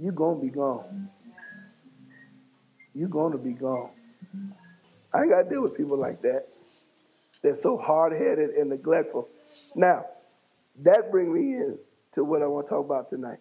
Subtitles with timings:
[0.00, 1.10] you're going to be gone.
[2.94, 3.90] You're going to be gone.
[5.12, 6.48] I ain't got to deal with people like that.
[7.42, 9.28] They're so hard headed and neglectful.
[9.74, 10.06] Now,
[10.82, 11.78] that brings me in
[12.12, 13.38] to what I want to talk about tonight.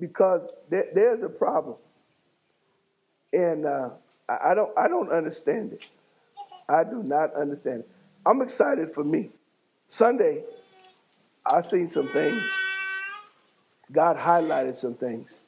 [0.00, 1.76] Because there, there's a problem.
[3.32, 3.90] And uh,
[4.28, 5.88] I, I, don't, I don't understand it.
[6.68, 7.90] I do not understand it.
[8.24, 9.30] I'm excited for me.
[9.86, 10.44] Sunday,
[11.44, 12.42] I seen some things.
[13.90, 15.40] God highlighted some things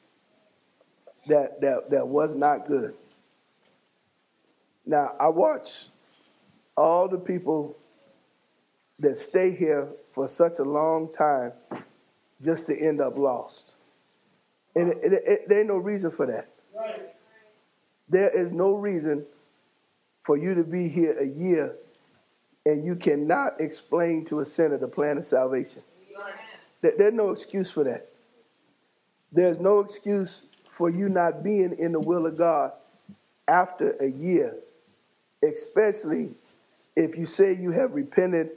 [1.27, 2.93] that, that, that was not good.
[4.85, 5.85] Now, I watch
[6.75, 7.77] all the people
[8.99, 11.51] that stay here for such a long time
[12.43, 13.73] just to end up lost.
[14.75, 16.49] And it, it, it, there ain't no reason for that.
[18.09, 19.25] There is no reason
[20.23, 21.75] for you to be here a year
[22.65, 25.81] and you cannot explain to a sinner the plan of salvation.
[26.81, 28.10] There's no excuse for that.
[29.31, 32.73] There's no excuse for you not being in the will of God
[33.47, 34.55] after a year,
[35.43, 36.31] especially
[36.95, 38.49] if you say you have repented,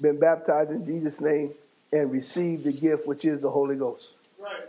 [0.00, 1.52] been baptized in Jesus' name,
[1.92, 4.10] and received the gift which is the Holy Ghost.
[4.38, 4.68] Right.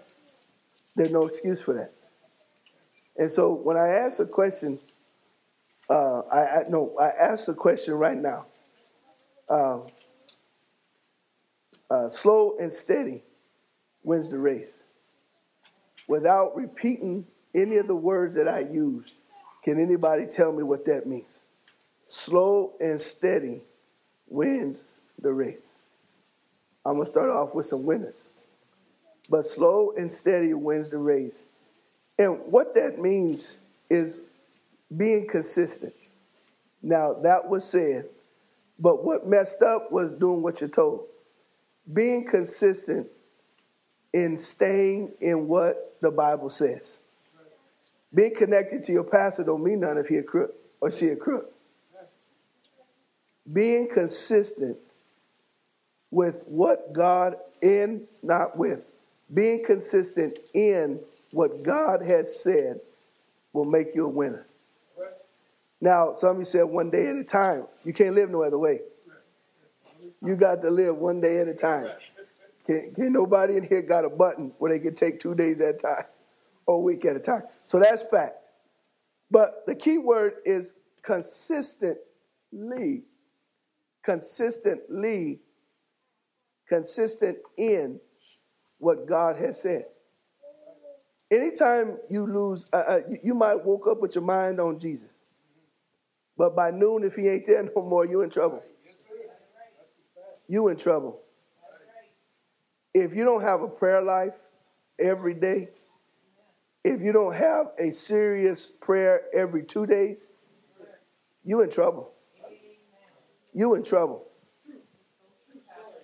[0.96, 1.92] There's no excuse for that.
[3.18, 4.80] And so when I ask a question,
[5.90, 8.46] uh, I, I no, I ask a question right now.
[9.50, 9.80] Uh,
[11.90, 13.22] uh, slow and steady
[14.04, 14.83] wins the race.
[16.08, 19.14] Without repeating any of the words that I used,
[19.64, 21.40] can anybody tell me what that means?
[22.08, 23.62] Slow and steady
[24.28, 24.84] wins
[25.22, 25.76] the race.
[26.86, 28.30] I'm going to start off with some winners.
[29.30, 31.44] But slow and steady wins the race.
[32.20, 33.59] And what that means
[33.90, 34.22] is
[34.96, 35.94] being consistent.
[36.81, 38.06] Now, that was said,
[38.78, 41.06] but what messed up was doing what you're told.
[41.92, 43.08] Being consistent
[44.14, 47.00] in staying in what the Bible says.
[48.14, 51.16] Being connected to your pastor don't mean nothing if he a crook or she a
[51.16, 51.52] crook.
[53.52, 54.78] Being consistent
[56.12, 58.85] with what God in, not with,
[59.34, 61.00] being consistent in
[61.31, 62.79] what God has said
[63.52, 64.46] will make you a winner.
[65.81, 67.66] Now, some of you said one day at a time.
[67.84, 68.81] You can't live no other way.
[70.23, 71.90] You got to live one day at a time.
[72.66, 75.75] Can't, can't nobody in here got a button where they can take two days at
[75.75, 76.06] a time
[76.66, 77.44] or a week at a time.
[77.68, 78.38] So that's fact.
[79.29, 83.03] But the key word is consistently.
[84.03, 85.40] Consistently.
[86.69, 88.00] Consistent in
[88.78, 89.85] what God has said.
[91.31, 95.09] Anytime you lose, uh, uh, you might woke up with your mind on Jesus.
[96.38, 98.62] But by noon, if he ain't there no more, you in trouble.
[100.47, 101.22] You in trouble.
[102.94, 104.34] If you don't have a prayer life
[105.00, 105.70] every day,
[106.84, 110.28] if you don't have a serious prayer every two days,
[111.44, 112.12] you in trouble.
[113.53, 114.26] You in trouble.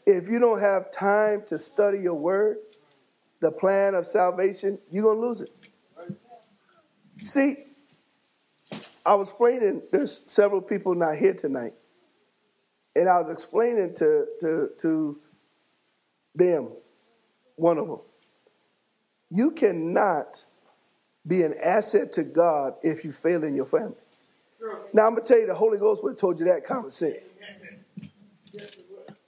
[0.06, 2.58] If you don't have time to study your word,
[3.42, 5.52] the plan of salvation, you're going to lose it.
[7.18, 7.58] See,
[9.06, 11.74] I was explaining, there's several people not here tonight.
[12.96, 15.20] And I was explaining to, to, to
[16.40, 16.70] them,
[17.56, 18.00] one of them,
[19.30, 20.44] you cannot
[21.28, 23.94] be an asset to God if you fail in your family.
[24.94, 26.90] Now, I'm going to tell you, the Holy Ghost would have told you that common
[26.90, 27.34] sense.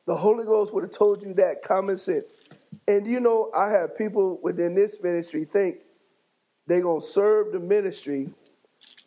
[0.07, 2.33] The Holy Ghost would have told you that common sense.
[2.87, 5.77] And you know, I have people within this ministry think
[6.67, 8.31] they're going to serve the ministry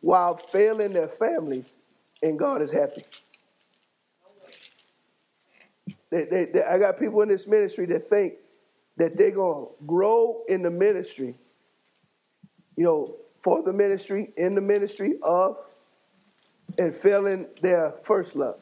[0.00, 1.75] while failing their families,
[2.22, 3.04] and God is happy.
[6.14, 8.34] They, they, they, I got people in this ministry that think
[8.98, 11.36] that they're going to grow in the ministry,
[12.76, 15.56] you know, for the ministry, in the ministry of,
[16.78, 18.60] and failing their first love.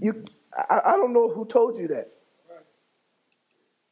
[0.00, 0.24] You,
[0.56, 2.08] I, I don't know who told you that.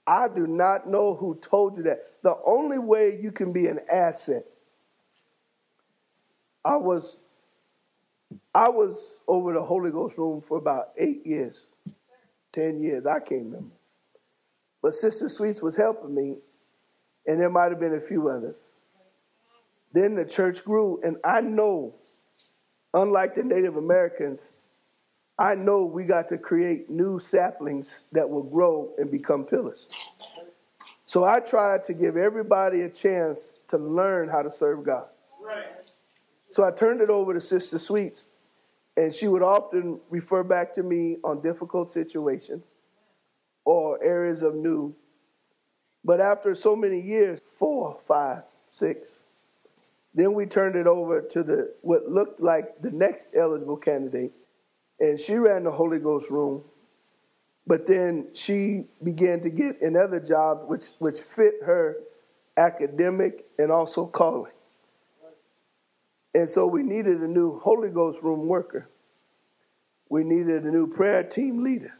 [0.06, 2.12] I do not know who told you that.
[2.22, 4.47] The only way you can be an asset
[6.65, 7.21] I was
[8.56, 11.66] I was over the Holy Ghost room for about eight years,
[12.54, 13.04] ten years.
[13.04, 13.74] I can't remember.
[14.82, 16.36] But Sister Sweets was helping me,
[17.26, 18.64] and there might have been a few others.
[19.92, 21.97] Then the church grew, and I know,
[22.94, 24.53] unlike the Native Americans,
[25.38, 29.86] I know we got to create new saplings that will grow and become pillars.
[31.04, 35.09] So I tried to give everybody a chance to learn how to serve God.
[35.44, 35.66] Right.
[36.48, 38.28] So I turned it over to Sister Sweets,
[38.97, 42.72] and she would often refer back to me on difficult situations
[43.65, 44.95] or areas of new
[46.04, 49.10] But after so many years, four, five, six,
[50.15, 54.33] then we turned it over to the what looked like the next eligible candidate,
[55.01, 56.65] and she ran the Holy Ghost room.
[57.66, 61.98] But then she began to get another job which which fit her
[62.57, 64.53] academic and also calling.
[66.36, 68.91] And so we needed a new Holy Ghost room worker.
[70.10, 71.94] We needed a new prayer team leader.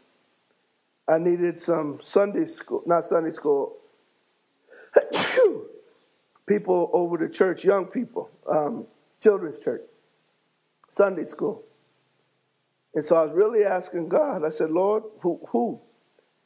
[1.09, 3.79] I needed some Sunday school, not Sunday school,
[6.47, 8.87] people over the church, young people, um,
[9.23, 9.81] children's church,
[10.91, 11.65] Sunday school.
[12.94, 15.41] And so I was really asking God, I said, Lord, who?
[15.49, 15.81] who?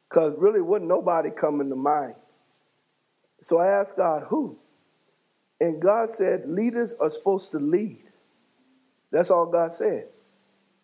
[0.08, 2.14] Because really wasn't nobody coming to mind.
[3.42, 4.60] So I asked God, who?
[5.60, 8.02] And God said, leaders are supposed to lead.
[9.10, 10.06] That's all God said.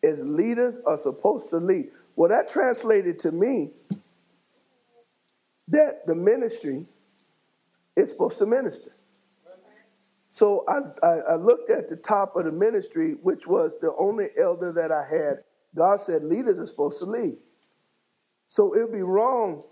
[0.03, 1.89] Is leaders are supposed to lead.
[2.15, 3.71] Well, that translated to me
[5.69, 6.87] that the ministry
[7.97, 8.93] is supposed to minister.
[10.29, 14.27] So I, I, I, looked at the top of the ministry, which was the only
[14.39, 15.45] elder that I had.
[15.75, 17.37] God said leaders are supposed to lead.
[18.47, 19.63] So it would be wrong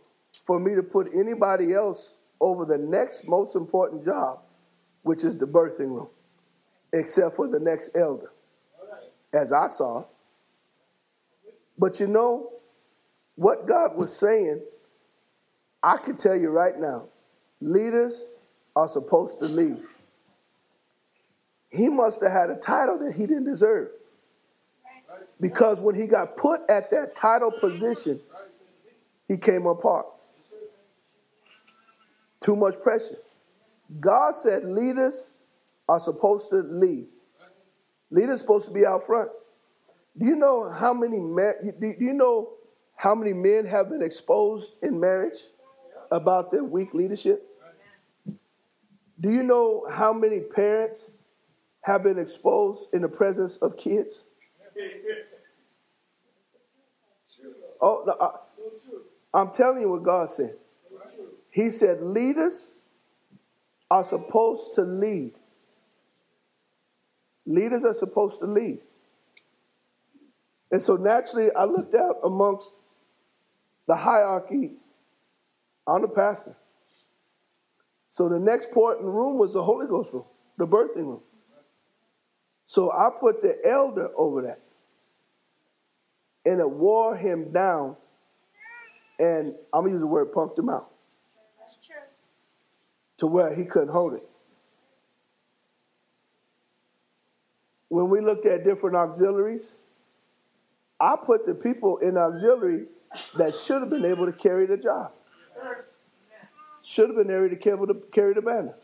[0.46, 4.40] for me to put anybody else over the next most important job,
[5.04, 6.08] which is the birthing room,
[6.92, 8.32] except for the next elder,
[9.32, 10.04] as I saw.
[11.78, 12.50] But you know,
[13.36, 14.60] what God was saying,
[15.82, 17.04] I can tell you right now
[17.60, 18.24] leaders
[18.74, 19.78] are supposed to lead.
[21.70, 23.90] He must have had a title that he didn't deserve.
[25.40, 28.20] Because when he got put at that title position,
[29.28, 30.06] he came apart.
[32.40, 33.16] Too much pressure.
[34.00, 35.28] God said leaders
[35.88, 37.06] are supposed to lead.
[38.10, 39.31] Leaders supposed to be out front.
[40.16, 42.50] Do you know how many men, do you know
[42.96, 45.46] how many men have been exposed in marriage
[46.10, 47.44] about their weak leadership?
[49.20, 51.08] Do you know how many parents
[51.82, 54.25] have been exposed in the presence of kids?
[57.81, 60.54] Oh, no, I, I'm telling you what God said.
[61.50, 62.70] He said, leaders
[63.94, 65.31] are supposed to lead.
[67.46, 68.81] Leaders are supposed to lead.
[70.73, 72.73] And so naturally, I looked out amongst
[73.87, 74.73] the hierarchy
[75.87, 76.56] on the pastor.
[78.08, 80.25] So the next port in the room was the Holy Ghost room,
[80.58, 81.20] the birthing room.
[82.67, 84.61] So I put the elder over that.
[86.44, 87.96] And it wore him down.
[89.20, 90.94] And I'm going to use the word punked him out
[93.19, 94.28] to where he couldn't hold it.
[97.88, 99.75] When we looked at different auxiliaries,
[100.99, 102.87] I put the people in auxiliary
[103.37, 105.12] that should have been able to carry the job.
[106.82, 108.75] Should have been able to carry the, banner.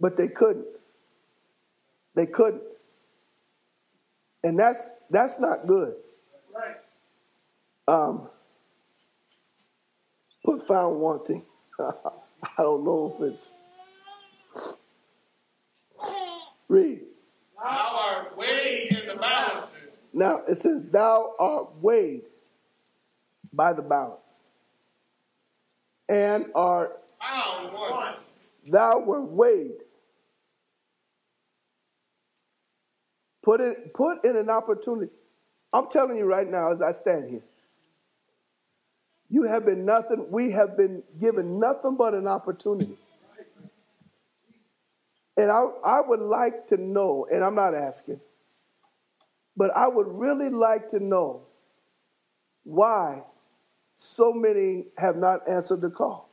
[0.00, 0.66] But they couldn't.
[2.14, 2.62] They couldn't.
[4.44, 5.94] And that's that's not good.
[7.88, 8.28] Um,
[10.44, 11.44] put found wanting.
[12.42, 13.50] I don't know if it's.
[16.68, 17.00] Read.
[17.56, 19.74] Thou art weighed in the balances.
[20.12, 22.24] Now it says, Thou art weighed
[23.52, 24.36] by the balance,
[26.08, 28.20] and art found wanting.
[28.70, 29.80] Thou were weighed.
[33.42, 35.10] Put it put in an opportunity.
[35.72, 37.42] I'm telling you right now as I stand here.
[39.30, 42.96] You have been nothing, we have been given nothing but an opportunity.
[45.36, 48.20] And I, I would like to know, and I'm not asking,
[49.56, 51.42] but I would really like to know
[52.64, 53.22] why
[53.94, 56.28] so many have not answered the call.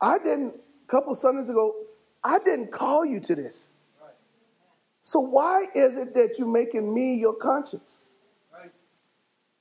[0.00, 1.74] I didn't, a couple Sundays ago,
[2.24, 3.70] I didn't call you to this.
[5.00, 7.98] So why is it that you're making me your conscience?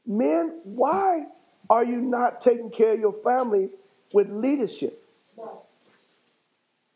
[0.05, 1.25] Men, why
[1.69, 3.73] are you not taking care of your families
[4.13, 5.03] with leadership?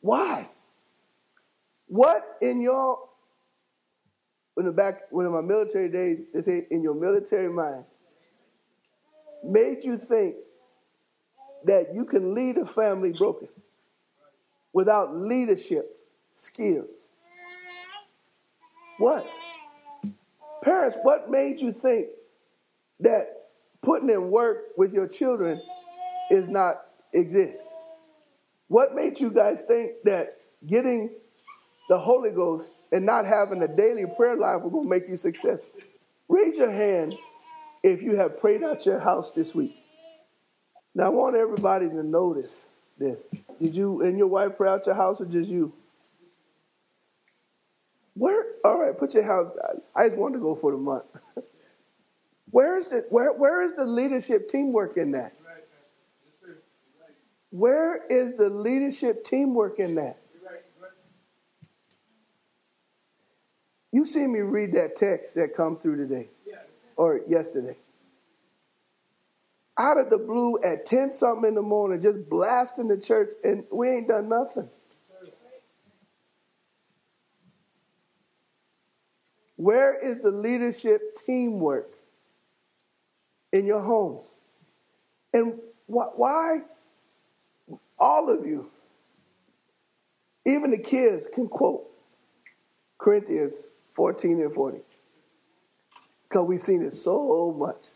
[0.02, 0.50] Why?
[1.88, 3.00] What in your
[4.58, 7.84] in the back when in my military days, they say in your military mind,
[9.44, 10.36] made you think
[11.66, 13.50] that you can lead a family broken
[14.72, 16.00] without leadership
[16.32, 16.96] skills?
[18.98, 19.28] What?
[20.64, 22.08] Parents, what made you think
[23.00, 23.28] that
[23.82, 25.62] putting in work with your children
[26.32, 26.82] is not
[27.14, 27.68] exist?
[28.68, 31.12] What made you guys think that getting
[31.90, 35.18] the Holy Ghost and not having a daily prayer life was going to make you
[35.18, 35.70] successful?
[36.28, 37.14] Raise your hand
[37.84, 39.76] if you have prayed out your house this week.
[40.96, 43.26] Now I want everybody to notice this.
[43.62, 45.74] Did you and your wife pray out your house or just you?
[48.16, 49.52] Where all right, put your house
[49.96, 51.04] I just wanted to go for the month.
[52.56, 55.34] where is it where where is the leadership teamwork in that?
[57.50, 60.22] Where is the leadership teamwork in that?
[63.92, 66.30] You see me read that text that come through today
[66.96, 67.76] or yesterday.
[69.78, 73.66] Out of the blue at 10 something in the morning, just blasting the church, and
[73.70, 74.70] we ain't done nothing.
[79.58, 81.95] Where is the leadership teamwork
[83.56, 84.36] in your homes?
[85.34, 86.60] And wh- why
[87.98, 88.70] all of you,
[90.46, 91.90] even the kids, can quote
[92.98, 93.64] Corinthians
[93.96, 94.80] 14 and 40.
[96.28, 97.88] Because we've seen it so much.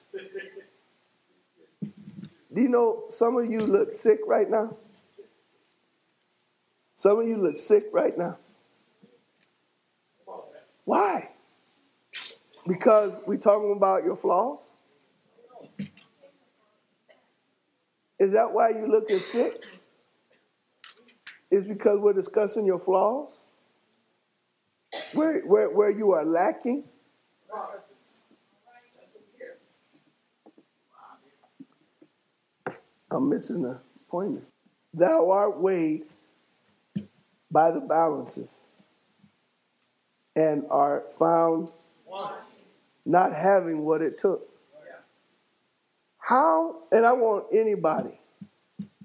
[2.54, 4.78] Do you know some of you look sick right now?
[6.96, 8.38] Some of you look sick right now.
[10.86, 11.30] Why?
[12.68, 14.72] Because we're talking about your flaws?
[18.20, 19.64] Is that why you looking sick?
[21.52, 23.38] Is because we're discussing your flaws?
[25.14, 26.84] Where, where, where you are lacking?
[33.12, 34.46] I'm missing the appointment.
[34.94, 36.04] Thou art weighed
[37.52, 38.58] by the balances
[40.36, 41.72] and art found
[43.06, 44.49] not having what it took.
[46.30, 48.20] How, and I want anybody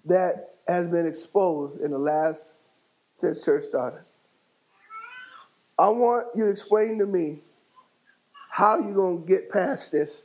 [0.04, 2.56] that has been exposed in the last,
[3.14, 4.02] since church started,
[5.78, 7.38] I want you to explain to me
[8.50, 10.22] how you're going to get past this,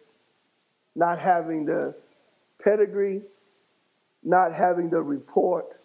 [0.94, 1.96] not having the
[2.62, 3.22] pedigree,
[4.22, 5.78] not having the report,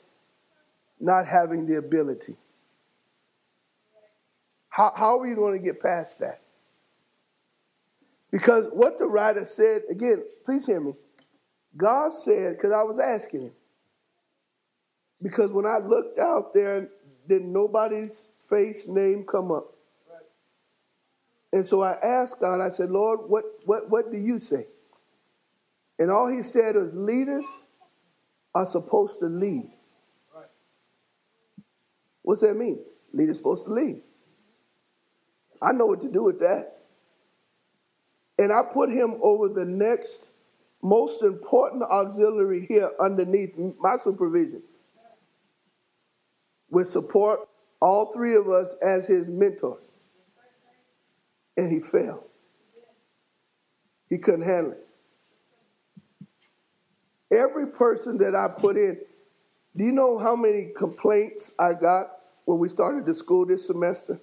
[0.99, 2.35] not having the ability.
[4.69, 6.41] How, how are you going to get past that?
[8.33, 10.95] Because what the writer said, again, please hear me.
[11.77, 13.53] God said, because I was asking him,
[15.23, 16.89] because when I looked out there,
[17.29, 19.73] did nobody's face, name come up.
[21.53, 24.67] And so I asked God, I said, Lord, what, what, what do you say?
[26.01, 27.47] And all he said was, leaders
[28.55, 29.71] are supposed to lead.
[30.35, 30.47] Right.
[32.23, 32.81] What's that mean?
[33.13, 34.03] Leaders supposed to lead.
[35.63, 36.79] I know what to do with that.
[38.37, 40.31] And I put him over the next
[40.85, 44.63] most important auxiliary here underneath my supervision
[46.71, 47.41] with support,
[47.81, 49.95] all three of us as his mentors.
[51.57, 52.25] And he failed.
[54.11, 54.87] He couldn't handle it.
[57.35, 58.99] Every person that I put in,
[59.75, 62.09] do you know how many complaints I got
[62.45, 64.21] when we started the school this semester?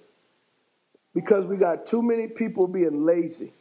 [1.12, 3.52] Because we got too many people being lazy.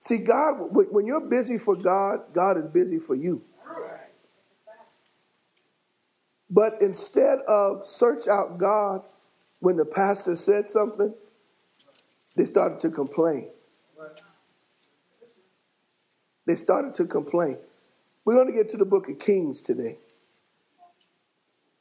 [0.00, 3.42] See, God, when you're busy for God, God is busy for you.
[6.48, 9.02] But instead of search out God
[9.60, 11.14] when the pastor said something,
[12.34, 13.50] they started to complain.
[16.46, 17.58] They started to complain.
[18.24, 19.98] We're going to get to the book of Kings today.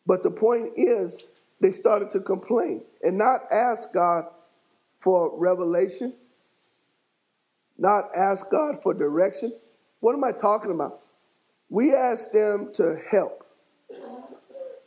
[0.06, 1.28] But the point is,
[1.62, 4.26] they started to complain and not ask God
[5.00, 6.14] for revelation,
[7.80, 9.54] not ask God for direction.
[10.00, 11.02] What am I talking about?
[11.70, 13.46] We ask them to help.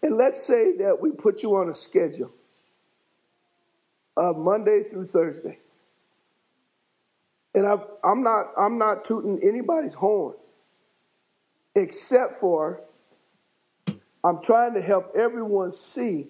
[0.03, 2.33] And let's say that we put you on a schedule
[4.17, 5.59] of Monday through Thursday.
[7.55, 10.35] And i am not, I'm not tooting anybody's horn,
[11.75, 12.83] except for
[14.25, 16.29] I'm trying to help everyone see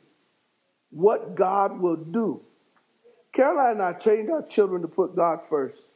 [0.90, 2.42] what God will do.
[3.33, 5.87] Caroline and I trained our children to put God first.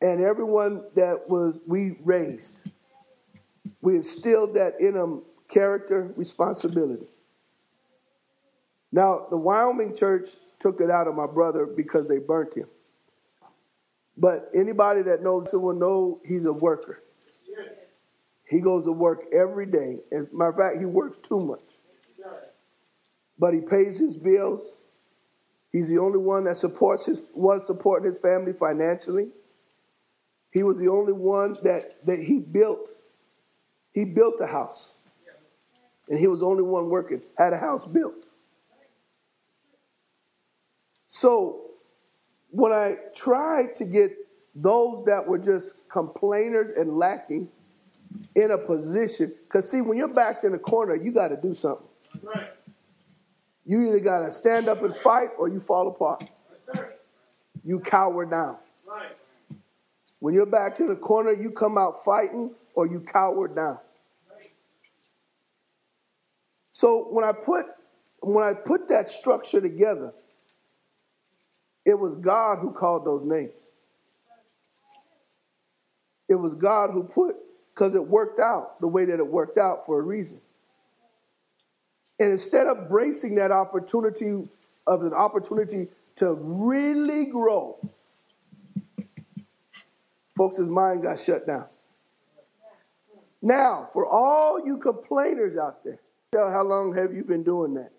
[0.00, 2.70] And everyone that was we raised,
[3.80, 7.06] we instilled that in them character, responsibility.
[8.92, 12.68] Now, the Wyoming church took it out of my brother because they burnt him.
[14.16, 17.02] But anybody that knows him will know he's a worker.
[18.48, 19.98] He goes to work every day.
[20.12, 21.60] As a matter of fact, he works too much.
[23.38, 24.76] But he pays his bills.
[25.74, 29.30] He's the only one that supports his was supporting his family financially.
[30.52, 32.90] He was the only one that, that he built.
[33.92, 34.92] He built a house.
[36.08, 38.14] And he was the only one working, had a house built.
[41.08, 41.62] So
[42.50, 44.12] when I tried to get
[44.54, 47.48] those that were just complainers and lacking
[48.36, 49.32] in a position.
[49.48, 51.88] Because, see, when you're backed in a corner, you got to do something.
[52.22, 52.53] Right.
[53.66, 56.24] You either got to stand up and fight or you fall apart.
[57.64, 58.58] You cower down.
[60.20, 63.78] When you're back to the corner, you come out fighting or you cower down.
[66.70, 67.66] So when I put
[68.20, 70.12] when I put that structure together,
[71.84, 73.52] it was God who called those names.
[76.28, 77.36] It was God who put,
[77.74, 80.40] because it worked out the way that it worked out for a reason.
[82.18, 84.48] And instead of bracing that opportunity
[84.86, 87.76] of an opportunity to really grow,
[90.36, 91.66] folks' mind got shut down.
[93.42, 95.98] Now, for all you complainers out there,
[96.32, 97.90] how long have you been doing that?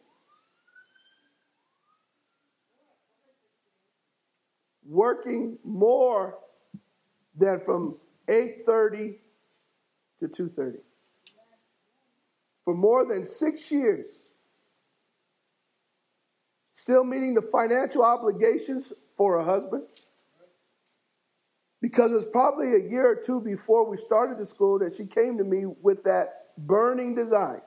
[4.87, 6.37] Working more
[7.35, 9.19] than from 8:30
[10.19, 10.84] to 2:30
[12.65, 14.23] for more than 6 years.
[16.71, 19.83] Still meeting the financial obligations for a husband.
[21.81, 25.05] Because it was probably a year or two before we started the school that she
[25.05, 27.61] came to me with that burning design.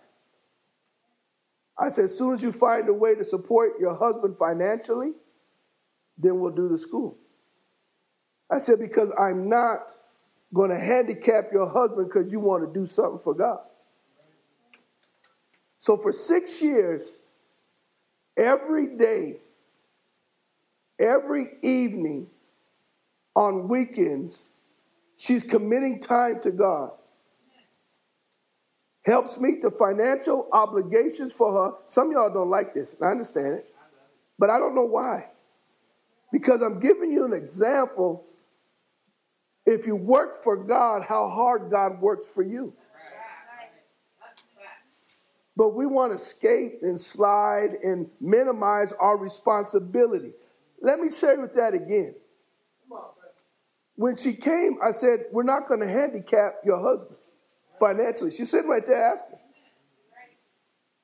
[1.78, 5.12] I said, as soon as you find a way to support your husband financially,
[6.18, 7.16] then we'll do the school.
[8.50, 9.92] I said, because I'm not
[10.52, 13.60] going to handicap your husband because you want to do something for God.
[15.78, 17.14] So for six years,
[18.36, 19.36] every day,
[20.98, 22.28] every evening,
[23.38, 24.44] on weekends,
[25.16, 26.90] she's committing time to God.
[29.04, 31.76] Helps meet the financial obligations for her.
[31.86, 33.72] Some y'all don't like this, I understand it,
[34.40, 35.28] but I don't know why.
[36.32, 38.24] Because I'm giving you an example
[39.64, 42.72] if you work for God, how hard God works for you.
[45.58, 50.38] But we want to skate and slide and minimize our responsibilities.
[50.80, 52.14] Let me say with that again.
[53.96, 57.16] When she came, I said, We're not going to handicap your husband
[57.80, 58.30] financially.
[58.30, 59.40] She's sitting right there asking.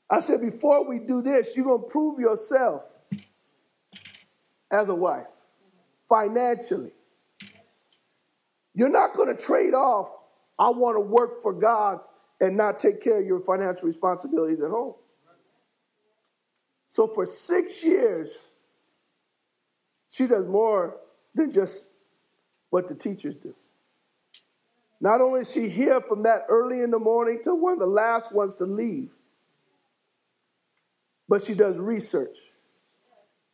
[0.09, 2.83] I said, Before we do this, you're going to prove yourself
[4.71, 5.27] as a wife
[6.09, 6.93] financially.
[8.73, 10.13] You're not going to trade off,
[10.61, 12.09] I want to work for God's
[12.45, 14.95] and not take care of your financial responsibilities at home.
[16.89, 18.47] So for six years,
[20.11, 20.99] she does more
[21.35, 21.91] than just
[22.69, 23.55] what the teachers do.
[25.01, 27.87] Not only is she here from that early in the morning to one of the
[27.87, 29.11] last ones to leave,
[31.27, 32.37] but she does research.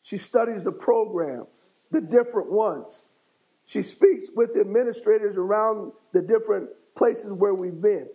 [0.03, 3.05] She studies the programs, the different ones.
[3.67, 8.09] She speaks with the administrators around the different places where we've been,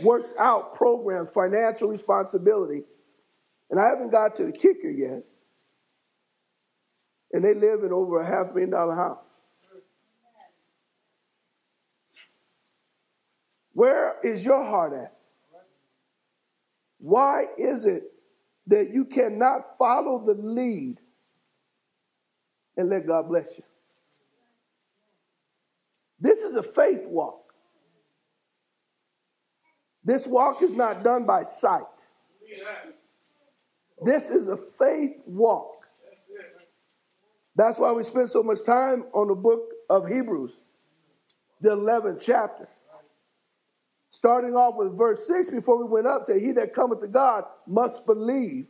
[0.00, 2.82] works out programs, financial responsibility.
[3.70, 5.24] And I haven't got to the kicker yet.
[7.32, 9.26] And they live in over a half million dollar house.
[13.74, 15.18] Where is your heart at?
[16.98, 18.04] Why is it
[18.66, 20.98] that you cannot follow the lead
[22.76, 23.64] and let God bless you?
[26.18, 27.47] This is a faith walk.
[30.08, 32.08] This walk is not done by sight.
[34.02, 35.86] This is a faith walk.
[37.54, 40.58] That's why we spend so much time on the book of Hebrews,
[41.60, 42.68] the 11th chapter.
[44.10, 47.44] Starting off with verse 6 before we went up, say, He that cometh to God
[47.66, 48.66] must believe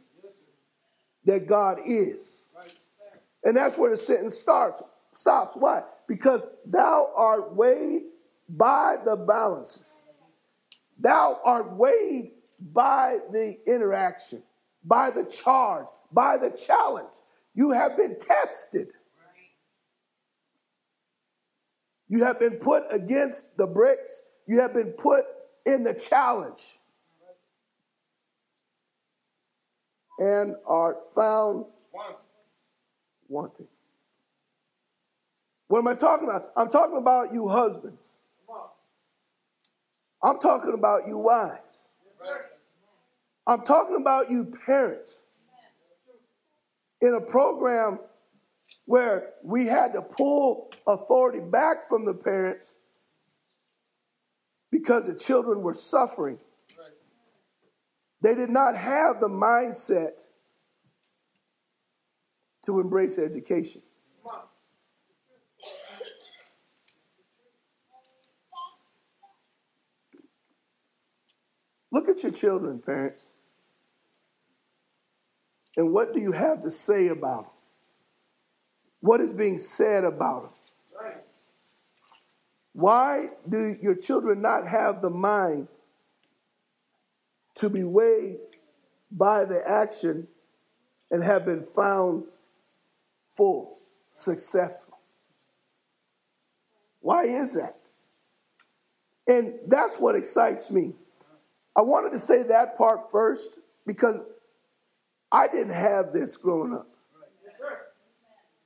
[1.24, 2.50] that God is.
[3.44, 4.82] And that's where the sentence starts.
[5.14, 5.54] Stops.
[5.54, 5.84] Why?
[6.08, 8.02] because thou art weighed
[8.48, 9.97] by the balances.
[10.98, 12.32] Thou art weighed
[12.72, 14.42] by the interaction,
[14.84, 17.14] by the charge, by the challenge.
[17.54, 18.88] You have been tested.
[22.08, 24.22] You have been put against the bricks.
[24.46, 25.24] You have been put
[25.66, 26.78] in the challenge.
[30.18, 31.66] And are found
[33.28, 33.68] wanting.
[35.68, 36.50] What am I talking about?
[36.56, 38.17] I'm talking about you husbands.
[40.22, 41.84] I'm talking about you wives.
[43.46, 45.22] I'm talking about you parents.
[47.00, 48.00] In a program
[48.84, 52.76] where we had to pull authority back from the parents
[54.70, 56.38] because the children were suffering.
[58.20, 60.26] They did not have the mindset
[62.64, 63.82] to embrace education.
[71.90, 73.26] Look at your children, parents.
[75.76, 77.52] And what do you have to say about them?
[79.00, 80.52] What is being said about them?
[82.72, 85.68] Why do your children not have the mind
[87.56, 88.38] to be weighed
[89.10, 90.28] by the action
[91.10, 92.24] and have been found
[93.36, 93.78] full,
[94.12, 94.98] successful?
[97.00, 97.76] Why is that?
[99.26, 100.92] And that's what excites me.
[101.78, 104.24] I wanted to say that part first because
[105.30, 106.88] I didn't have this growing up.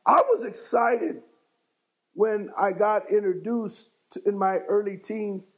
[0.06, 1.20] I was excited
[2.14, 5.50] when I got introduced to, in my early teens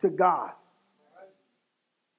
[0.00, 0.52] to God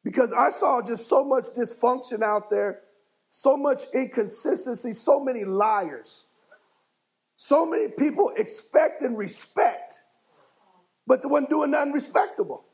[0.03, 2.79] because I saw just so much dysfunction out there,
[3.27, 6.25] so much inconsistency, so many liars,
[7.35, 10.01] so many people expect and respect,
[11.05, 12.65] but the one doing nothing respectable.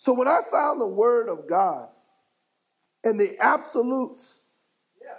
[0.00, 1.90] So when I found the Word of God
[3.04, 4.38] and the absolutes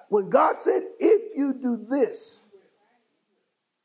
[0.09, 2.47] when God said, if you do this,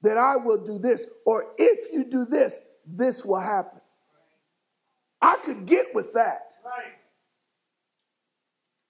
[0.01, 3.83] then I will do this, or if you do this, this will happen.
[5.21, 6.55] I could get with that.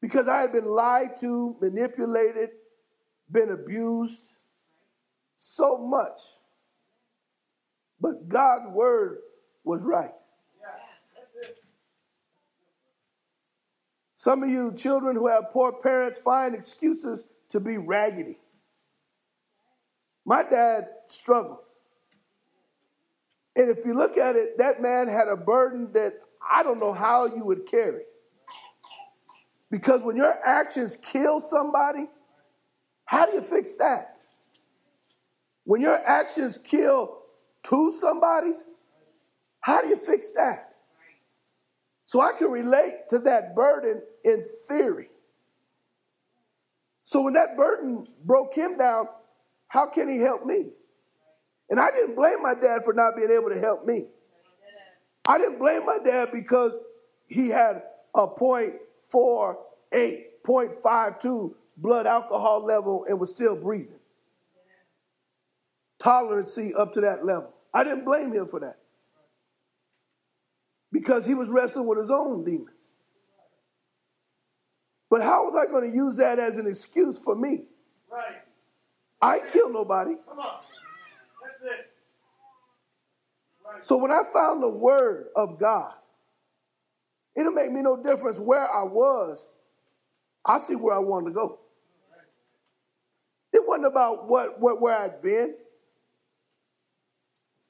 [0.00, 2.50] Because I had been lied to, manipulated,
[3.28, 4.36] been abused
[5.36, 6.20] so much.
[8.00, 9.18] But God's word
[9.64, 10.14] was right.
[14.26, 18.40] Some of you children who have poor parents find excuses to be raggedy.
[20.24, 21.60] My dad struggled.
[23.54, 26.92] And if you look at it, that man had a burden that I don't know
[26.92, 28.02] how you would carry.
[29.70, 32.08] Because when your actions kill somebody,
[33.04, 34.18] how do you fix that?
[35.62, 37.18] When your actions kill
[37.62, 38.66] two somebody's,
[39.60, 40.72] how do you fix that?
[42.06, 45.10] So I can relate to that burden in theory.
[47.02, 49.08] So when that burden broke him down,
[49.66, 50.66] how can he help me?
[51.68, 54.06] And I didn't blame my dad for not being able to help me.
[55.26, 56.78] I didn't blame my dad because
[57.26, 57.82] he had
[58.14, 58.76] a 0.48,
[60.44, 63.98] 0.52 blood alcohol level and was still breathing.
[65.98, 67.52] Tolerancy up to that level.
[67.74, 68.78] I didn't blame him for that
[70.98, 72.88] because he was wrestling with his own demons.
[75.10, 77.64] But how was I going to use that as an excuse for me?
[78.10, 78.36] Right.
[79.20, 80.14] I killed nobody.
[80.26, 80.60] Come on.
[81.42, 81.90] That's it.
[83.64, 83.84] Right.
[83.84, 85.92] So when I found the word of God,
[87.36, 89.50] it'll make me no difference where I was.
[90.46, 91.58] I see where I wanted to go.
[93.52, 95.56] It wasn't about what, what where I'd been.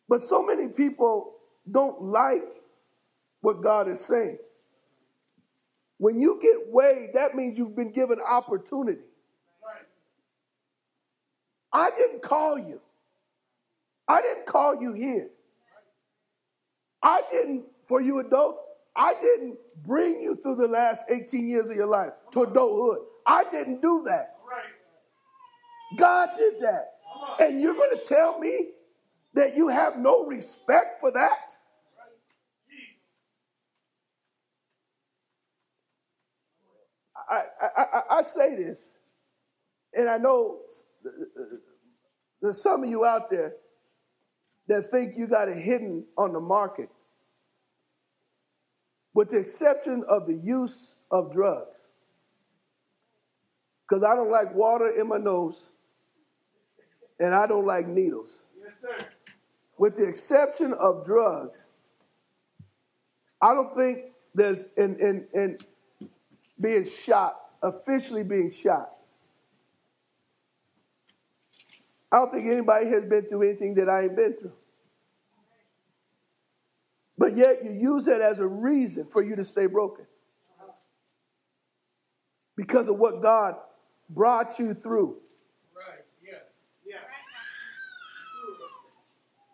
[0.08, 1.34] But so many people
[1.68, 2.44] don't like
[3.40, 4.38] what God is saying.
[5.98, 9.00] When you get weighed, that means you've been given opportunity.
[11.72, 12.80] I didn't call you.
[14.08, 15.28] I didn't call you here.
[17.02, 18.60] I didn't, for you adults,
[18.94, 23.06] I didn't bring you through the last 18 years of your life to adulthood.
[23.26, 24.36] I didn't do that.
[25.96, 26.94] God did that.
[27.40, 28.70] And you're going to tell me
[29.34, 31.56] that you have no respect for that?
[37.28, 37.42] I,
[37.76, 38.92] I, I, say this,
[39.92, 40.60] and I know
[42.40, 43.54] there's some of you out there
[44.68, 46.88] that think you got it hidden on the market,
[49.14, 51.86] with the exception of the use of drugs.
[53.88, 55.68] Because I don't like water in my nose,
[57.20, 58.42] and I don't like needles.
[58.60, 59.06] Yes, sir.
[59.78, 61.66] With the exception of drugs,
[63.40, 65.64] I don't think there's, and, and, and
[66.60, 68.90] being shot, officially being shot.
[72.10, 74.52] I don't think anybody has been through anything that I ain't been through.
[77.18, 80.06] But yet you use it as a reason for you to stay broken.
[82.56, 83.56] Because of what God
[84.08, 85.16] brought you through.
[85.74, 86.04] Right.
[86.24, 86.38] Yeah.
[86.86, 86.98] Yeah.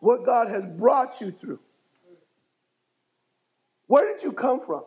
[0.01, 1.61] What God has brought you through.
[3.87, 4.85] Where did you come from?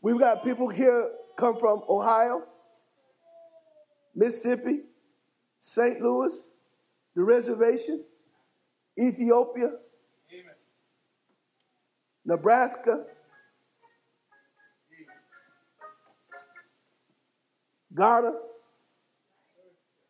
[0.00, 2.42] We've got people here come from Ohio,
[4.14, 4.80] Mississippi,
[5.58, 6.00] St.
[6.00, 6.46] Louis,
[7.14, 8.04] the reservation,
[8.98, 9.72] Ethiopia,
[10.32, 10.54] Amen.
[12.24, 13.04] Nebraska,
[17.96, 18.32] Ghana.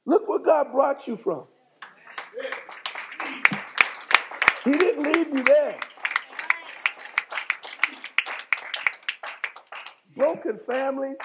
[0.05, 1.45] Look where God brought you from.
[4.65, 5.79] He didn't leave you there.
[10.37, 11.19] Broken families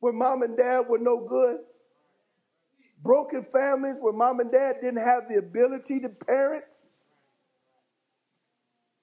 [0.00, 1.58] where mom and dad were no good,
[3.02, 6.80] broken families where mom and dad didn't have the ability to parent.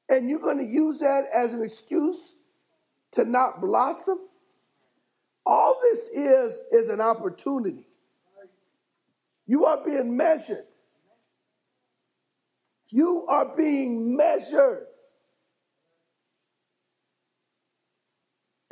[0.09, 2.35] And you're going to use that as an excuse
[3.11, 4.19] to not blossom?
[5.45, 7.87] All this is is an opportunity.
[9.47, 10.65] You are being measured.
[12.89, 14.87] You are being measured.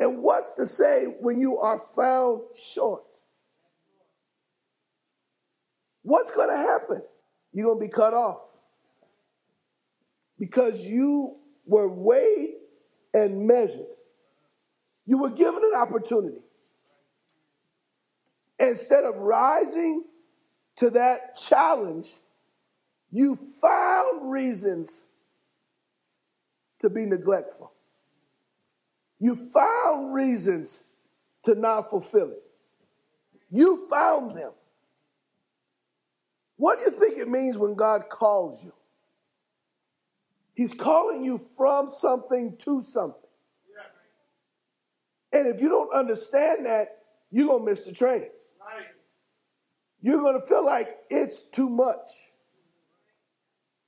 [0.04, 3.06] And what's to say when you are found short?
[6.02, 7.02] What's going to happen?
[7.54, 8.42] You're going to be cut off
[10.38, 12.56] because you were weighed
[13.14, 13.96] and measured.
[15.06, 16.42] You were given an opportunity.
[18.60, 20.04] Instead of rising
[20.78, 22.14] to that challenge,
[23.10, 25.08] you found reasons
[26.80, 27.73] to be neglectful.
[29.24, 30.84] You found reasons
[31.44, 32.44] to not fulfill it.
[33.50, 34.52] You found them.
[36.58, 38.74] What do you think it means when God calls you?
[40.56, 43.30] He's calling you from something to something.
[45.32, 46.98] And if you don't understand that,
[47.32, 48.26] you're going to miss the train.
[50.02, 52.12] You're going to feel like it's too much.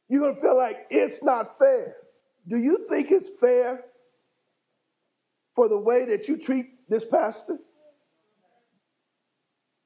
[0.08, 1.98] You're going to feel like it's not fair.
[2.48, 3.84] Do you think it's fair
[5.56, 7.58] for the way that you treat this pastor?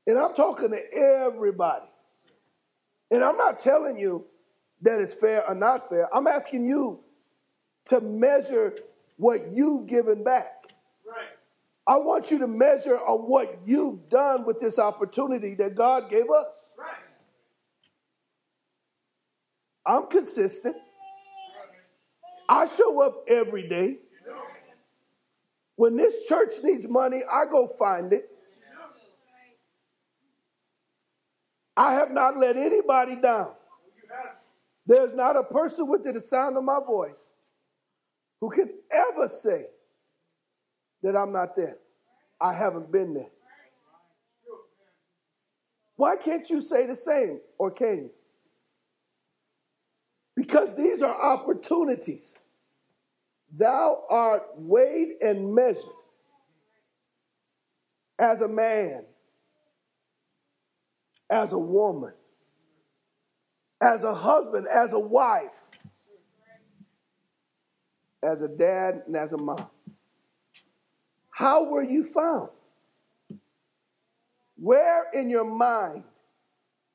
[0.07, 1.85] And I'm talking to everybody.
[3.11, 4.25] And I'm not telling you
[4.81, 6.13] that it's fair or not fair.
[6.15, 7.01] I'm asking you
[7.85, 8.75] to measure
[9.17, 10.65] what you've given back.
[11.07, 11.27] Right.
[11.87, 16.29] I want you to measure on what you've done with this opportunity that God gave
[16.29, 16.69] us.
[16.77, 16.87] Right.
[19.85, 20.75] I'm consistent.
[22.47, 23.97] I show up every day.
[25.79, 28.29] When this church needs money, I go find it.
[31.77, 33.53] I have not let anybody down.
[34.85, 37.31] There's not a person within the sound of my voice
[38.41, 39.67] who can ever say
[41.01, 41.77] that I'm not there.
[42.41, 43.31] I haven't been there.
[45.95, 48.11] Why can't you say the same, or can you?
[50.35, 52.35] Because these are opportunities.
[53.57, 55.91] Thou art weighed and measured
[58.17, 59.05] as a man,
[61.29, 62.13] as a woman,
[63.81, 65.51] as a husband, as a wife,
[68.21, 69.67] as a dad, and as a mom.
[71.29, 72.49] How were you found?
[74.57, 76.03] Where in your mind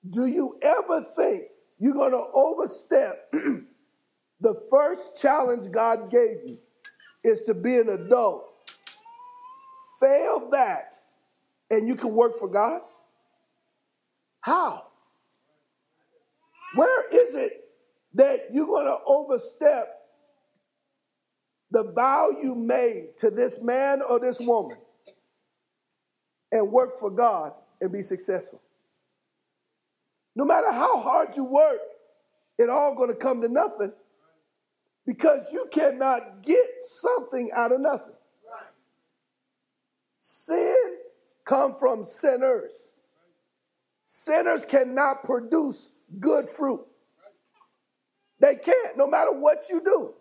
[0.08, 1.44] do you ever think
[1.78, 3.32] you're going to overstep
[4.44, 6.58] the first challenge God gave you
[7.24, 8.44] is to be an adult?
[9.98, 10.96] Fail that
[11.70, 12.82] and you can work for God?
[14.42, 14.84] How?
[16.74, 17.64] Where is it
[18.12, 19.88] that you're going to overstep
[21.70, 24.76] the vow you made to this man or this woman
[26.52, 28.60] and work for God and be successful?
[30.36, 31.80] No matter how hard you work,
[32.58, 33.92] it all going to come to nothing
[35.06, 38.14] because you cannot get something out of nothing.
[40.18, 40.76] Sin
[41.44, 42.88] come from sinners.
[44.04, 46.84] Sinners cannot produce good fruit.
[48.40, 50.14] They can't, no matter what you do.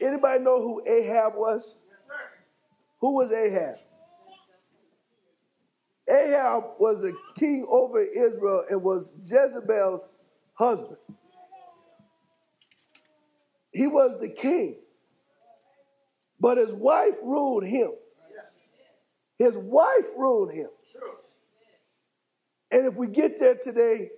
[0.00, 1.76] Anybody know who Ahab was?
[3.00, 3.76] Who was Ahab?
[6.08, 10.08] Ahab was a king over Israel and was Jezebel's
[10.54, 10.96] husband.
[13.72, 14.76] He was the king,
[16.38, 17.92] but his wife ruled him.
[19.38, 20.68] His wife ruled him.
[22.70, 24.10] And if we get there today,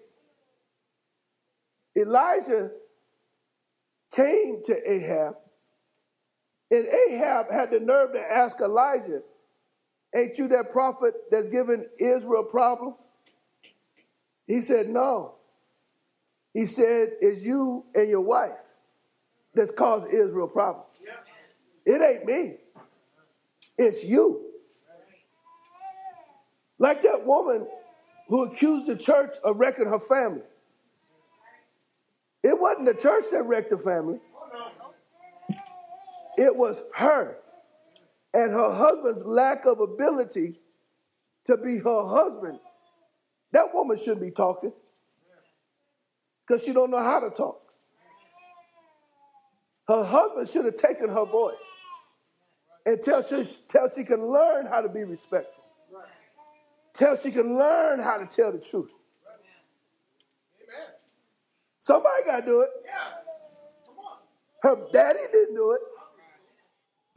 [1.96, 2.70] Elijah
[4.12, 5.36] came to Ahab,
[6.70, 9.22] and Ahab had the nerve to ask Elijah,
[10.14, 13.00] Ain't you that prophet that's giving Israel problems?
[14.46, 15.34] He said, No.
[16.52, 18.63] He said, It's you and your wife
[19.54, 20.88] that's caused Israel problems.
[21.86, 22.56] It ain't me,
[23.78, 24.40] it's you.
[26.78, 27.66] Like that woman
[28.28, 30.42] who accused the church of wrecking her family.
[32.42, 34.18] It wasn't the church that wrecked the family,
[36.36, 37.38] it was her
[38.34, 40.60] and her husband's lack of ability
[41.44, 42.58] to be her husband.
[43.52, 44.72] That woman shouldn't be talking
[46.46, 47.63] because she don't know how to talk.
[49.88, 51.64] Her husband should have taken her voice
[52.86, 55.64] until she, till she can learn how to be respectful.
[56.94, 58.90] Till she can learn how to tell the truth.
[61.80, 62.70] Somebody got to do it.
[64.62, 65.80] Her daddy didn't do it.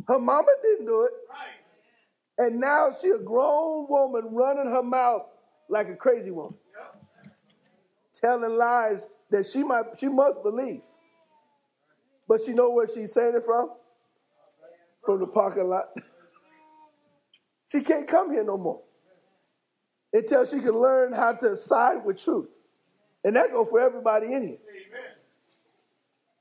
[0.07, 1.11] Her mama didn't do it.
[2.37, 5.23] And now she a grown woman running her mouth
[5.69, 6.55] like a crazy woman.
[8.13, 10.81] Telling lies that she might she must believe.
[12.27, 13.71] But she know where she's saying it from?
[15.05, 15.85] From the parking lot.
[17.71, 18.81] she can't come here no more.
[20.13, 22.47] Until she can learn how to side with truth.
[23.23, 24.57] And that go for everybody in here.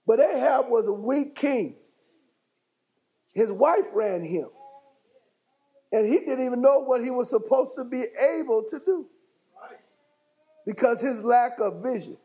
[0.07, 1.77] But Ahab was a weak king.
[3.35, 4.49] His wife ran him.
[5.93, 9.07] And he didn't even know what he was supposed to be able to do
[10.65, 12.17] because his lack of vision.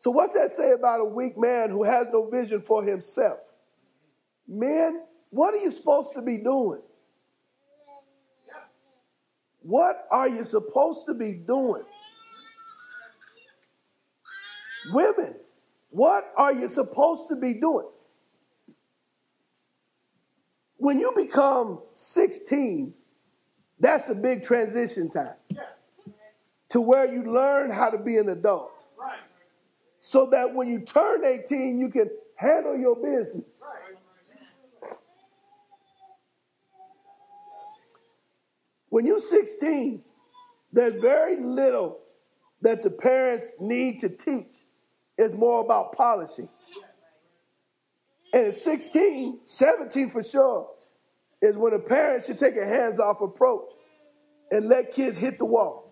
[0.00, 3.38] So, what's that say about a weak man who has no vision for himself?
[4.48, 6.80] Men, what are you supposed to be doing?
[9.60, 11.82] What are you supposed to be doing?
[14.90, 15.34] Women,
[15.90, 17.88] what are you supposed to be doing?
[20.78, 22.94] When you become 16,
[23.78, 25.34] that's a big transition time
[26.70, 28.79] to where you learn how to be an adult.
[30.10, 33.62] So that when you turn 18, you can handle your business.
[38.88, 40.02] When you're 16,
[40.72, 42.00] there's very little
[42.60, 44.66] that the parents need to teach.
[45.16, 46.48] It's more about polishing.
[48.32, 50.70] And at 16, 17 for sure,
[51.40, 53.70] is when a parent should take a hands off approach
[54.50, 55.89] and let kids hit the wall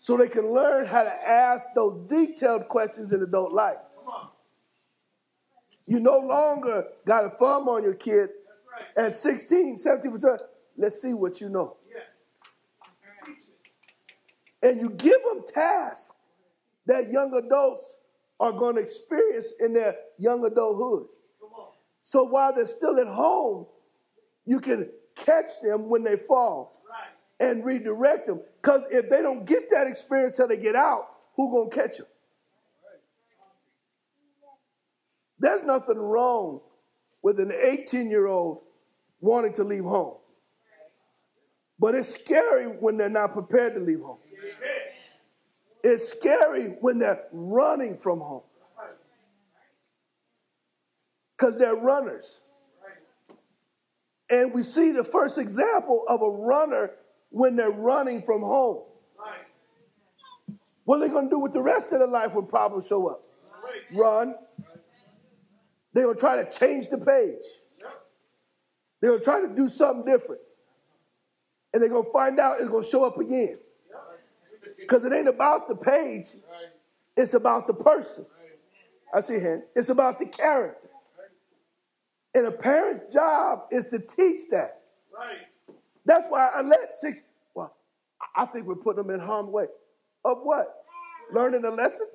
[0.00, 3.76] so they can learn how to ask those detailed questions in adult life.
[5.86, 8.30] You no longer got a thumb on your kid
[8.96, 10.38] at 16, 17%.
[10.78, 11.76] Let's see what you know.
[14.62, 16.12] And you give them tasks
[16.86, 17.98] that young adults
[18.38, 21.08] are going to experience in their young adulthood.
[22.02, 23.66] So while they're still at home,
[24.46, 26.79] you can catch them when they fall
[27.40, 28.42] and redirect them.
[28.62, 32.06] Because if they don't get that experience till they get out, who gonna catch them?
[35.38, 36.60] There's nothing wrong
[37.22, 38.60] with an 18 year old
[39.20, 40.18] wanting to leave home.
[41.78, 44.18] But it's scary when they're not prepared to leave home.
[45.82, 48.42] It's scary when they're running from home.
[51.38, 52.40] Because they're runners.
[54.28, 56.90] And we see the first example of a runner
[57.30, 58.82] when they're running from home.
[60.84, 63.06] What are they going to do with the rest of their life when problems show
[63.08, 63.22] up?
[63.92, 64.34] Run.
[65.92, 67.44] They're going to try to change the page.
[69.00, 70.40] They're going to try to do something different.
[71.72, 73.58] And they're going to find out it's going to show up again.
[74.78, 76.26] Because it ain't about the page,
[77.16, 78.26] it's about the person.
[79.14, 79.62] I see hand.
[79.74, 80.88] It's about the character.
[82.34, 84.82] And a parent's job is to teach that.
[85.16, 85.38] Right.
[86.04, 87.20] That's why I let six,
[87.54, 87.74] well,
[88.36, 89.66] I think we're putting them in harm's way.
[90.24, 90.66] Of what?
[91.32, 92.06] Learning a lesson?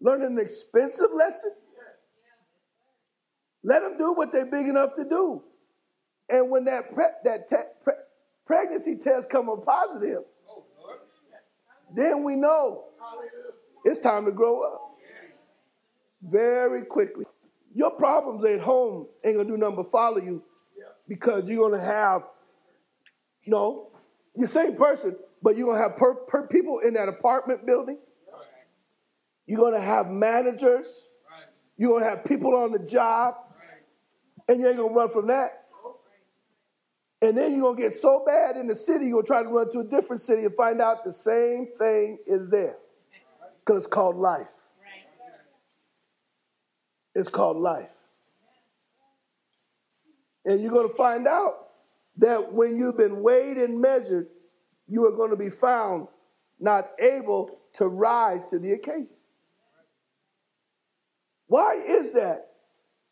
[0.00, 1.52] Learning an expensive lesson?
[3.62, 5.42] Let them do what they're big enough to do.
[6.28, 7.94] And when that pre- that te- pre-
[8.46, 10.22] pregnancy test come up positive,
[11.94, 12.84] then we know
[13.84, 14.80] it's time to grow up
[16.22, 17.24] very quickly.
[17.74, 20.42] Your problems at home ain't gonna do nothing but follow you
[21.08, 22.22] because you're gonna have,
[23.50, 23.88] you know,
[24.36, 27.98] the same person, but you're gonna have per, per people in that apartment building.
[29.44, 31.08] You're gonna have managers.
[31.76, 33.34] You're gonna have people on the job,
[34.48, 35.64] and you ain't gonna run from that.
[37.22, 39.42] And then you're going to get so bad in the city, you're going to try
[39.42, 42.78] to run to a different city and find out the same thing is there.
[43.58, 44.48] Because it's called life.
[47.14, 47.90] It's called life.
[50.46, 51.69] And you're going to find out
[52.20, 54.28] that when you've been weighed and measured,
[54.86, 56.06] you are going to be found
[56.58, 59.16] not able to rise to the occasion.
[61.46, 62.48] Why is that?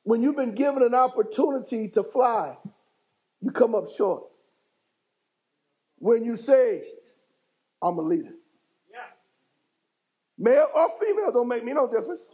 [0.02, 2.56] When you've been given an opportunity to fly,
[3.40, 4.24] you come up short.
[5.96, 6.82] When you say,
[7.82, 8.34] I'm a leader.
[8.92, 8.98] Yeah.
[10.38, 12.28] Male or female don't make me no difference.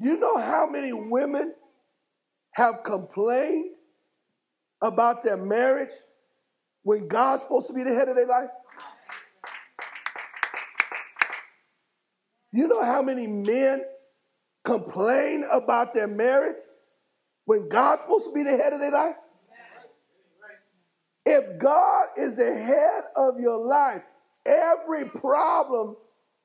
[0.00, 1.54] Do you know how many women
[2.52, 3.75] have complained
[4.80, 5.92] about their marriage
[6.82, 8.50] when God's supposed to be the head of their life?
[12.52, 13.84] You know how many men
[14.64, 16.62] complain about their marriage
[17.44, 19.16] when God's supposed to be the head of their life?
[21.24, 24.02] If God is the head of your life,
[24.46, 25.96] every problem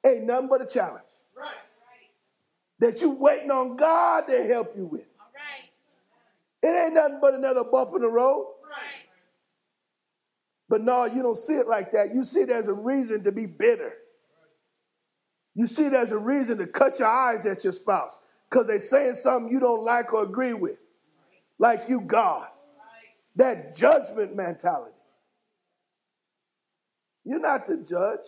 [0.04, 1.08] ain't nothing but a challenge.
[1.38, 1.54] Right.
[2.80, 5.06] That you waiting on God to help you with.
[6.64, 8.46] It ain't nothing but another bump in the road.
[8.64, 9.08] Right.
[10.70, 12.14] But no, you don't see it like that.
[12.14, 13.94] You see it as a reason to be bitter.
[15.54, 18.80] You see it as a reason to cut your eyes at your spouse because they're
[18.80, 20.78] saying something you don't like or agree with.
[21.60, 22.48] Like you, God.
[23.36, 24.96] That judgment mentality.
[27.24, 28.26] You're not the judge.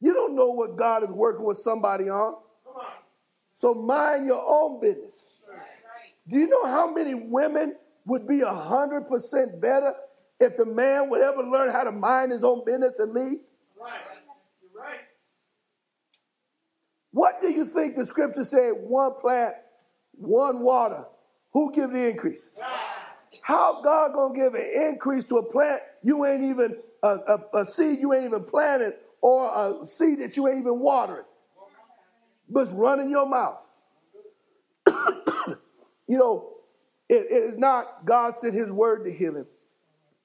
[0.00, 2.36] You don't know what God is working with somebody on.
[3.52, 5.30] So mind your own business.
[6.28, 9.94] Do you know how many women would be 100% better
[10.40, 13.38] if the man would ever learn how to mind his own business and lead?
[13.80, 14.00] Right.
[14.62, 15.00] You're right.
[17.12, 18.72] What do you think the scripture said?
[18.76, 19.54] One plant,
[20.12, 21.04] one water.
[21.52, 22.50] Who give the increase?
[23.42, 27.64] How God gonna give an increase to a plant you ain't even a, a, a
[27.64, 29.50] seed you ain't even planted or
[29.82, 31.24] a seed that you ain't even watering,
[32.48, 33.65] but running your mouth.
[36.06, 36.50] You know,
[37.08, 39.46] it, it is not God sent His word to heal him.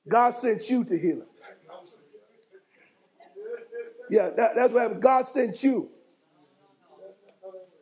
[0.08, 1.26] God sent you to heal him.
[4.10, 5.02] Yeah, that, that's what happened.
[5.02, 5.90] God sent you.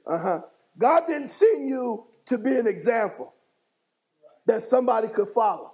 [0.05, 0.41] Uh huh.
[0.77, 3.33] God didn't send you to be an example
[4.45, 5.73] that somebody could follow.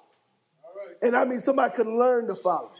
[1.02, 2.72] And I mean, somebody could learn to follow.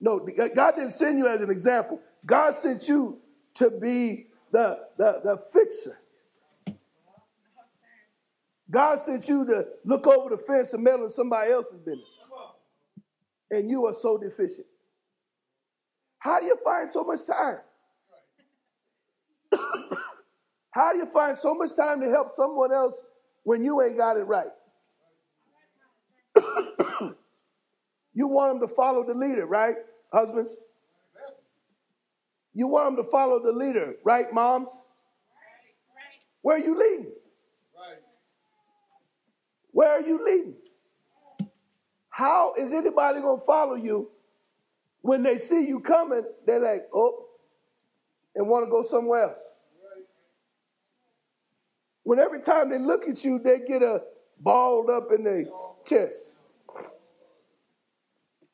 [0.00, 2.00] No, God didn't send you as an example.
[2.24, 3.18] God sent you
[3.54, 5.98] to be the, the, the fixer.
[8.70, 12.20] God sent you to look over the fence and meddle in somebody else's business.
[13.50, 14.66] And you are so deficient.
[16.18, 17.58] How do you find so much time?
[20.72, 23.02] How do you find so much time to help someone else
[23.44, 24.50] when you ain't got it right?
[28.14, 29.76] you want them to follow the leader, right,
[30.12, 30.56] husbands?
[32.52, 34.70] You want them to follow the leader, right, moms?
[36.42, 37.12] Where are you leading?
[39.76, 40.54] Where are you leading?
[42.08, 44.08] How is anybody going to follow you
[45.02, 46.22] when they see you coming?
[46.46, 47.26] They're like, oh,
[48.34, 49.44] and want to go somewhere else.
[52.04, 54.00] When every time they look at you, they get a
[54.40, 55.44] balled up in their
[55.84, 56.36] chest.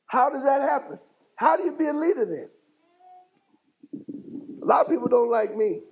[0.06, 0.98] How does that happen?
[1.36, 2.50] How do you be a leader then?
[4.60, 5.82] A lot of people don't like me,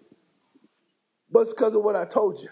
[1.30, 2.48] but it's because of what I told you.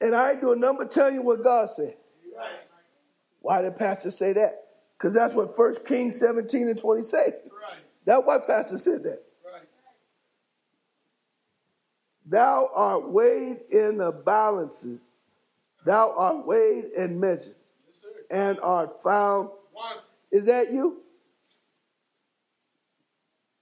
[0.00, 1.96] And I ain't doing nothing but tell you what God said.
[3.40, 4.64] Why did pastor say that?
[4.98, 7.18] Because that's what 1 Kings 17 and 20 say.
[7.18, 7.80] Right.
[8.04, 9.22] That's why pastor said that.
[12.28, 15.00] Thou art weighed in the balances.
[15.84, 17.54] Thou art weighed and measured
[17.86, 19.50] Yes, and art found.
[20.32, 21.02] Is that you?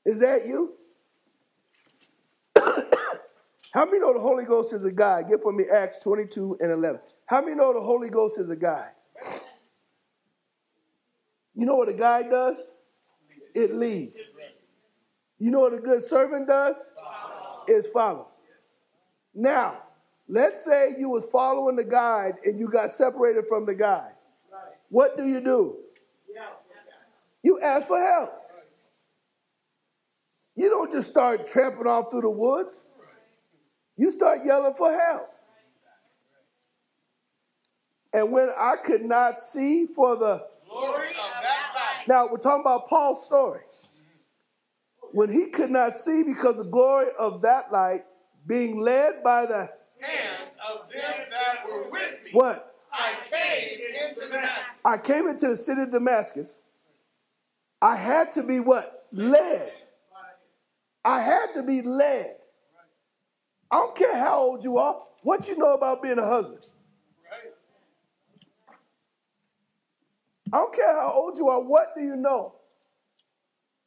[0.07, 0.72] Is that you?
[3.75, 5.29] How many know the Holy Ghost is a guide?
[5.29, 7.01] Get for me Acts 22 and 11.
[7.27, 8.93] How many know the Holy Ghost is a guide?
[11.57, 12.70] You know what a guide does?
[13.53, 14.16] It leads.
[15.41, 16.93] You know what a good servant does?
[17.66, 18.29] Is follow.
[19.35, 19.79] Now,
[20.29, 24.12] let's say you was following the guide and you got separated from the guide.
[24.89, 25.79] What do you do?
[27.43, 28.33] You ask for help.
[30.55, 32.85] You don't just start tramping off through the woods.
[33.97, 35.30] You start yelling for help.
[38.12, 42.09] And when I could not see for the Glory of that light.
[42.09, 43.61] now we're talking about Paul's story.
[45.12, 48.05] When he could not see because the glory of that light
[48.47, 49.70] being led by the
[50.01, 52.30] Hand of them that were with me.
[52.32, 52.74] what?
[52.92, 53.78] I came
[54.11, 54.74] into Damascus.
[54.84, 56.59] I came into the city of Damascus.
[57.80, 59.07] I had to be what?
[59.12, 59.72] Led.
[61.05, 62.36] I had to be led.
[63.71, 65.01] I don't care how old you are.
[65.23, 66.67] What you know about being a husband?
[67.31, 67.53] Right.
[70.53, 71.61] I don't care how old you are.
[71.61, 72.55] What do you know?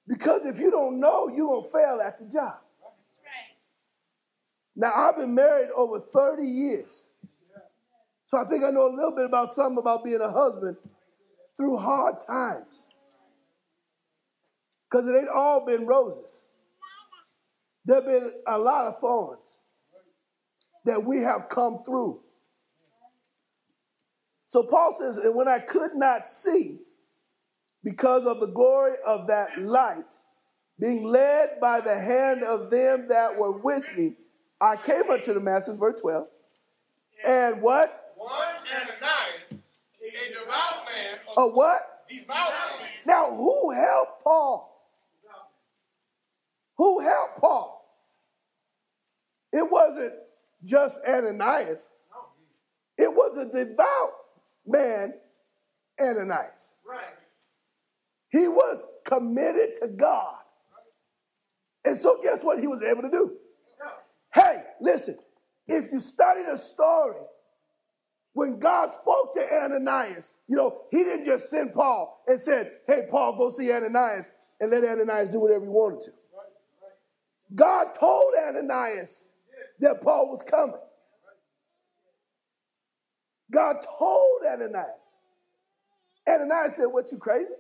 [0.08, 2.58] Because if you don't know, you're going to fail at the job.
[4.76, 7.10] Now, I've been married over 30 years.
[8.26, 10.78] So I think I know a little bit about something about being a husband
[11.56, 12.90] through hard times.
[14.90, 16.44] Because it ain't all been roses.
[17.86, 19.60] There have been a lot of thorns
[20.88, 22.22] that we have come through.
[24.46, 26.78] So Paul says, and when I could not see
[27.84, 30.18] because of the glory of that light
[30.80, 34.14] being led by the hand of them that were with me,
[34.62, 36.28] I came unto Damascus, verse 12.
[37.26, 38.14] And what?
[38.16, 42.06] One Ananias, a devout man, A what?
[42.10, 44.74] devout man, Now, who helped Paul?
[46.78, 47.74] Who helped Paul?
[49.52, 50.14] It wasn't
[50.64, 51.90] just Ananias.
[52.98, 54.14] It was a devout
[54.66, 55.14] man,
[56.00, 56.74] Ananias.
[56.88, 57.04] right?
[58.30, 60.36] He was committed to God.
[61.86, 63.38] And so, guess what he was able to do?
[64.34, 65.18] Hey, listen,
[65.68, 67.22] if you study the story,
[68.34, 73.04] when God spoke to Ananias, you know, he didn't just send Paul and said, Hey,
[73.10, 74.30] Paul, go see Ananias
[74.60, 76.12] and let Ananias do whatever he wanted to.
[77.56, 79.26] God told Ananias
[79.80, 80.76] that Paul was coming.
[83.52, 84.86] God told Ananias.
[86.28, 87.54] Ananias said, What, you crazy?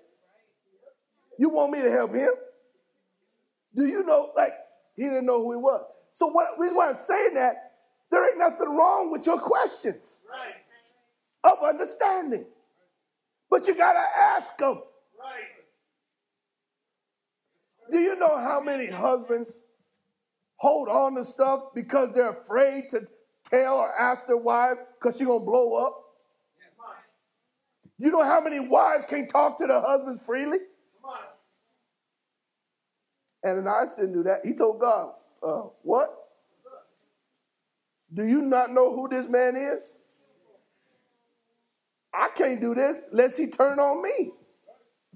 [1.39, 2.31] You want me to help him?
[3.75, 4.53] Do you know, like,
[4.95, 5.85] he didn't know who he was.
[6.11, 7.73] So, what reason why I'm saying that,
[8.09, 10.55] there ain't nothing wrong with your questions Right,
[11.53, 12.45] of understanding.
[13.49, 14.81] But you got to ask them.
[15.19, 15.43] right.
[17.91, 19.61] Do you know how many husbands
[20.57, 23.07] hold on to stuff because they're afraid to
[23.49, 26.03] tell or ask their wife because she's going to blow up?
[27.99, 30.59] You know how many wives can't talk to their husbands freely?
[31.03, 31.17] On.
[33.51, 34.41] Ananias didn't do that.
[34.45, 36.13] He told God, uh, What?
[38.13, 39.95] Do you not know who this man is?
[42.13, 44.31] I can't do this unless he turn on me.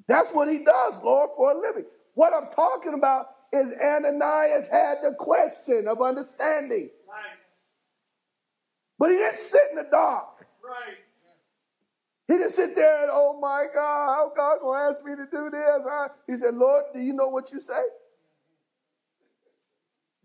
[0.07, 1.85] That's what he does, Lord, for a living.
[2.15, 7.37] What I'm talking about is Ananias had the question of understanding, Right,
[8.97, 10.45] but he didn't sit in the dark.
[10.63, 10.97] right.
[12.27, 15.49] He didn't sit there and, oh my God, how God gonna ask me to do
[15.49, 15.83] this?
[15.85, 16.09] Huh?
[16.27, 17.81] He said, Lord, do you know what you say?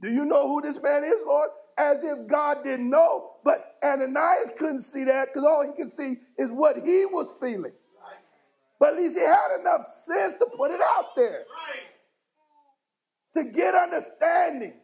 [0.01, 1.51] Do you know who this man is, Lord?
[1.79, 6.17] As if God didn't know, but Ananias couldn't see that because all he could see
[6.39, 7.73] is what he was feeling.
[8.79, 11.87] But at least he had enough sense to put it out there Right.
[13.37, 14.75] To get understanding.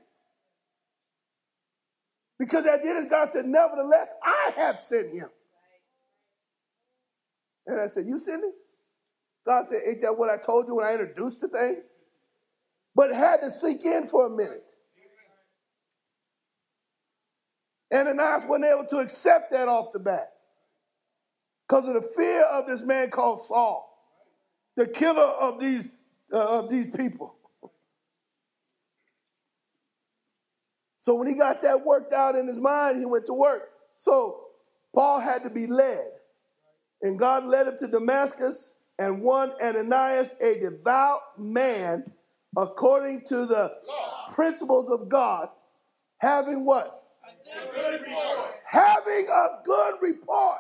[2.39, 5.29] Because at the end, God said, Nevertheless, I have sent him.
[7.67, 8.53] And I said, You sent him?
[9.47, 11.83] God said, Ain't that what I told you when I introduced the thing?
[12.95, 14.71] But had to sink in for a minute.
[17.93, 20.33] Ananias wasn't able to accept that off the bat
[21.69, 23.89] because of the fear of this man called Saul,
[24.77, 25.89] the killer of these,
[26.33, 27.37] uh, of these people.
[31.03, 33.71] So when he got that worked out in his mind, he went to work.
[33.97, 34.45] So
[34.95, 36.07] Paul had to be led.
[37.03, 42.05] And God led him to Damascus, and one Ananias, a devout man,
[42.57, 43.73] according to the
[44.33, 45.49] principles of God,
[46.19, 47.03] having what?
[47.75, 48.55] Report.
[48.65, 50.59] Having a good report.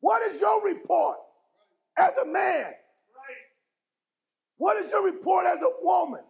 [0.00, 1.18] What is your report
[1.96, 2.72] as a man?
[4.56, 6.22] What is your report as a woman?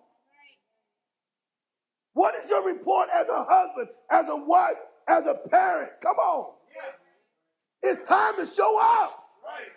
[2.19, 4.75] What is your report as a husband, as a wife,
[5.07, 5.93] as a parent?
[6.03, 6.53] Come on.
[6.75, 7.91] Yeah.
[7.91, 9.23] It's time to show up.
[9.45, 9.69] Right.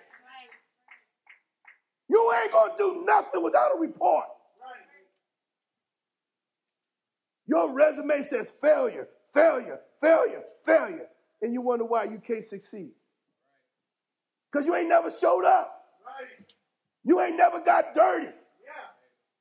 [2.10, 4.26] You ain't going to do nothing without a report.
[4.60, 4.82] Right.
[7.46, 11.06] Your resume says failure, failure, failure, failure.
[11.44, 12.90] And you wonder why you can't succeed.
[14.52, 15.84] Because you ain't never showed up.
[16.04, 16.48] Right.
[17.04, 18.26] You ain't never got dirty.
[18.26, 18.32] Yeah.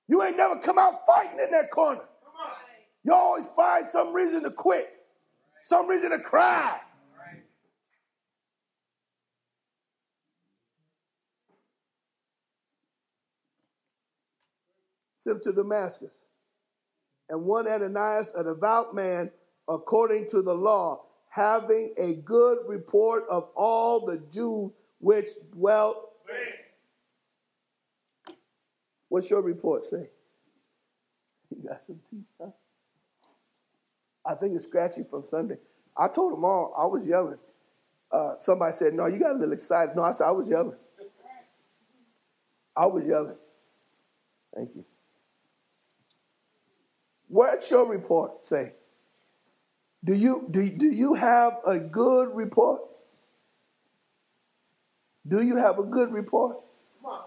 [0.06, 2.02] You ain't never come out fighting in that corner.
[3.04, 4.98] You always find some reason to quit,
[5.62, 6.78] some reason to cry.
[15.16, 16.22] Sent to Damascus.
[17.28, 19.30] And one Ananias, a devout man,
[19.68, 26.10] according to the law, having a good report of all the Jews which dwelt.
[29.08, 30.08] What's your report say?
[31.50, 32.50] You got some teeth, huh?
[34.30, 35.56] I think it's scratchy from Sunday.
[35.96, 37.38] I told them all, I was yelling.
[38.12, 39.96] Uh, somebody said, No, you got a little excited.
[39.96, 40.76] No, I said, I was yelling.
[42.76, 43.34] I was yelling.
[44.54, 44.84] Thank you.
[47.26, 48.72] What's your report say?
[50.04, 52.82] Do you, do, do you have a good report?
[55.26, 56.56] Do you have a good report?
[57.02, 57.24] Come on.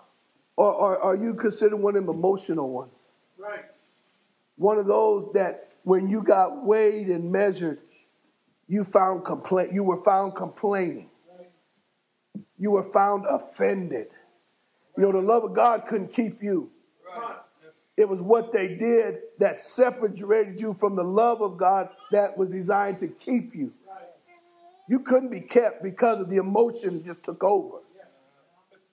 [0.56, 2.98] Or, or are you considered one of them emotional ones?
[3.38, 3.66] Right.
[4.56, 7.80] One of those that when you got weighed and measured,
[8.68, 11.10] you found complaint, you were found complaining.
[12.58, 14.08] You were found offended.
[14.98, 16.72] You know, the love of God couldn't keep you.
[17.96, 22.50] It was what they did that separated you from the love of God that was
[22.50, 23.72] designed to keep you.
[24.88, 27.78] You couldn't be kept because of the emotion just took over.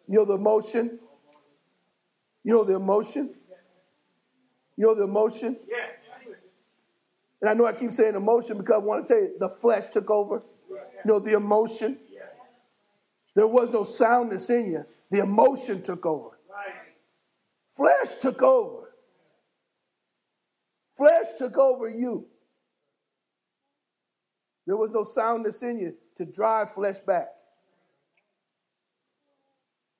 [0.06, 0.98] You know the emotion?
[2.44, 3.30] You know the emotion?
[4.76, 5.56] You know the emotion?
[7.40, 9.88] And I know I keep saying emotion because I want to tell you the flesh
[9.88, 10.42] took over.
[10.68, 11.98] You know the emotion?
[13.34, 14.84] There was no soundness in you.
[15.10, 16.38] The emotion took over.
[17.70, 18.92] Flesh took over.
[20.96, 22.26] Flesh took over you.
[24.66, 27.28] There was no soundness in you to drive flesh back.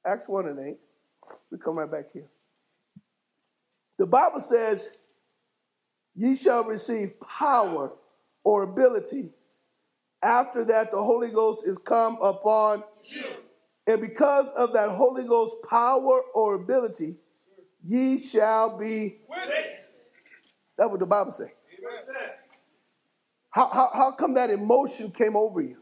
[0.07, 0.77] Acts 1 and 8.
[1.51, 2.29] We come right back here.
[3.99, 4.93] The Bible says,
[6.15, 7.93] Ye shall receive power
[8.45, 9.31] or ability.
[10.23, 13.25] After that, the Holy Ghost is come upon you.
[13.87, 17.17] And because of that Holy Ghost power or ability,
[17.85, 19.71] ye shall be witness.
[20.77, 21.49] That's what the Bible says.
[23.51, 25.77] How, how, how come that emotion came over you?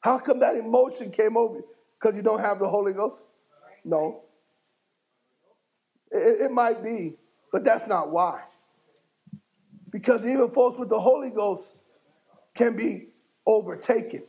[0.00, 1.64] How come that emotion came over you?
[1.98, 3.24] Because you don't have the Holy Ghost?
[3.84, 4.25] No.
[6.16, 7.14] It, it might be,
[7.52, 8.42] but that's not why.
[9.90, 11.74] Because even folks with the Holy Ghost
[12.54, 13.08] can be
[13.46, 14.22] overtaken.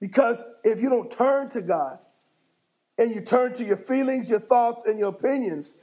[0.00, 1.98] Because if you don't turn to God
[2.98, 5.76] and you turn to your feelings, your thoughts, and your opinions,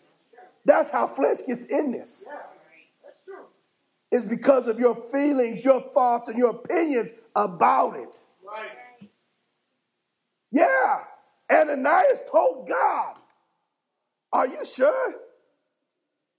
[0.65, 2.25] that's how flesh gets in this.
[4.11, 8.25] It's because of your feelings, your thoughts, and your opinions about it.
[8.45, 9.09] Right.
[10.51, 11.03] Yeah.
[11.49, 13.17] Ananias told God,
[14.33, 15.13] Are you sure?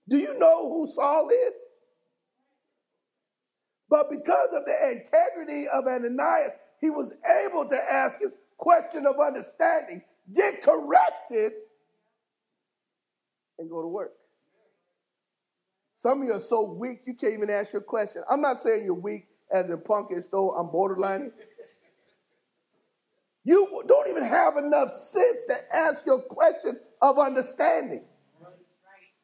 [0.08, 1.54] Do you know who Saul is?
[3.88, 7.12] But because of the integrity of Ananias, he was
[7.44, 10.02] able to ask his question of understanding,
[10.34, 11.52] get corrected,
[13.58, 14.12] and go to work.
[15.94, 18.22] Some of you are so weak you can't even ask your question.
[18.30, 21.30] I'm not saying you're weak as in punk as though I'm borderline.
[23.44, 28.04] You don't even have enough sense to ask your question of understanding.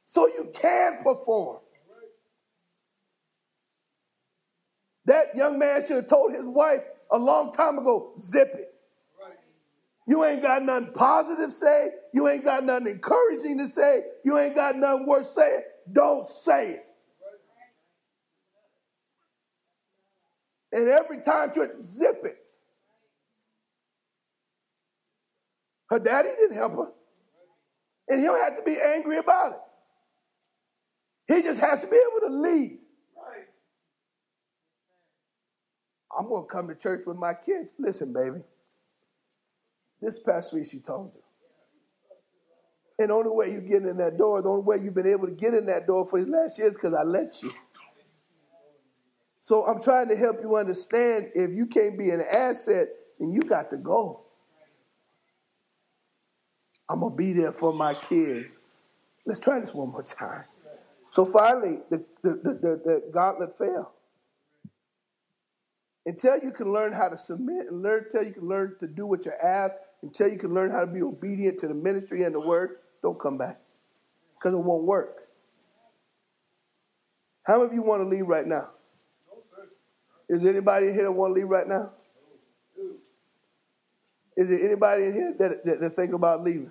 [0.04, 1.58] So you can perform.
[5.04, 8.74] That young man should have told his wife a long time ago, zip it.
[10.06, 11.90] You ain't got nothing positive to say.
[12.14, 14.02] You ain't got nothing encouraging to say.
[14.24, 15.62] You ain't got nothing worth saying
[15.92, 16.84] don't say it.
[20.72, 22.38] And every time would zip it.
[25.89, 26.93] Her daddy didn't help her.
[28.09, 29.59] And he don't have to be angry about it.
[31.34, 32.78] He just has to be able to lead.
[36.18, 37.74] I'm going to come to church with my kids.
[37.78, 38.41] Listen, baby.
[40.01, 41.20] This past week she told me.
[42.99, 45.26] And the only way you get in that door, the only way you've been able
[45.26, 47.53] to get in that door for these last years because I let you.
[49.39, 52.89] So I'm trying to help you understand if you can't be an asset,
[53.20, 54.24] then you got to go.
[56.89, 58.51] I'm going to be there for my kids.
[59.26, 60.45] Let's try this one more time.
[61.11, 63.93] So finally, the, the, the, the, gauntlet fell.
[66.07, 69.07] Until you can learn how to submit and learn, until you can learn to do
[69.07, 72.34] what you're asked, until you can learn how to be obedient to the ministry and
[72.34, 73.59] the word, don't come back
[74.39, 75.28] because it won't work.
[77.43, 78.70] How many of you want to leave right now?
[80.28, 81.91] Is anybody in here that want to leave right now?
[84.36, 86.70] Is there anybody in here that, that, that think about leaving?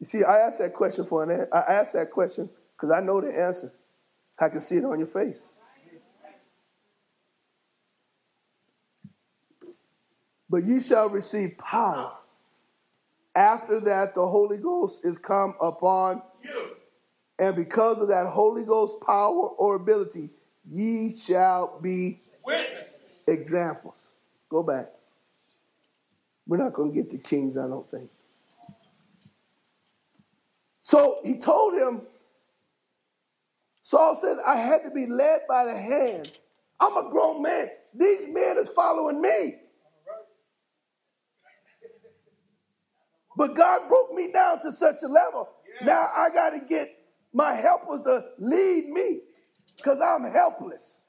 [0.00, 3.20] You see, I asked that question for an I asked that question because I know
[3.20, 3.72] the answer.
[4.38, 5.50] I can see it on your face.
[10.50, 12.12] But ye shall receive power
[13.38, 16.70] after that, the Holy Ghost is come upon you.
[17.38, 20.30] And because of that Holy Ghost power or ability,
[20.68, 22.96] ye shall be witnesses.
[23.28, 24.10] Examples.
[24.48, 24.88] Go back.
[26.48, 28.10] We're not going to get to kings, I don't think.
[30.88, 32.00] So he told him,
[33.82, 36.32] Saul said, I had to be led by the hand.
[36.80, 37.68] I'm a grown man.
[37.94, 39.56] These men is following me.
[43.36, 45.50] But God broke me down to such a level.
[45.82, 45.88] Yeah.
[45.88, 46.88] Now I got to get
[47.34, 49.20] my helpers to lead me
[49.76, 51.02] because I'm helpless.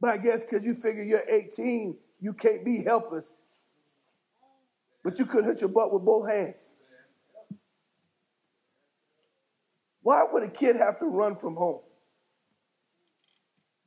[0.00, 3.32] But I guess because you figure you're 18, you can't be helpless.
[5.02, 6.72] But you couldn't hit your butt with both hands.
[10.02, 11.80] Why would a kid have to run from home?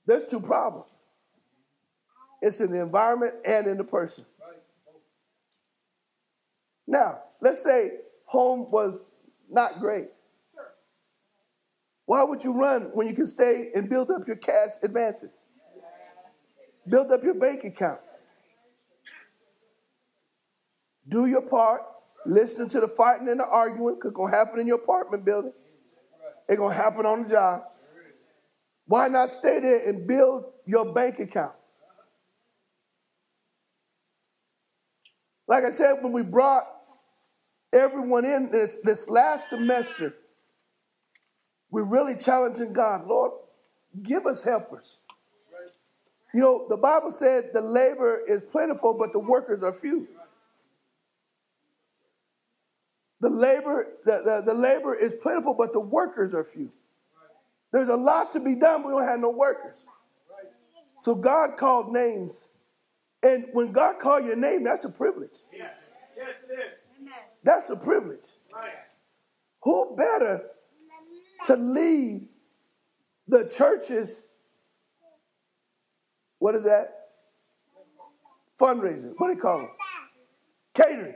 [0.06, 0.88] There's two problems.
[2.42, 4.26] it's in the environment and in the person.
[6.86, 7.92] Now, let's say
[8.26, 9.04] home was
[9.50, 10.10] not great.
[12.06, 15.38] Why would you run when you can stay and build up your cash advances?
[16.88, 18.02] Build up your bank account.
[21.08, 21.82] Do your part.
[22.26, 25.26] Listen to the fighting and the arguing, because it's going to happen in your apartment
[25.26, 25.54] building.
[26.48, 27.64] It's going to happen on the job.
[28.86, 31.54] Why not stay there and build your bank account?
[35.48, 36.66] Like I said, when we brought
[37.74, 40.16] everyone in this, this last semester,
[41.70, 43.32] we're really challenging God, Lord,
[44.02, 44.98] give us helpers.
[46.34, 50.08] You know, the Bible said the labor is plentiful, but the workers are few.
[53.24, 56.70] The labor, the, the, the labor is plentiful, but the workers are few.
[57.72, 59.80] There's a lot to be done, but we don't have no workers.
[61.00, 62.50] So God called names.
[63.24, 65.38] And when God called your name, that's a privilege.
[65.54, 65.72] Yes,
[66.18, 67.08] it is.
[67.46, 68.26] That's a privilege.
[68.54, 68.72] Right.
[69.62, 70.42] Who better
[71.46, 72.28] to lead
[73.30, 74.26] the church's,
[76.40, 76.90] what is that?
[78.60, 79.14] Fundraising.
[79.16, 79.70] What do you call it?
[80.74, 81.16] Catering.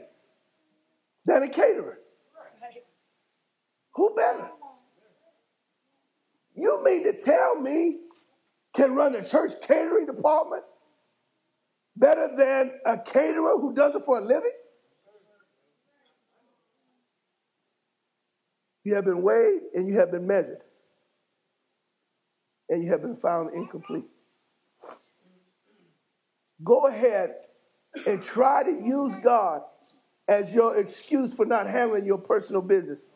[1.27, 1.99] Than a caterer.
[3.95, 4.47] Who better?
[6.55, 7.97] You mean to tell me
[8.73, 10.63] can run a church catering department
[11.97, 14.51] better than a caterer who does it for a living?
[18.85, 20.61] You have been weighed and you have been measured,
[22.69, 24.05] and you have been found incomplete.
[26.63, 27.31] Go ahead
[28.05, 29.61] and try to use God
[30.27, 33.07] as your excuse for not handling your personal business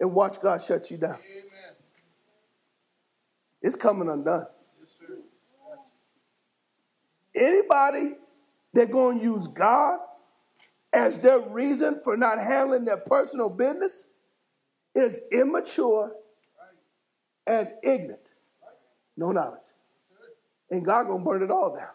[0.00, 1.12] and watch God shut you down.
[1.12, 1.76] Amen.
[3.62, 4.46] It's coming undone.
[4.80, 5.18] Yes, sir.
[7.34, 8.14] Anybody
[8.74, 10.00] that going to use God
[10.92, 14.10] as their reason for not handling their personal business
[14.94, 16.12] is immature
[17.46, 18.32] and ignorant.
[19.16, 19.60] No knowledge.
[20.70, 21.88] And God going to burn it all down.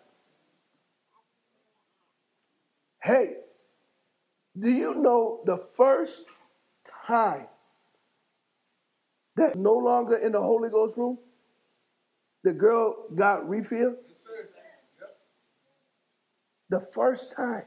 [3.01, 3.35] Hey,
[4.57, 6.25] do you know the first
[7.07, 7.47] time
[9.35, 11.17] that no longer in the Holy Ghost room,
[12.43, 13.97] the girl got refilled?
[16.69, 17.63] The first time.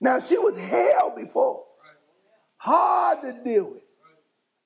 [0.00, 1.64] Now she was hell before.
[2.58, 3.82] Hard to deal with.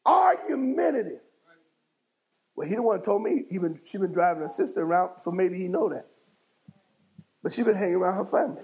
[0.05, 1.20] Argumentative.
[2.57, 5.30] Well, he the one told me he been she been driving her sister around, so
[5.30, 6.07] maybe he know that.
[7.43, 8.62] But she been hanging around her family.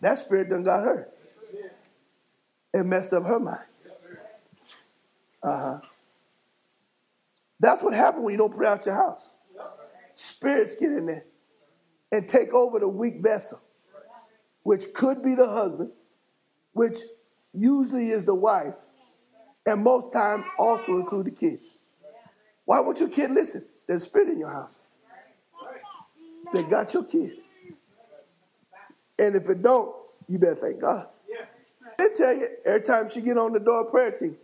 [0.00, 1.08] That spirit done got her.
[2.72, 3.64] It messed up her mind.
[5.42, 5.80] Uh-huh.
[7.58, 9.32] That's what happened when you don't pray out your house.
[10.14, 11.24] Spirits get in there
[12.12, 13.60] and take over the weak vessel,
[14.62, 15.90] which could be the husband,
[16.72, 16.98] which
[17.52, 18.74] usually is the wife,
[19.66, 21.76] and most times also include the kids.
[22.64, 23.64] Why won't your kid listen?
[23.86, 24.82] There's spirit in your house.
[26.52, 27.38] They got your kid.
[29.18, 29.94] And if it don't,
[30.28, 31.08] you better thank God.
[32.10, 34.36] I tell you, every time she get on the door prayer team,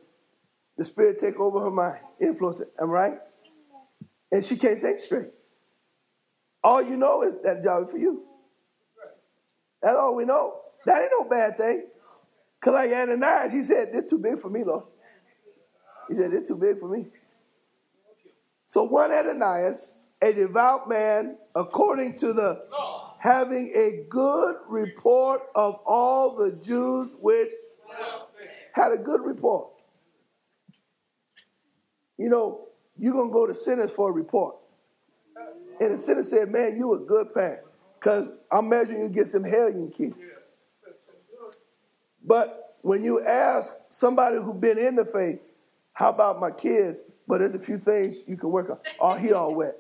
[0.77, 2.73] the spirit take over her mind, influence it.
[2.81, 3.19] Am I right?
[4.31, 5.31] And she can't think straight.
[6.63, 8.25] All you know is that job is for you.
[9.83, 10.61] That's all we know.
[10.85, 11.87] That ain't no bad thing.
[12.61, 14.85] Cause like Ananias, he said, "This too big for me, Lord."
[16.09, 17.07] He said, "This too big for me."
[18.67, 22.67] So one Ananias, a devout man, according to the
[23.19, 27.53] having a good report of all the Jews which
[28.73, 29.69] had a good report.
[32.19, 34.57] You know, you're gonna go to sinners for a report.
[35.81, 37.61] And the sinner said, Man, you a good parent.
[37.99, 40.23] Because I'm measuring you get some hellion kids.
[42.25, 45.41] But when you ask somebody who been in the faith,
[45.93, 47.03] how about my kids?
[47.27, 48.79] But there's a few things you can work on.
[49.01, 49.77] Oh, he all wet.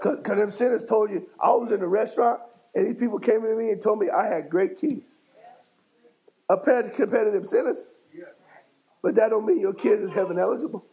[0.00, 2.40] Because them sinners told you, I was in the restaurant
[2.74, 5.20] and these people came to me and told me I had great kids.
[6.48, 7.90] Compared to them sinners.
[9.02, 10.84] But that don't mean your kids is heaven eligible.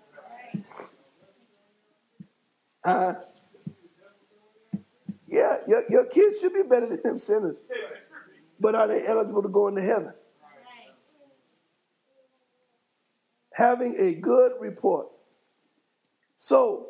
[2.83, 3.13] Uh,
[5.27, 7.61] yeah, your, your kids should be better than them sinners.
[8.59, 10.13] But are they eligible to go into heaven?
[13.53, 15.07] Having a good report.
[16.37, 16.87] So,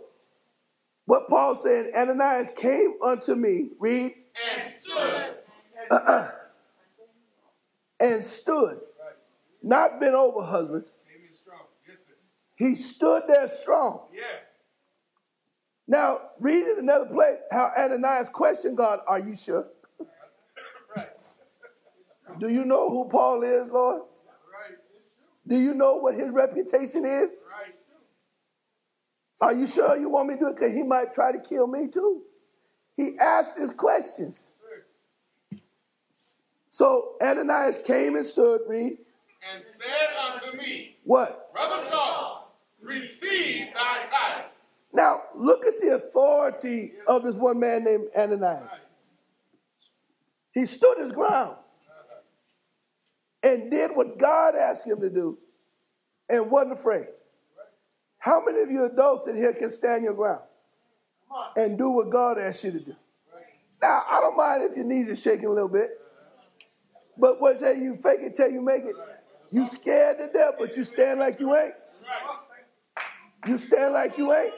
[1.08, 4.14] what Paul said, Ananias came unto me, read,
[4.54, 5.34] And stood.
[5.90, 6.32] Uh-uh.
[8.02, 8.82] and stood.
[9.64, 10.98] Not been over, husbands.
[11.10, 11.62] Came in strong.
[11.88, 12.14] Yes, sir.
[12.58, 14.02] He stood there strong.
[14.14, 14.22] Yeah.
[15.88, 19.66] Now, read in another place how Ananias questioned God, Are you sure?
[22.40, 24.02] Do you know who Paul is, Lord?
[24.02, 24.78] Right.
[25.48, 27.40] Do you know what his reputation is?
[27.50, 27.74] Right.
[29.40, 30.56] Are you sure you want me to do it?
[30.56, 32.24] Because he might try to kill me too.
[32.96, 34.50] He asked his questions.
[36.70, 38.98] So Ananias came and stood, read,
[39.54, 41.52] And said unto me, what?
[41.54, 44.46] Brother Saul, receive thy sight.
[44.94, 48.82] Now, look at the authority of this one man named Ananias.
[50.52, 51.56] He stood his ground
[53.44, 55.38] and did what God asked him to do
[56.30, 57.08] and wasn't afraid.
[58.28, 60.42] How many of you adults in here can stand your ground
[61.56, 62.96] and do what God asked you to do?
[63.82, 65.92] Now, I don't mind if your knees are shaking a little bit,
[67.18, 68.96] but what say you fake it till you make it?
[69.50, 71.74] You scared to death, but you stand like you ain't.
[73.48, 74.54] You stand like you ain't.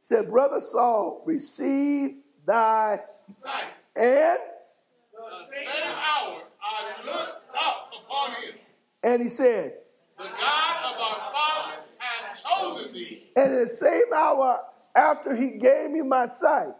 [0.00, 3.00] Said, Brother Saul, receive thy
[3.42, 3.64] Sight.
[3.96, 4.38] and
[5.14, 8.54] The same hour I looked up upon him.
[9.02, 9.74] And he said,
[10.18, 13.30] The God of our fathers hath chosen thee.
[13.36, 14.60] and in the same hour
[14.94, 16.74] after he gave me my sight,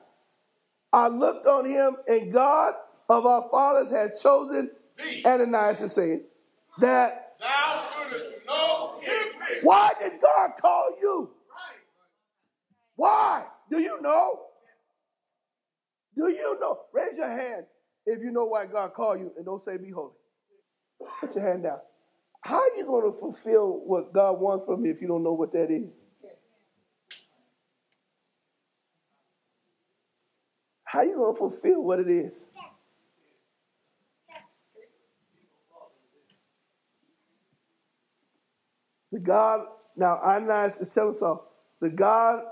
[0.93, 2.75] I looked on him, and God
[3.09, 5.23] of our fathers has chosen Thee.
[5.25, 6.23] Ananias is saying
[6.81, 9.61] that Thou shouldest know his will.
[9.63, 11.31] why did God call you?
[12.97, 13.45] Why?
[13.71, 14.41] Do you know?
[16.17, 16.81] Do you know?
[16.93, 17.65] Raise your hand
[18.05, 20.13] if you know why God called you and don't say be holy.
[21.21, 21.79] Put your hand down.
[22.43, 25.33] How are you going to fulfill what God wants from you if you don't know
[25.35, 25.89] what that is?
[30.85, 32.47] How are you going to fulfill what it is?
[39.13, 39.67] The God,
[39.97, 42.43] now Ananias is telling Saul, the God,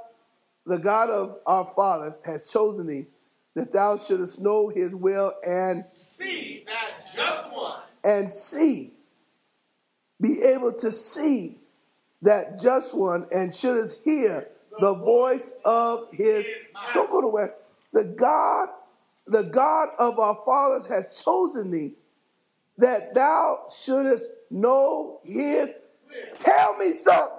[0.67, 3.07] the God of our fathers has chosen thee
[3.55, 7.81] that thou shouldest know his will and See that just one.
[8.05, 8.93] and see,
[10.21, 11.59] be able to see
[12.23, 14.49] that just one and shouldest hear
[14.81, 16.47] the voice of his.
[16.95, 17.55] Don't go to where
[17.93, 18.69] the God,
[19.27, 21.95] the God of our fathers has chosen thee
[22.79, 25.73] that thou shouldest know his.
[26.39, 27.39] Tell me something.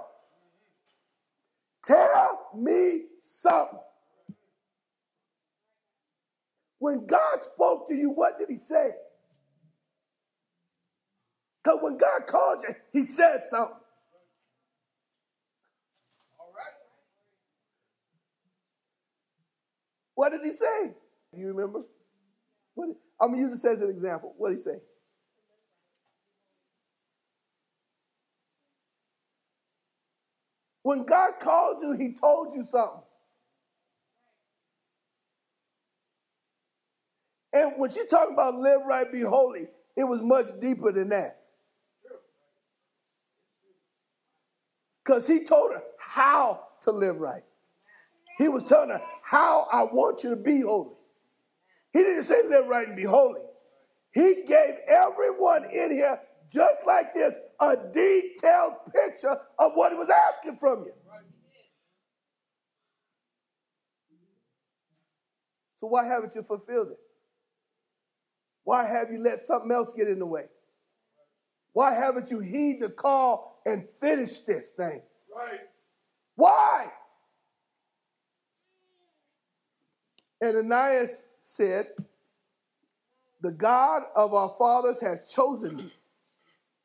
[1.83, 3.79] Tell me something.
[6.77, 8.91] When God spoke to you, what did he say?
[11.69, 13.75] Because when God called you, he said something.
[20.15, 20.93] What did he say?
[21.31, 21.81] Do you remember?
[22.73, 22.89] What,
[23.21, 24.33] I'm going to use this as an example.
[24.37, 24.77] What did he say?
[30.81, 33.03] When God called you, he told you something.
[37.53, 41.38] And when she's talking about live right, be holy, it was much deeper than that.
[45.09, 47.41] Because he told her how to live right.
[48.37, 50.93] He was telling her how I want you to be holy.
[51.91, 53.41] He didn't say live right and be holy.
[54.13, 56.19] He gave everyone in here,
[56.53, 60.93] just like this, a detailed picture of what he was asking from you.
[65.73, 66.99] So why haven't you fulfilled it?
[68.63, 70.43] Why have you let something else get in the way?
[71.73, 75.01] Why haven't you heed the call and finish this thing?
[75.35, 75.59] Right.
[76.35, 76.87] Why?
[80.41, 81.87] And Ananias said,
[83.41, 85.93] The God of our fathers has chosen me,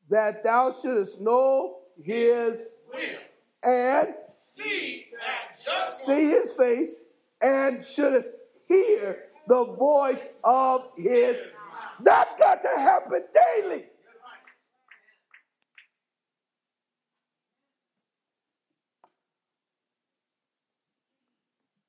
[0.09, 3.17] that thou shouldest know his Will.
[3.63, 4.13] and
[4.55, 7.01] See that just see his face,
[7.41, 8.31] and shouldest
[8.67, 11.37] hear the voice of his.
[12.01, 13.85] That got to happen daily.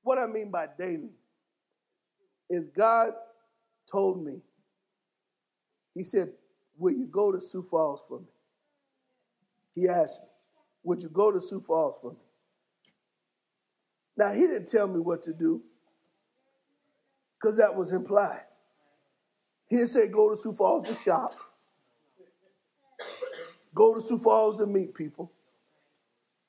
[0.07, 1.11] What I mean by daily
[2.48, 3.12] is God
[3.90, 4.36] told me,
[5.94, 6.30] He said,
[6.78, 8.26] Will you go to Sioux Falls for me?
[9.74, 10.28] He asked me,
[10.84, 12.18] Would you go to Sioux Falls for me?
[14.16, 15.61] Now, He didn't tell me what to do
[17.34, 18.44] because that was implied.
[19.66, 21.34] He didn't say go to Sioux Falls to shop,
[23.74, 25.32] go to Sioux Falls to meet people.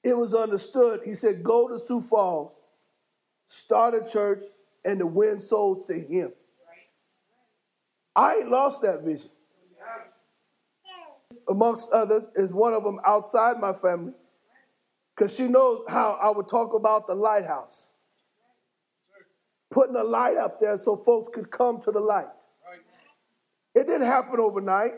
[0.03, 1.01] It was understood.
[1.03, 2.51] He said, Go to Sioux Falls,
[3.47, 4.43] start a church,
[4.85, 6.31] and to win souls to Him.
[8.15, 9.31] I ain't lost that vision.
[11.49, 14.13] Amongst others, is one of them outside my family
[15.15, 17.91] because she knows how I would talk about the lighthouse.
[19.69, 22.27] putting a light up there so folks could come to the light.
[23.75, 24.93] It didn't happen overnight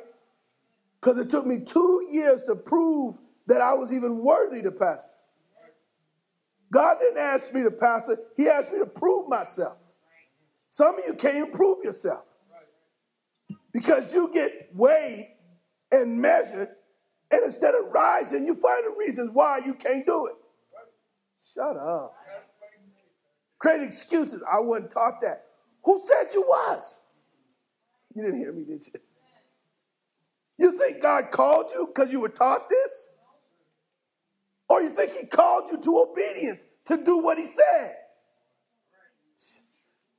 [1.01, 3.15] because it took me two years to prove
[3.47, 5.13] that I was even worthy to pastor.
[6.71, 9.77] God didn't ask me to pastor, He asked me to prove myself.
[10.69, 12.23] Some of you can't prove yourself
[13.73, 15.29] because you get weighed
[15.91, 16.69] and measured,
[17.31, 20.35] and instead of rising, you find the reasons why you can't do it.
[21.53, 22.15] Shut up.
[23.57, 24.41] Create excuses.
[24.51, 25.45] I wasn't taught that.
[25.83, 27.03] Who said you was?
[28.15, 28.99] You didn't hear me, did you?
[30.57, 33.09] You think God called you because you were taught this?
[34.69, 37.95] Or you think He called you to obedience to do what He said?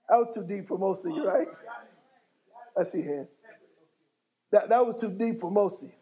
[0.09, 1.47] That was too deep for most of you, right?
[2.79, 3.29] I see hand.
[4.51, 5.95] That, that was too deep for most of you.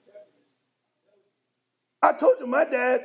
[2.03, 3.03] I told you my dad,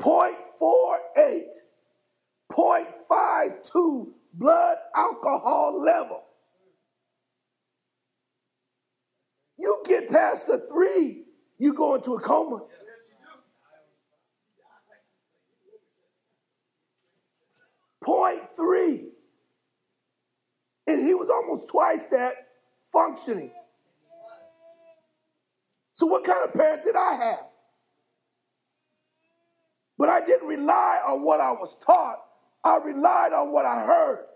[0.00, 1.44] 0.48,
[2.50, 6.22] 0.52 blood alcohol level.
[9.58, 11.24] You get past the three,
[11.58, 12.62] you go into a coma.
[18.06, 19.08] Point three.
[20.86, 22.34] And he was almost twice that
[22.92, 23.50] functioning.
[25.92, 27.44] So, what kind of parent did I have?
[29.98, 32.18] But I didn't rely on what I was taught,
[32.62, 34.26] I relied on what I heard.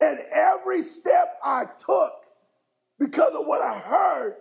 [0.00, 2.12] And every step I took,
[2.98, 4.34] because of what I heard,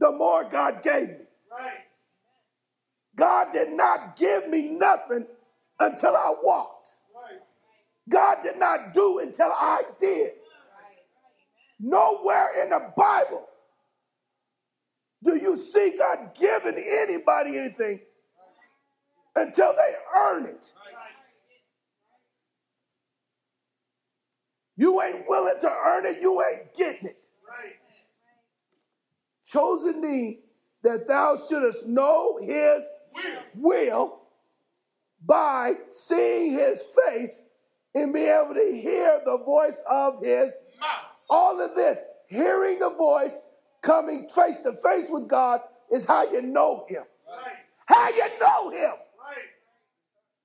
[0.00, 1.14] the more God gave me.
[3.14, 5.26] God did not give me nothing
[5.78, 6.96] until I walked.
[8.08, 10.32] God did not do until I did.
[11.78, 13.46] Nowhere in the Bible
[15.22, 18.00] do you see God giving anybody anything
[19.36, 20.72] until they earn it.
[24.76, 27.18] You ain't willing to earn it, you ain't getting it.
[29.44, 30.40] Chosen thee
[30.82, 32.88] that thou shouldest know his
[33.54, 34.20] will
[35.26, 37.40] by seeing his face
[37.94, 41.04] and be able to hear the voice of his mouth.
[41.28, 43.42] All of this, hearing the voice,
[43.82, 45.60] coming face to face with God,
[45.92, 47.02] is how you know him.
[47.28, 47.54] Right.
[47.86, 48.90] How you know him.
[48.90, 49.48] Right.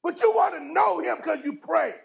[0.03, 1.95] But you want to know him because you pray.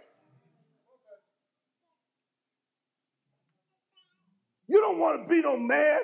[4.69, 6.01] You don't want to be no man.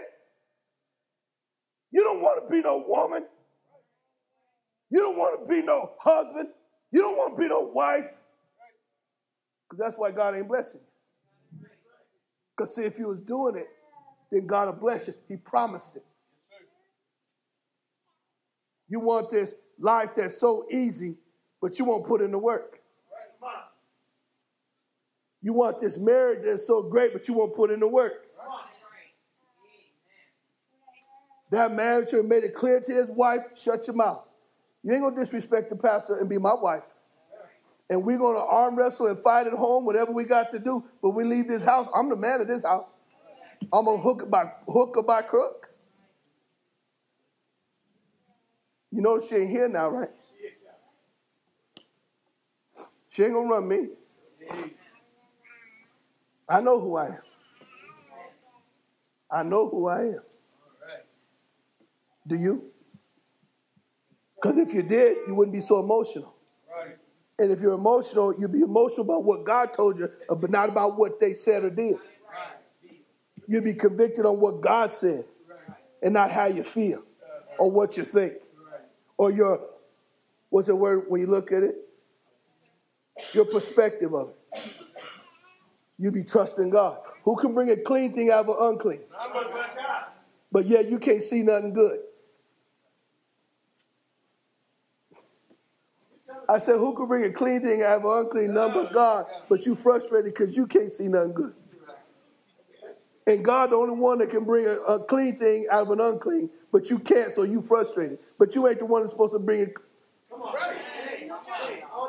[1.92, 3.24] You don't want to be no woman.
[4.90, 6.48] You don't want to be no husband.
[6.90, 8.06] You don't want to be no wife.
[9.68, 11.68] Because that's why God ain't blessing you.
[12.56, 13.68] Because see, if you was doing it,
[14.30, 15.14] then God will bless you.
[15.28, 16.04] He promised it.
[18.88, 21.16] You want this life that's so easy,
[21.60, 22.80] but you won't put in the work.
[25.42, 28.26] You want this marriage that's so great, but you won't put in the work.
[31.50, 34.24] That man should have made it clear to his wife, shut your mouth.
[34.82, 36.82] You ain't gonna disrespect the pastor and be my wife.
[37.88, 40.84] And we're gonna arm wrestle and fight at home, whatever we got to do.
[41.02, 41.86] But we leave this house.
[41.94, 42.90] I'm the man of this house.
[43.72, 45.68] I'm gonna hook it by hook or by crook.
[48.90, 50.10] You know she ain't here now, right?
[53.10, 53.88] She ain't gonna run me.
[56.48, 57.18] I know who I am.
[59.30, 60.20] I know who I am.
[62.26, 62.70] Do you?
[64.36, 66.35] Because if you did, you wouldn't be so emotional.
[67.38, 70.68] And if you're emotional, you'd be emotional about what God told you, uh, but not
[70.68, 71.96] about what they said or did.
[73.46, 75.24] You'd be convicted on what God said
[76.02, 77.02] and not how you feel
[77.58, 78.34] or what you think
[79.18, 79.60] or your,
[80.48, 81.76] what's the word when you look at it?
[83.32, 84.62] Your perspective of it.
[85.98, 86.98] You'll be trusting God.
[87.24, 89.00] Who can bring a clean thing out of an unclean?
[90.52, 92.00] But yeah, you can't see nothing good.
[96.48, 98.88] I said, who could bring a clean thing out of an unclean number?
[98.92, 99.26] God.
[99.48, 101.54] But you frustrated because you can't see nothing good.
[103.26, 106.00] And God, the only one that can bring a, a, clean thing out of an
[106.00, 108.20] unclean, but you can't, so you frustrated.
[108.38, 109.74] But you ain't the one that's supposed to bring it.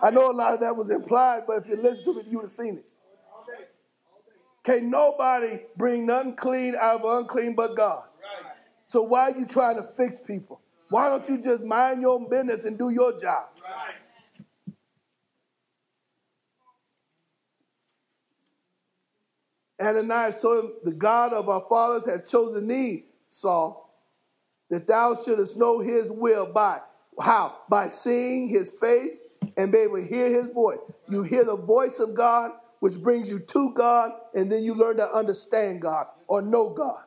[0.04, 2.38] I know a lot of that was implied, but if you listen to it, you
[2.38, 2.86] would have seen it.
[4.64, 8.04] Can't nobody bring nothing clean out of unclean but God.
[8.86, 10.62] So why are you trying to fix people?
[10.90, 13.48] Why don't you just mind your own business and do your job?
[19.80, 23.94] Ananias told him, The God of our fathers has chosen thee, Saul,
[24.70, 26.82] that thou shouldest know his will by
[27.20, 27.58] how?
[27.70, 29.24] By seeing his face
[29.56, 30.78] and be able to hear his voice.
[31.10, 34.98] You hear the voice of God which brings you to God, and then you learn
[34.98, 37.02] to understand God or know God.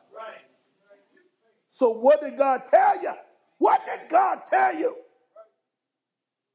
[1.67, 3.13] So, what did God tell you?
[3.57, 4.95] What did God tell you?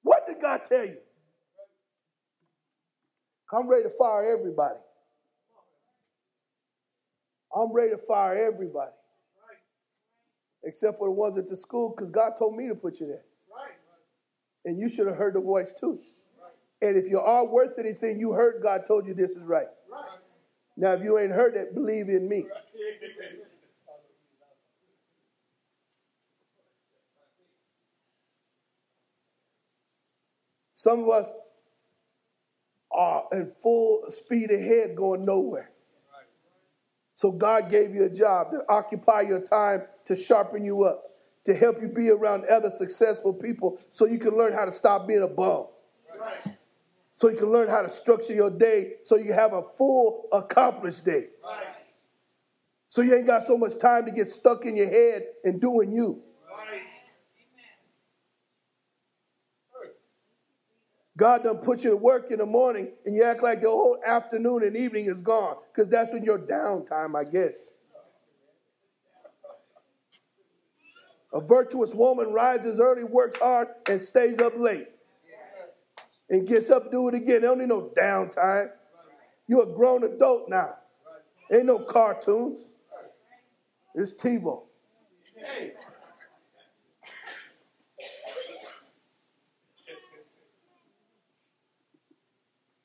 [0.02, 0.98] What did God tell you?
[3.52, 4.78] I'm ready to fire everybody.
[7.56, 8.90] I'm ready to fire everybody.
[10.62, 13.24] Except for the ones at the school, because God told me to put you there.
[14.64, 16.00] And you should have heard the voice too.
[16.82, 19.68] And if you are worth anything, you heard God told you this is right.
[20.76, 22.46] Now, if you ain't heard that, believe in me.
[30.72, 31.32] Some of us
[32.92, 35.70] are in full speed ahead going nowhere.
[37.16, 41.02] So God gave you a job to occupy your time to sharpen you up,
[41.44, 45.08] to help you be around other successful people so you can learn how to stop
[45.08, 45.64] being a bum.
[46.20, 46.54] Right.
[47.14, 51.06] So you can learn how to structure your day so you have a full accomplished
[51.06, 51.28] day.
[51.42, 51.64] Right.
[52.90, 55.92] So you ain't got so much time to get stuck in your head and doing
[55.92, 56.22] you.
[61.16, 63.98] God done put you to work in the morning and you act like the whole
[64.06, 67.72] afternoon and evening is gone because that's when your downtime, I guess.
[71.32, 74.88] A virtuous woman rises early, works hard, and stays up late.
[76.28, 77.42] And gets up, do it again.
[77.42, 78.70] They don't need no downtime.
[79.46, 80.76] You're a grown adult now.
[81.52, 82.66] Ain't no cartoons.
[83.94, 84.62] It's Tebow.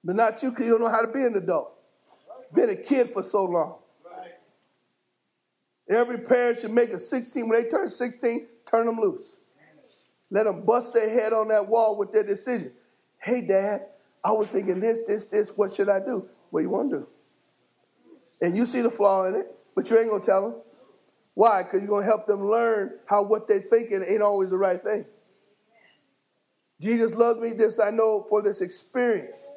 [0.04, 1.74] But not you because you don't know how to be an adult.
[2.54, 3.76] Been a kid for so long.
[5.89, 7.47] Every parent should make a 16.
[7.47, 9.38] When they turn 16, turn them loose.
[10.30, 12.72] Let them bust their head on that wall with their decision.
[13.20, 13.88] Hey, Dad,
[14.24, 15.52] I was thinking this, this, this.
[15.56, 16.28] What should I do?
[16.49, 17.08] What do you want to do?
[18.41, 20.62] And you see the flaw in it, but you ain't going to tell them.
[21.34, 21.64] Why?
[21.64, 24.82] Because you're going to help them learn how what they're thinking ain't always the right
[24.82, 25.06] thing.
[26.80, 29.47] Jesus loves me, this I know for this experience.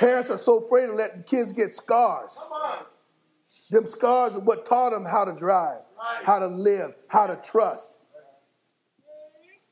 [0.00, 2.48] Parents are so afraid of letting kids get scars.
[3.68, 5.82] Them scars are what taught them how to drive,
[6.24, 7.98] how to live, how to trust.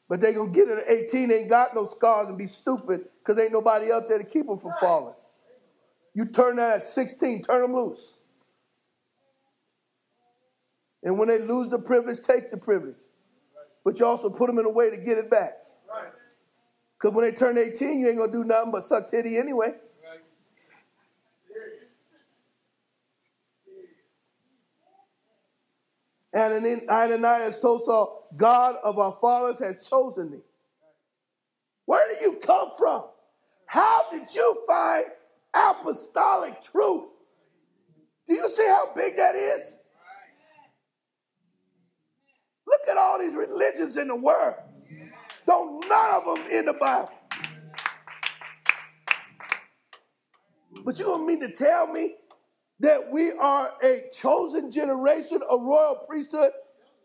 [0.06, 3.38] But they gonna get it at 18, ain't got no scars and be stupid because
[3.38, 5.14] ain't nobody out there to keep them from falling.
[6.12, 8.12] You turn that at 16, turn them loose.
[11.02, 13.00] And when they lose the privilege, take the privilege.
[13.82, 15.54] But you also put them in a way to get it back.
[16.98, 19.72] Because when they turn 18, you ain't gonna do nothing but suck titty anyway.
[26.32, 30.42] And Ananias told Saul, God of our fathers has chosen thee.
[31.86, 33.04] Where do you come from?
[33.66, 35.06] How did you find
[35.54, 37.10] apostolic truth?
[38.26, 39.78] Do you see how big that is?
[42.66, 44.56] Look at all these religions in the world.
[45.46, 47.10] Don't none of them in the Bible.
[50.84, 52.14] But you gonna mean to tell me
[52.80, 56.52] that we are a chosen generation, a royal priesthood,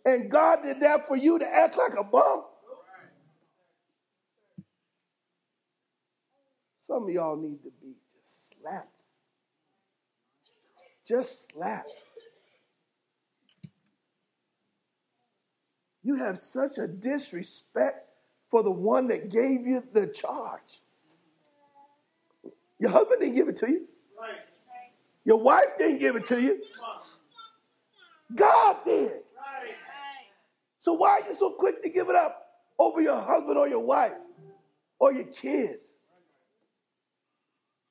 [0.05, 2.43] and God did that for you to act like a bum?
[6.77, 8.89] Some of y'all need to be just slapped.
[11.07, 11.91] Just slapped.
[16.03, 18.09] You have such a disrespect
[18.49, 20.81] for the one that gave you the charge.
[22.79, 23.87] Your husband didn't give it to you.
[25.25, 26.61] Your wife didn't give it to you.
[28.35, 29.21] God did.
[30.77, 32.45] So why are you so quick to give it up
[32.77, 34.13] over your husband or your wife
[34.99, 35.95] or your kids?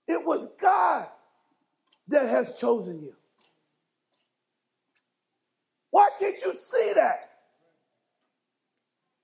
[0.06, 1.06] It was God
[2.08, 3.14] that has chosen you.
[5.90, 7.30] Why can't you see that?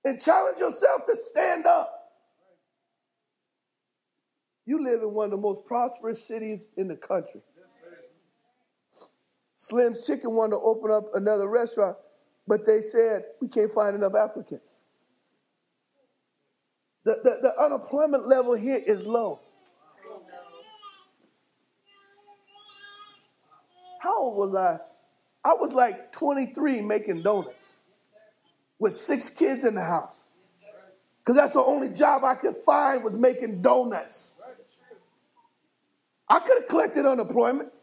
[0.05, 1.93] And challenge yourself to stand up.
[4.65, 7.41] You live in one of the most prosperous cities in the country.
[9.61, 11.97] Slim's Chicken wanted to open up another restaurant,
[12.47, 14.77] but they said we can't find enough applicants.
[17.03, 19.41] The, the, the unemployment level here is low.
[23.99, 24.79] How old was I?
[25.43, 27.75] I was like 23 making donuts
[28.79, 30.23] with six kids in the house.
[31.19, 34.35] Because that's the only job I could find was making donuts.
[36.29, 37.73] I could have collected unemployment.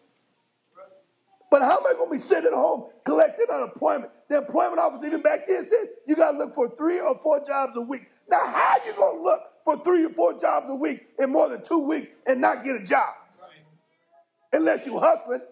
[1.50, 4.10] But how am I going to be sitting at home collecting unemployment?
[4.28, 7.44] The employment office even back then said you got to look for three or four
[7.44, 8.08] jobs a week.
[8.28, 11.30] Now, how are you going to look for three or four jobs a week in
[11.30, 13.14] more than two weeks and not get a job?
[14.56, 15.42] unless you hustling,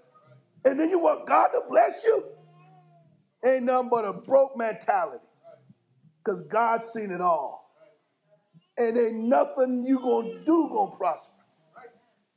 [0.65, 2.25] and then you want God to bless you.
[3.45, 5.25] Ain't nothing but a broke mentality.
[6.25, 7.71] Because God's seen it all.
[8.79, 11.33] And ain't nothing you gonna do gonna prosper.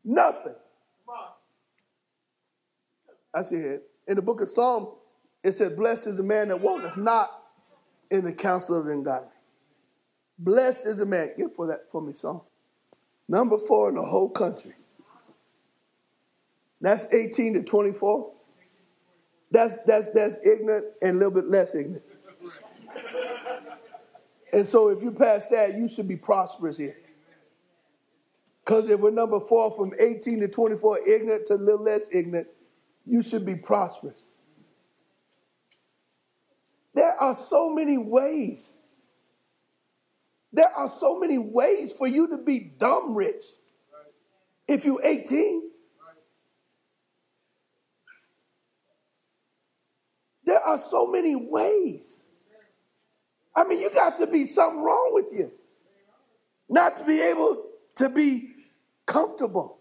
[0.04, 0.56] Nothing.
[3.38, 3.84] I it.
[4.08, 4.90] In the book of Psalm,
[5.44, 7.44] it said, Blessed is the man that walketh not
[8.10, 9.30] in the counsel of ungodly.
[10.40, 11.32] Blessed is the man.
[11.38, 12.42] Get for that for me, Psalm.
[13.28, 14.74] Number four in the whole country.
[16.80, 18.32] That's 18 to 24.
[19.50, 22.04] That's that's that's ignorant and a little bit less ignorant.
[24.54, 26.98] And so if you pass that, you should be prosperous here.
[28.64, 32.48] Because if we're number four from 18 to 24, ignorant to a little less ignorant,
[33.08, 34.28] you should be prosperous.
[36.94, 38.74] There are so many ways.
[40.52, 43.44] There are so many ways for you to be dumb rich.
[44.68, 45.70] If you're 18,
[50.46, 52.24] there are so many ways.
[53.56, 55.52] I mean, you got to be something wrong with you
[56.70, 57.64] not to be able
[57.96, 58.50] to be
[59.06, 59.77] comfortable.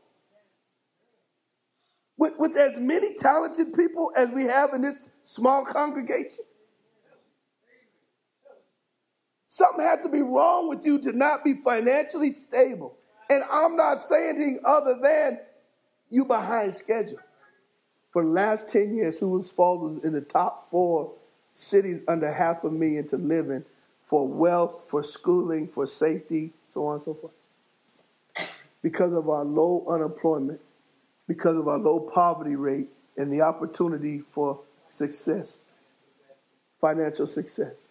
[2.18, 6.44] With, with as many talented people as we have in this small congregation,
[9.46, 12.96] something had to be wrong with you to not be financially stable.
[13.28, 15.40] And I'm not saying anything other than
[16.10, 17.18] you behind schedule.
[18.12, 21.12] For the last 10 years, Sioux Falls was in the top four
[21.52, 23.64] cities under half a million to live in
[24.06, 27.32] for wealth, for schooling, for safety, so on and so forth.
[28.80, 30.60] Because of our low unemployment,
[31.28, 35.62] because of our low poverty rate, and the opportunity for success,
[36.80, 37.88] financial success.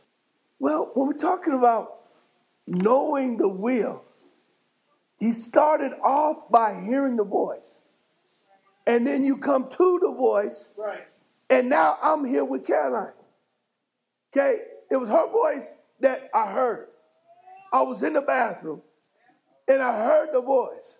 [0.59, 2.01] Well, when we're talking about
[2.67, 4.03] knowing the will,
[5.19, 7.79] he started off by hearing the voice.
[8.87, 10.71] And then you come to the voice.
[10.77, 11.07] Right.
[11.49, 13.13] And now I'm here with Caroline.
[14.35, 14.57] Okay?
[14.91, 16.87] It was her voice that I heard.
[17.73, 18.81] I was in the bathroom
[19.67, 20.99] and I heard the voice.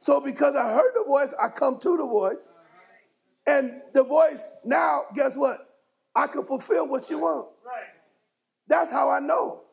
[0.00, 2.48] So because I heard the voice, I come to the voice.
[3.46, 5.76] And the voice now, guess what?
[6.16, 7.50] I can fulfill what wants.
[7.66, 7.84] Right.
[8.66, 9.64] That's how I know.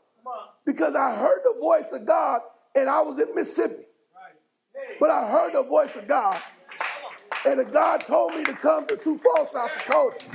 [0.65, 2.41] Because I heard the voice of God
[2.75, 3.85] and I was in Mississippi.
[4.99, 6.41] But I heard the voice of God.
[7.45, 10.25] And God told me to come to Sioux Falls, South Dakota.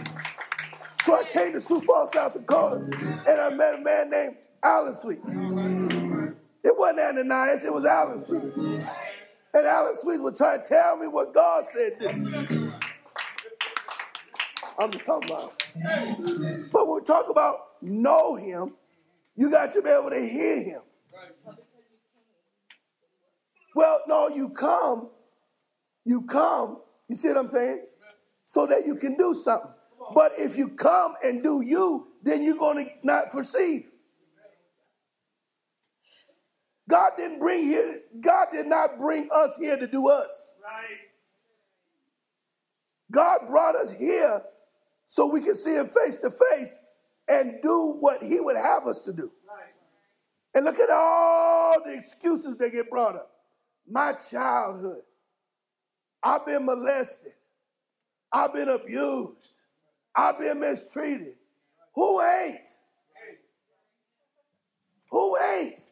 [1.05, 2.77] So I came to Sioux Falls, South Dakota,
[3.29, 5.29] and I met a man named Allen Sweets.
[6.65, 8.57] It wasn't Ananias, it was Allen Sweets.
[9.55, 11.99] And Allen Sweet was trying to tell me what God said.
[14.79, 15.63] I'm just talking about.
[16.73, 18.75] But when we talk about know him,
[19.37, 20.81] you got to be able to hear him.
[23.75, 25.11] Well, no, you come,
[26.05, 27.87] you come, you see what I'm saying?
[28.45, 29.71] So that you can do something.
[30.15, 33.92] But if you come and do you, then you're going to not perceive.
[36.89, 40.55] God didn't bring here, God did not bring us here to do us.
[40.63, 40.99] Right.
[43.11, 44.43] God brought us here
[45.07, 46.81] so we can see him face to face
[47.29, 49.31] and do what he would have us to do.
[49.49, 49.73] Right.
[50.55, 53.31] And look at all the excuses that get brought up.
[53.89, 55.03] My childhood.
[56.23, 57.33] I've been molested.
[58.33, 59.61] I've been abused.
[60.15, 61.35] I've been mistreated.
[61.95, 62.69] Who ain't?
[65.11, 65.83] Who ain't?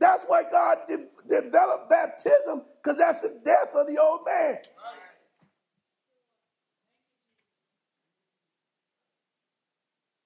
[0.00, 4.58] That's why God de- developed baptism, because that's the death of the old man.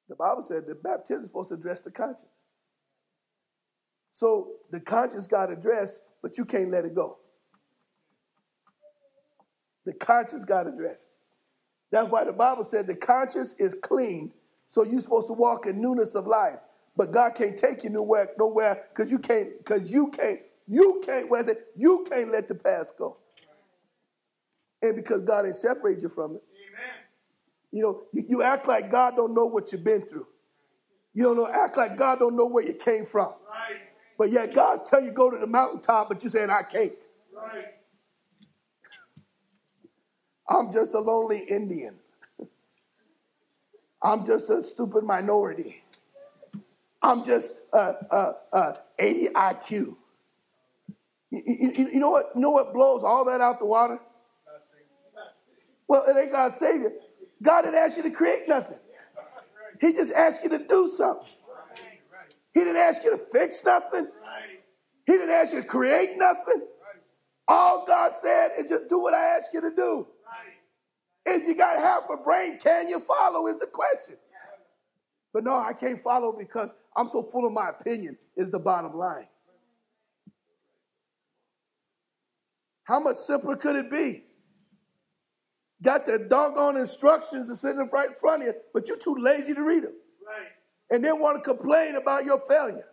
[0.08, 2.42] The Bible said the baptism is supposed to address the conscience.
[4.10, 7.18] So the conscience got addressed, but you can't let it go.
[9.86, 11.10] The conscience got addressed.
[11.90, 14.32] That's why the Bible said the conscience is clean,
[14.68, 16.58] so you're supposed to walk in newness of life.
[16.96, 21.30] But God can't take you nowhere, nowhere, because you can't, because you can't, you can't,
[21.30, 23.16] what I said, you can't let the past go.
[24.82, 26.42] And because God ain't separated you from it.
[26.68, 26.94] Amen.
[27.70, 30.26] You know, you, you act like God don't know what you've been through.
[31.14, 33.28] You don't know, act like God don't know where you came from.
[33.48, 33.80] Right.
[34.18, 36.92] But yet God's telling you go to the mountaintop, but you're saying I can't.
[37.34, 37.66] Right.
[40.48, 41.96] I'm just a lonely Indian.
[44.02, 45.81] I'm just a stupid minority.
[47.02, 49.96] I'm just uh, uh, uh, 80 IQ.
[51.30, 52.30] You, you, you know what?
[52.34, 53.98] You know what blows all that out the water?
[55.88, 56.92] Well, it ain't God save you.
[57.42, 58.78] God didn't ask you to create nothing.
[59.80, 61.26] He just asked you to do something.
[62.54, 64.06] He didn't ask you to fix nothing.
[65.06, 66.62] He didn't ask you to create nothing.
[67.48, 70.06] All God said is just do what I ask you to do.
[71.26, 73.46] If you got half a brain, can you follow?
[73.48, 74.16] Is the question.
[75.32, 78.96] But no, I can't follow because I'm so full of my opinion, is the bottom
[78.96, 79.26] line.
[82.84, 84.24] How much simpler could it be?
[85.82, 89.54] Got the doggone instructions are sitting right in front of you, but you're too lazy
[89.54, 89.94] to read them.
[90.26, 90.48] Right.
[90.90, 92.86] And then want to complain about your failure.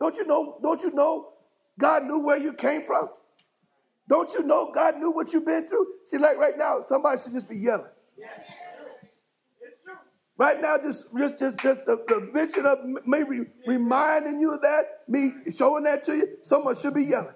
[0.00, 0.58] Don't you know?
[0.62, 1.32] Don't you know
[1.78, 3.08] God knew where you came from?
[4.08, 5.86] Don't you know God knew what you've been through?
[6.04, 7.90] See, like right now, somebody should just be yelling.
[10.38, 15.02] Right now, just just just, just the, the mention of maybe reminding you of that,
[15.08, 17.34] me showing that to you, someone should be yelling.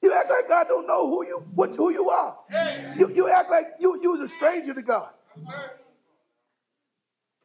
[0.00, 2.38] You act like God don't know who you what who you are.
[2.96, 5.10] You, you act like you, you was a stranger to God.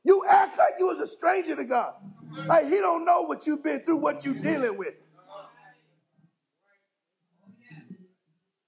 [0.03, 1.93] You act like you was a stranger to God.
[2.47, 4.93] Like he don't know what you've been through, what you're dealing with.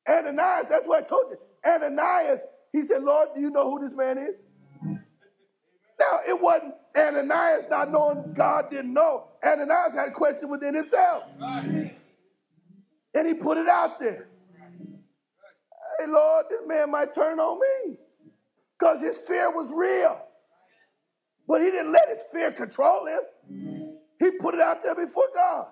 [0.08, 1.38] Ananias, that's what I told you.
[1.66, 4.36] Ananias, he said, Lord, do you know who this man is?
[6.00, 9.28] Now, it wasn't Ananias not knowing God didn't know.
[9.44, 11.24] Ananias had a question within himself.
[13.14, 14.28] And he put it out there.
[16.00, 17.98] Hey, Lord, this man might turn on me.
[18.78, 20.22] Because his fear was real.
[21.48, 23.22] But he didn't let his fear control him.
[24.20, 25.68] He put it out there before God.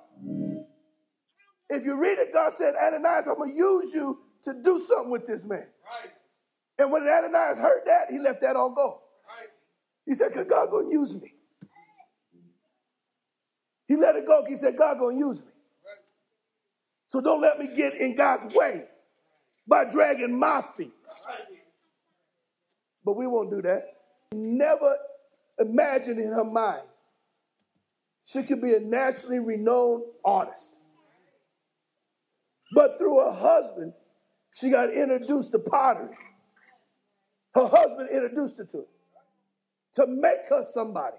[1.69, 5.09] If you read it, God said, Ananias, I'm going to use you to do something
[5.11, 5.59] with this man.
[5.59, 6.11] Right.
[6.77, 9.01] And when Ananias heard that, he let that all go.
[10.05, 11.33] He said, because God to use me.
[13.87, 14.43] He let it go.
[14.47, 15.47] He said, God going to use me.
[17.07, 18.85] So don't let me get in God's way
[19.67, 20.93] by dragging my feet.
[23.05, 23.83] But we won't do that.
[24.33, 24.97] Never
[25.59, 26.83] imagine in her mind
[28.25, 30.77] she could be a nationally renowned artist.
[32.73, 33.93] But through her husband,
[34.53, 36.15] she got introduced to pottery.
[37.55, 38.89] Her husband introduced her to it
[39.95, 41.17] to make her somebody.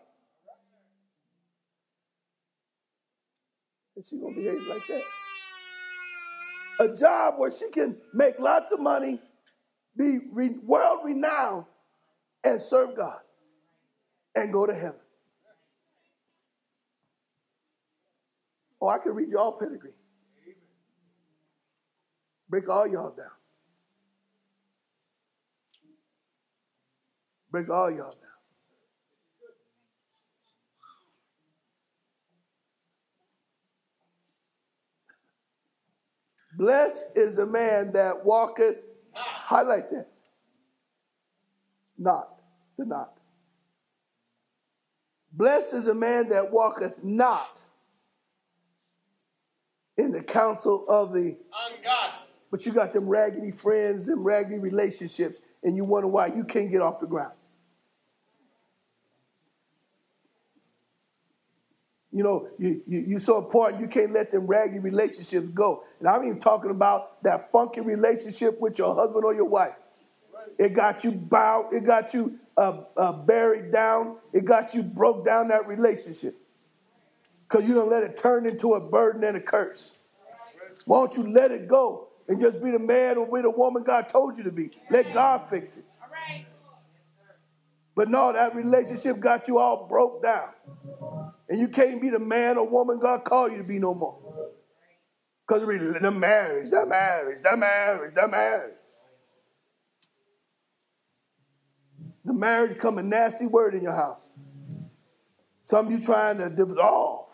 [3.97, 5.02] And she gonna behave like that.
[6.81, 9.20] A job where she can make lots of money,
[9.97, 11.66] be re- world renowned,
[12.44, 13.20] and serve God
[14.35, 15.01] and go to heaven.
[18.81, 19.93] Oh, I can read you all pedigree.
[22.48, 23.27] Break all y'all down.
[27.55, 28.17] Break all y'all down.
[36.59, 38.83] Blessed is the man that walketh,
[39.13, 40.09] highlight that.
[41.97, 42.29] Not,
[42.77, 43.13] the not.
[45.33, 47.63] Blessed is a man that walketh not
[49.97, 51.37] in the counsel of the
[51.69, 52.19] ungodly.
[52.51, 56.69] But you got them raggedy friends and raggedy relationships, and you wonder why you can't
[56.69, 57.35] get off the ground.
[62.15, 65.82] You know, you, you, you're so important, you can't let them raggedy relationships go.
[65.99, 69.74] And I'm even talking about that funky relationship with your husband or your wife.
[70.57, 75.24] It got you bowed, it got you uh, uh, buried down, it got you broke
[75.24, 76.36] down that relationship.
[77.49, 79.95] Because you don't let it turn into a burden and a curse.
[80.85, 83.82] Why don't you let it go and just be the man or be the woman
[83.82, 84.70] God told you to be.
[84.89, 85.85] Let God fix it.
[87.97, 90.51] But no, that relationship got you all broke down.
[91.49, 94.19] And you can't be the man or woman God called you to be no more.
[95.47, 98.75] Because the marriage, the marriage, the marriage, the marriage.
[102.25, 104.31] The marriage come a nasty word in your house.
[105.65, 107.29] Some of you trying to dissolve,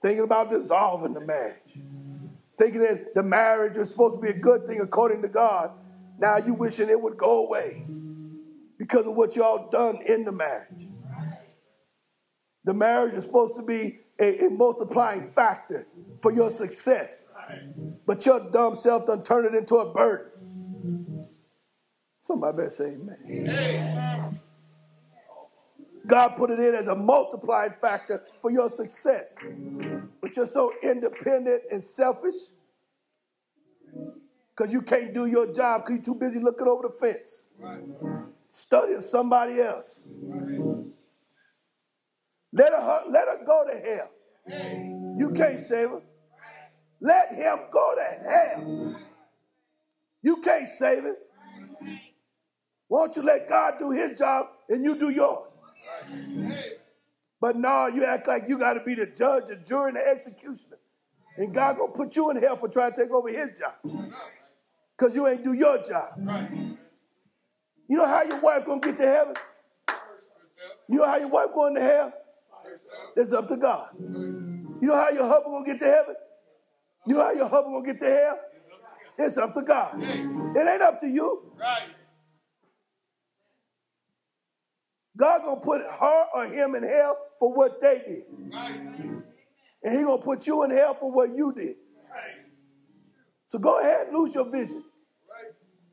[0.00, 1.78] thinking about dissolving the marriage
[2.58, 5.70] thinking that the marriage is supposed to be a good thing according to God.
[6.18, 7.86] Now you wishing it would go away
[8.76, 10.87] because of what y'all done in the marriage.
[12.68, 15.86] The marriage is supposed to be a, a multiplying factor
[16.20, 17.24] for your success.
[18.04, 21.26] But your dumb self done turned it into a burden.
[22.20, 23.16] Somebody better say amen.
[23.26, 24.40] amen.
[26.06, 29.34] God put it in as a multiplying factor for your success.
[30.20, 32.34] But you're so independent and selfish
[34.54, 39.00] because you can't do your job because you're too busy looking over the fence, right.
[39.00, 40.04] somebody else.
[40.20, 40.84] Right.
[42.52, 44.10] Let, her, let her go to hell.
[45.18, 46.02] You can't save her.
[47.00, 48.96] Let him go to hell.
[50.22, 51.16] You can't save him.
[52.88, 55.52] Why don't you let God do his job and you do yours?
[57.40, 60.06] But no, you act like you got to be the judge, the jury, and the
[60.06, 60.78] executioner.
[61.36, 63.74] And God gonna put you in hell for trying to take over his job.
[64.96, 66.18] Because you ain't do your job.
[67.88, 69.34] You know how your wife gonna get to heaven?
[70.88, 72.12] You know how your wife going to hell?
[73.18, 73.88] It's up to God.
[73.98, 76.14] You know how your husband gonna get to heaven?
[77.04, 78.38] You know how your husband gonna get to hell?
[79.18, 80.00] It's up to God.
[80.00, 81.52] It ain't up to you.
[85.16, 88.52] God gonna put her or him in hell for what they did.
[89.82, 91.74] And he gonna put you in hell for what you did.
[93.46, 94.84] So go ahead and lose your vision.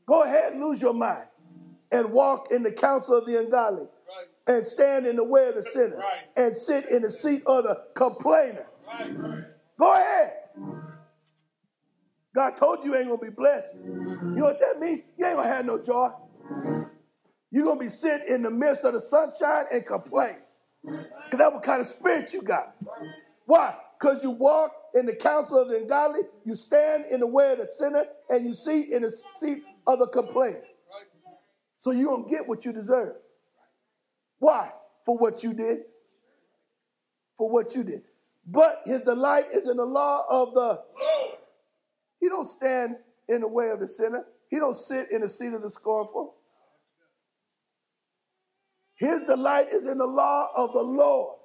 [0.06, 1.24] Go ahead and lose your mind.
[1.90, 3.86] And walk in the counsel of the ungodly.
[4.46, 5.96] And stand in the way of the sinner.
[5.96, 6.24] Right.
[6.36, 8.66] And sit in the seat of the complainer.
[8.86, 9.18] Right.
[9.18, 9.44] Right.
[9.78, 10.32] Go ahead.
[12.34, 13.76] God told you you ain't gonna be blessed.
[13.76, 15.00] You know what that means?
[15.16, 16.10] You ain't gonna have no joy.
[17.50, 20.36] You're gonna be sitting in the midst of the sunshine and complain.
[20.84, 22.76] Because that's what kind of spirit you got.
[23.46, 23.74] Why?
[23.98, 27.58] Because you walk in the counsel of the ungodly, you stand in the way of
[27.58, 29.10] the sinner, and you see in the
[29.40, 30.62] seat of the complainer.
[31.78, 33.16] So you're gonna get what you deserve.
[34.46, 34.70] Why?
[35.04, 35.78] For what you did.
[37.36, 38.02] For what you did.
[38.46, 40.60] But his delight is in the law of the
[41.00, 41.38] Lord.
[42.20, 42.94] he don't stand
[43.28, 44.24] in the way of the sinner.
[44.48, 46.36] He don't sit in the seat of the scornful.
[48.94, 51.38] His delight is in the law of the Lord.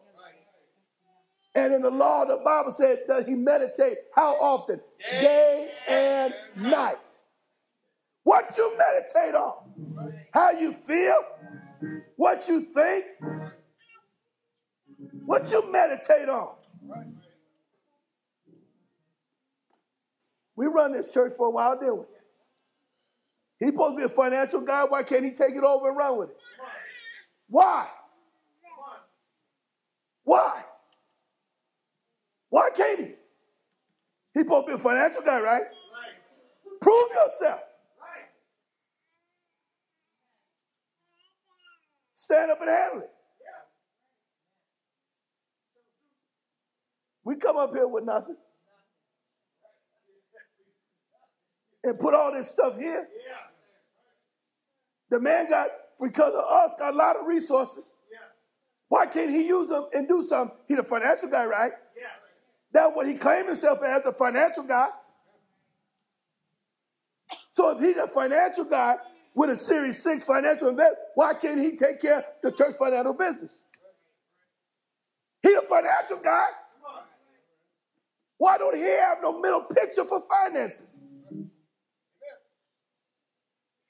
[1.55, 4.79] And in the law, the Bible said that he meditate how often?
[5.09, 7.19] Day and night.
[8.21, 10.13] What you meditate on?
[10.35, 11.17] How you feel?
[12.15, 13.05] What you think?
[15.25, 16.55] What you meditate on?
[20.55, 22.05] We run this church for a while, didn't we?
[23.59, 24.85] He's supposed to be a financial guy.
[24.85, 26.37] Why can't he take it over and run with it?
[27.47, 27.87] Why?
[30.23, 30.63] Why?
[32.49, 33.15] Why can't he?
[34.33, 35.63] He's supposed to be a financial guy, right?
[36.81, 37.61] Prove yourself.
[42.31, 43.09] Stand up and handle it.
[47.25, 48.37] We come up here with nothing.
[51.83, 53.05] And put all this stuff here.
[55.09, 55.71] The man got,
[56.01, 57.91] because of us, got a lot of resources.
[58.87, 60.55] Why can't he use them and do something?
[60.69, 61.73] He's a financial guy, right?
[62.71, 64.87] That's what he claimed himself as, the financial guy.
[67.49, 68.95] So if he's a financial guy
[69.35, 73.13] with a Series 6 financial investment, why can't he take care of the church financial
[73.13, 73.61] business?
[75.43, 76.47] He's a financial guy.
[78.37, 80.99] Why don't he have no middle picture for finances?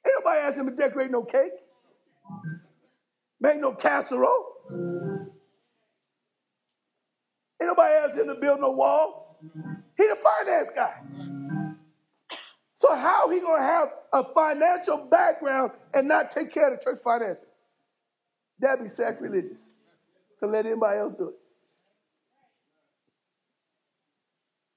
[0.05, 1.51] Ain't nobody asked him to decorate no cake,
[3.39, 4.45] make no casserole.
[7.61, 9.25] Ain't nobody asked him to build no walls.
[9.97, 10.95] He the finance guy.
[12.81, 16.97] So how he gonna have a financial background and not take care of the church
[17.03, 17.45] finances?
[18.57, 19.69] That'd be sacrilegious
[20.39, 21.35] to let anybody else do it.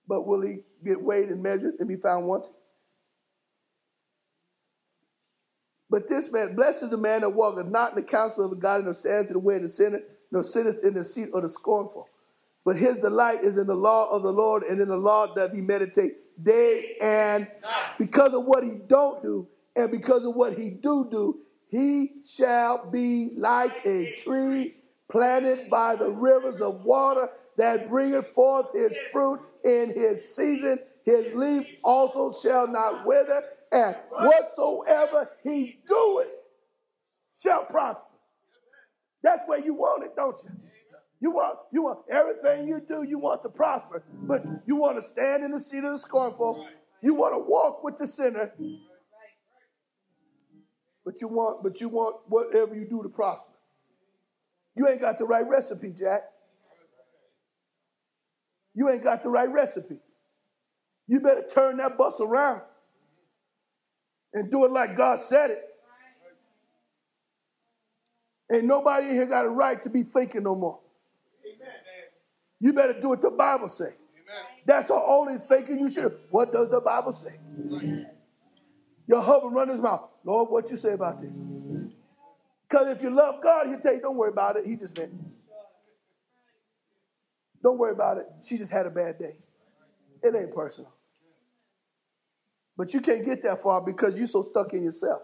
[0.06, 2.52] But will he get weighed and measured and be found wanting?
[5.89, 8.56] But this man, blessed is the man that walketh not in the counsel of the
[8.56, 10.01] godly, nor standeth in the way of the sinner,
[10.31, 12.10] nor sitteth in the seat of the scornful.
[12.66, 15.55] But his delight is in the law of the Lord, and in the law doth
[15.55, 17.84] he meditate day and night.
[17.98, 22.88] Because of what he don't do, and because of what he do do, he shall
[22.90, 24.76] be like a tree
[25.10, 30.78] planted by the rivers of water that bringeth forth his fruit in his season.
[31.04, 33.42] His leaf also shall not wither,
[33.72, 36.28] and whatsoever he doeth
[37.36, 38.08] shall prosper.
[39.22, 40.50] That's where you want it, don't you?
[41.20, 45.02] You want, you want everything you do, you want to prosper, but you want to
[45.02, 46.68] stand in the seat of the scornful.
[47.05, 48.51] You want to walk with the sinner.
[51.05, 53.52] But you want, but you want whatever you do to prosper.
[54.74, 56.22] You ain't got the right recipe, Jack.
[58.74, 59.98] You ain't got the right recipe.
[61.06, 62.62] You better turn that bus around
[64.32, 65.62] and do it like God said it.
[68.51, 70.81] Ain't nobody in here got a right to be thinking no more.
[72.60, 73.93] You better do what the Bible say.
[74.66, 76.16] That's the only thinking you should.
[76.30, 77.38] What does the Bible say?
[79.06, 80.08] Your husband run his mouth.
[80.24, 81.42] Lord, what you say about this?
[82.68, 84.66] Because if you love God, he'll tell you, don't worry about it.
[84.66, 85.12] He just meant.
[87.62, 88.26] Don't worry about it.
[88.42, 89.36] She just had a bad day.
[90.22, 90.92] It ain't personal.
[92.76, 95.22] But you can't get that far because you're so stuck in yourself.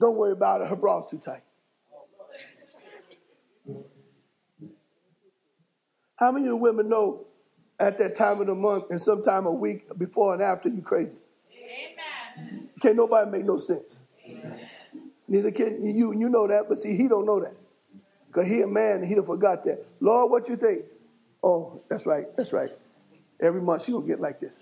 [0.00, 0.68] Don't worry about it.
[0.68, 1.42] Her bra's too tight.
[6.18, 7.26] How many of the women know
[7.78, 11.16] at that time of the month and sometime a week before and after you crazy?
[11.52, 12.68] Amen.
[12.82, 14.00] Can't nobody make no sense.
[14.26, 14.68] Amen.
[15.28, 16.12] Neither can you.
[16.12, 17.54] You know that, but see, he don't know that.
[18.26, 19.86] Because he a man and he done forgot that.
[20.00, 20.82] Lord, what you think?
[21.42, 22.70] Oh, that's right, that's right.
[23.40, 24.60] Every month she gonna get like this.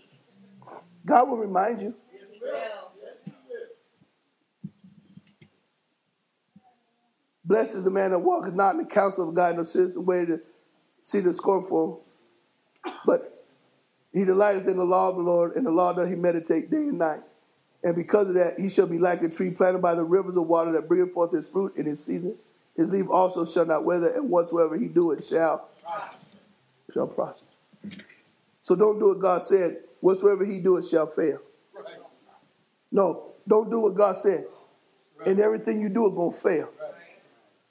[1.07, 1.95] God will remind you.
[7.47, 10.01] Blessed is the man that walketh not in the counsel of God, nor sits the
[10.01, 10.41] way to
[11.07, 12.03] see the scornful,
[13.07, 13.45] but
[14.13, 16.79] he delighteth in the law of the Lord, and the law doth he meditate day
[16.79, 17.21] and night.
[17.85, 20.49] And because of that, he shall be like a tree planted by the rivers of
[20.49, 22.35] water that bringeth forth his fruit in his season.
[22.77, 25.69] His leaf also shall not wither, and whatsoever he doeth shall,
[26.93, 27.47] shall prosper.
[28.61, 29.77] So don't do what God said.
[30.01, 31.39] Whatsoever he doeth shall fail.
[32.91, 34.47] No, don't do what God said.
[35.25, 36.69] And everything you do is to fail.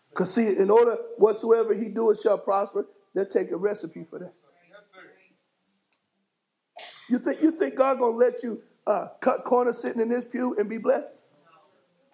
[0.09, 2.85] Because see, in order whatsoever he doeth shall prosper,
[3.15, 4.33] they'll take a recipe for that.
[7.09, 10.55] You think you think God gonna let you uh, cut corners sitting in this pew
[10.59, 11.15] and be blessed?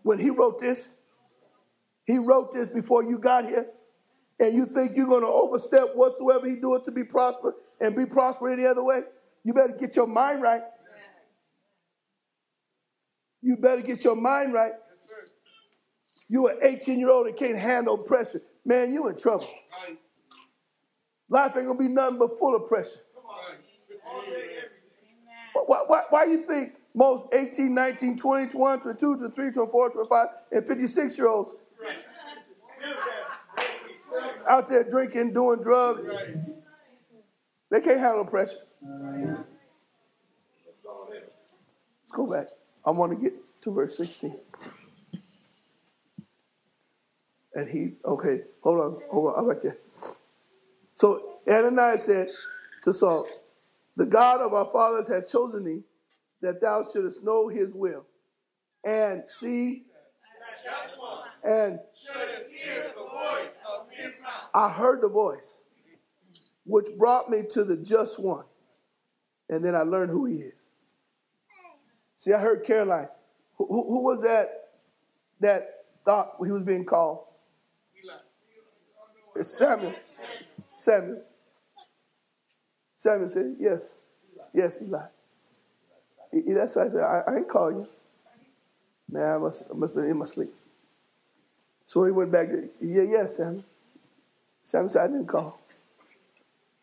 [0.04, 0.96] When He wrote this,
[2.06, 3.68] He wrote this before you got here,
[4.40, 8.52] and you think you're gonna overstep whatsoever He doeth to be prosper and be prosper
[8.52, 9.02] any other way?
[9.44, 10.62] You better get your mind right.
[13.42, 14.74] You better get your mind right.
[16.30, 18.42] You an 18 year old that can't handle pressure.
[18.64, 19.50] Man, you in trouble.
[21.32, 23.00] Life ain't gonna be nothing but full of pressure.
[25.54, 30.68] Why, why, why you think most 18, 19, 20, 21, 22, 23, 24, 25, and
[30.68, 31.56] 56 year olds
[34.50, 36.12] out there drinking, doing drugs,
[37.70, 38.60] they can't handle pressure.
[42.02, 42.48] Let's go back.
[42.86, 44.36] I want to get to verse 16.
[47.56, 49.78] And he, okay, hold on, hold on, I'm right there.
[51.02, 52.28] So Ananias said
[52.84, 53.28] to Saul,
[53.98, 55.82] The God of our fathers has chosen thee
[56.44, 58.06] that thou shouldest know his will
[58.84, 59.86] and see
[61.44, 62.14] and should
[62.54, 64.50] hear the voice of his mouth.
[64.54, 65.58] I heard the voice
[66.68, 68.46] which brought me to the just one.
[69.50, 70.70] And then I learned who he is.
[72.16, 73.10] See, I heard Caroline.
[73.56, 74.70] Who, who, who was that
[75.40, 77.26] that thought he was being called?
[79.36, 79.96] It's Samuel.
[80.82, 81.22] Samuel.
[82.96, 84.00] Samuel said, Yes.
[84.54, 85.04] Yes, Eli.
[86.34, 87.88] That's why I said, I, I ain't call you.
[89.10, 90.54] Man, I must, I must have been in my sleep.
[91.86, 93.64] So he went back to, Yeah, yeah, Samuel.
[94.64, 95.60] Samuel said, I didn't call.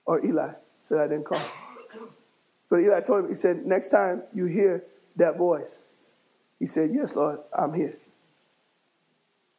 [0.06, 0.52] Or Eli
[0.82, 1.42] said, I didn't call.
[2.70, 4.84] But Eli told him, he said, Next time you hear
[5.16, 5.82] that voice,
[6.60, 7.96] he said, Yes, Lord, I'm here.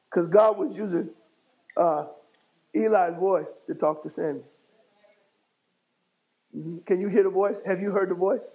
[0.10, 1.10] Because God was using
[1.76, 2.06] uh,
[2.74, 4.46] Eli's voice to talk to Samuel.
[6.56, 6.78] Mm-hmm.
[6.86, 7.62] Can you hear the voice?
[7.66, 8.54] Have you heard the voice?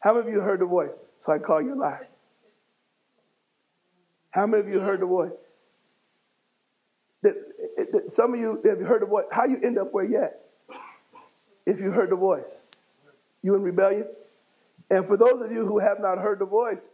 [0.00, 0.96] How many of you heard the voice?
[1.18, 2.08] So I call you a liar.
[4.30, 5.36] How many of you heard the voice?
[7.22, 7.34] That,
[7.92, 9.24] that some of you have you heard the voice.
[9.32, 10.42] How you end up where you at?
[11.64, 12.58] If you heard the voice,
[13.42, 14.06] you in rebellion.
[14.90, 16.90] And for those of you who have not heard the voice,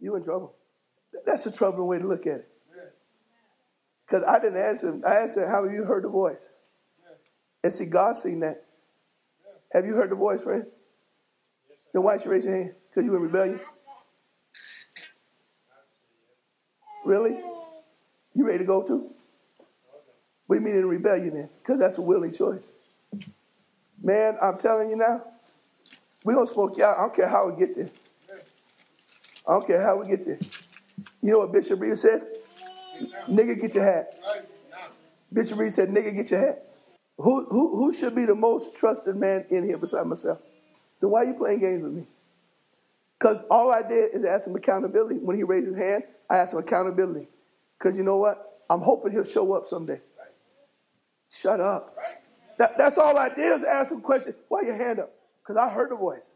[0.00, 0.54] you in trouble.
[1.26, 2.48] That's a troubling way to look at it.
[4.08, 5.02] Because I didn't ask him.
[5.06, 6.48] I asked him, How have you heard the voice?
[7.62, 8.64] And see, God seen that.
[9.72, 10.64] Have you heard the voice, friend?
[11.92, 12.74] Then why don't you raise your hand?
[12.88, 13.60] Because you were in rebellion?
[17.04, 17.38] Really?
[18.34, 19.10] You ready to go too?
[20.46, 21.50] We mean in rebellion then?
[21.62, 22.70] Because that's a willing choice.
[24.02, 25.22] Man, I'm telling you now,
[26.24, 26.98] we're going to smoke you out.
[26.98, 27.90] I don't care how we get there.
[29.46, 30.38] I don't care how we get there.
[31.22, 32.22] You know what Bishop Reed said?
[33.28, 34.18] Nigga, get your hat.
[35.32, 36.64] Bishop Reed said, nigga, get your hat.
[37.18, 40.38] Who, who, who should be the most trusted man in here beside myself?
[41.00, 42.06] Then why are you playing games with me?
[43.18, 45.16] Because all I did is ask him accountability.
[45.16, 47.26] When he raised his hand, I asked him accountability.
[47.78, 48.62] Because you know what?
[48.70, 50.00] I'm hoping he'll show up someday.
[51.30, 51.96] Shut up.
[52.58, 54.36] That, that's all I did is ask him questions.
[54.48, 55.12] Why your hand up?
[55.42, 56.32] Because I heard the voice.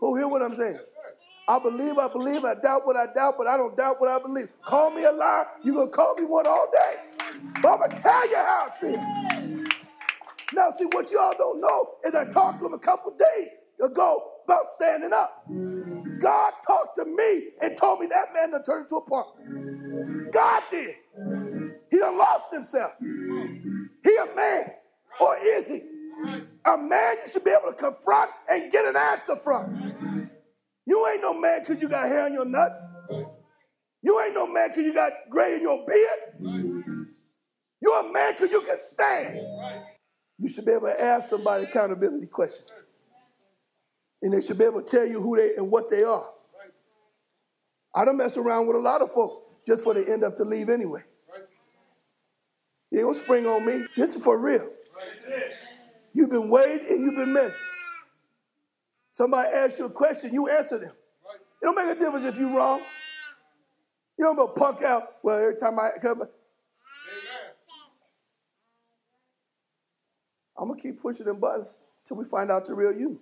[0.00, 0.78] Who hear what I'm saying?
[1.50, 4.20] I believe, I believe, I doubt what I doubt, but I don't doubt what I
[4.20, 4.50] believe.
[4.64, 5.46] Call me a liar.
[5.64, 6.94] You're going to call me one all day.
[7.60, 9.66] But I'm going to tell you how I feel.
[10.52, 13.48] Now, see, what y'all don't know is I talked to him a couple days
[13.82, 15.44] ago about standing up.
[16.20, 19.26] God talked to me and told me that man to turn into a punk.
[20.32, 20.94] God did.
[21.90, 22.92] He done lost himself.
[23.00, 24.70] He a man,
[25.20, 25.82] or is he?
[26.64, 30.09] A man you should be able to confront and get an answer from.
[30.90, 32.84] You ain't no man because you got hair on your nuts.
[34.02, 37.06] You ain't no man because you got gray in your beard.
[37.80, 39.38] You're a man because you can stand.
[40.40, 42.68] You should be able to ask somebody accountability questions.
[44.20, 46.28] And they should be able to tell you who they and what they are.
[47.94, 50.44] I don't mess around with a lot of folks just for they end up to
[50.44, 51.04] leave anyway.
[52.90, 53.86] You ain't gonna spring on me.
[53.96, 54.68] This is for real.
[56.14, 57.54] You've been weighed and you've been measured.
[59.10, 60.92] Somebody asks you a question, you answer them.
[61.62, 62.80] It don't make a difference if you're wrong.
[64.16, 65.16] You don't go punk out.
[65.22, 66.22] Well, every time I come,
[70.56, 73.20] I'm gonna keep pushing them buttons till we find out the real you.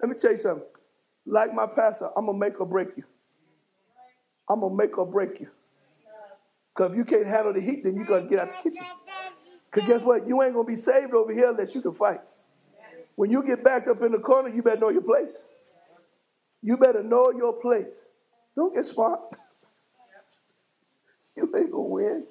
[0.00, 0.66] Let me tell you something.
[1.24, 3.04] Like my pastor, I'm gonna make or break you.
[4.48, 5.48] I'm gonna make or break you.
[6.74, 8.86] Cause if you can't handle the heat, then you gotta get out the kitchen.
[9.70, 10.26] Cause guess what?
[10.26, 12.20] You ain't gonna be saved over here unless you can fight.
[13.16, 15.44] When you get backed up in the corner, you better know your place.
[16.62, 18.06] You better know your place.
[18.56, 19.20] Don't get smart.
[21.36, 22.26] you ain't gonna win.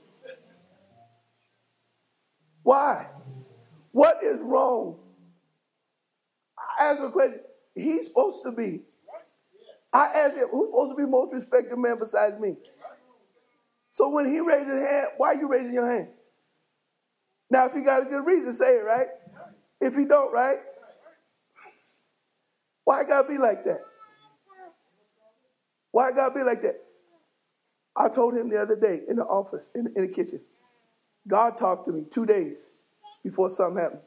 [2.63, 3.07] Why?
[3.91, 4.97] What is wrong?
[6.79, 7.41] I ask a question.
[7.75, 8.81] He's supposed to be.
[9.91, 12.55] I asked him, who's supposed to be most respected man besides me?
[13.91, 16.07] So when he raises his hand, why are you raising your hand?
[17.51, 19.07] Now, if you got a good reason, say it, right?
[19.79, 20.57] If you don't, right?
[22.83, 23.81] Why gotta be like that?
[25.91, 26.81] Why gotta be like that?
[27.95, 30.41] I told him the other day in the office, in, in the kitchen.
[31.27, 32.69] God talked to me two days
[33.23, 34.01] before something happened.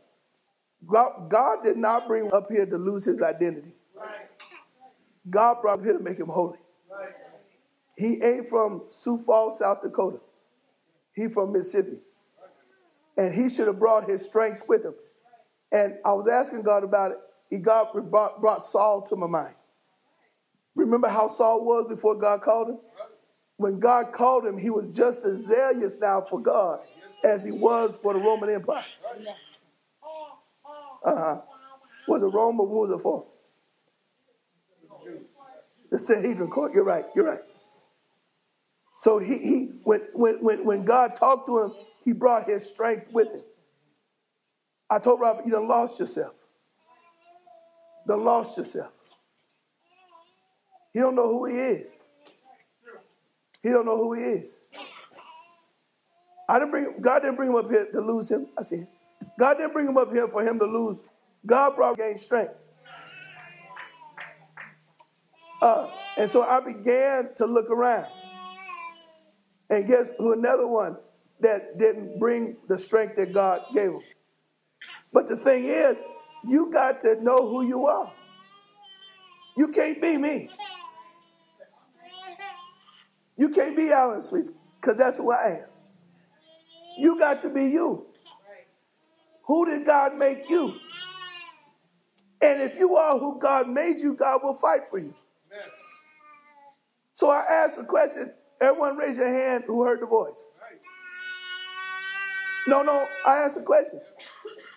[0.86, 3.72] God, God did not bring up here to lose his identity.
[5.30, 6.58] God brought him here to make him holy.
[7.96, 10.18] He ain't from Sioux Falls, South Dakota.
[11.14, 11.96] He from Mississippi.
[13.16, 14.94] And he should have brought his strengths with him.
[15.72, 17.18] And I was asking God about it.
[17.50, 19.54] He God brought, brought Saul to my mind.
[20.74, 22.78] Remember how Saul was before God called him?
[23.56, 26.80] When God called him, he was just as zealous now for God
[27.24, 28.84] as he was for the Roman Empire.
[31.04, 31.40] Uh-huh.
[32.08, 33.26] Was it Rome or what was it for?
[35.90, 36.74] The Sanhedrin court.
[36.74, 37.06] You're right.
[37.14, 37.40] You're right.
[38.98, 41.72] So he, he when, when, when, when God talked to him,
[42.04, 43.42] he brought his strength with him.
[44.88, 46.34] I told Robert, you done lost yourself.
[48.06, 48.92] Done lost yourself.
[50.92, 51.98] He don't know who he is.
[53.62, 54.58] He don't know who he is.
[56.48, 58.48] I didn't bring God didn't bring him up here to lose him.
[58.58, 58.86] I see.
[59.38, 60.98] God didn't bring him up here for him to lose.
[61.44, 62.54] God brought gain strength.
[65.60, 68.06] Uh, and so I began to look around.
[69.70, 70.96] And guess who another one
[71.40, 74.00] that didn't bring the strength that God gave him?
[75.12, 76.00] But the thing is,
[76.46, 78.12] you got to know who you are.
[79.56, 80.50] You can't be me.
[83.36, 84.50] You can't be Allen Sweets
[84.80, 85.64] because that's who I am.
[86.98, 88.06] You got to be you.
[89.46, 90.74] Who did God make you?
[92.40, 95.14] And if you are who God made you, God will fight for you.
[97.14, 98.32] So I asked the question.
[98.60, 100.48] Everyone raise your hand who heard the voice.
[102.66, 104.00] No, no, I asked a question.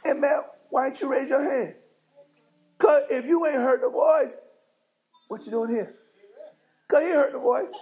[0.06, 1.76] And man, why don't you raise your hand?
[2.78, 4.46] Because if you ain't heard the voice,
[5.28, 5.96] what you doing here?
[6.88, 7.74] Because he heard the voice.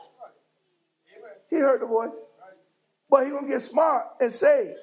[1.50, 2.20] He heard the voice.
[3.10, 4.76] But he gonna get smart and say,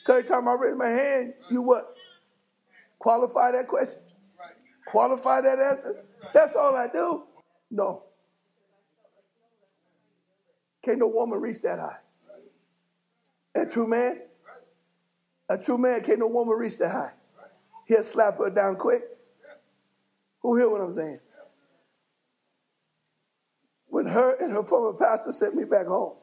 [0.00, 1.94] because every time I raise my hand, you what?
[2.98, 4.02] Qualify that question?
[4.86, 6.04] Qualify that answer?
[6.32, 7.24] That's all I do?
[7.70, 8.02] No.
[10.82, 11.96] Can't no woman reach that high.
[13.54, 14.20] A true man?
[15.48, 17.12] A true man can't no woman reach that high.
[17.86, 19.02] He'll slap her down quick.
[20.40, 21.20] Who hear what I'm saying?
[23.86, 26.14] When her and her former pastor sent me back home,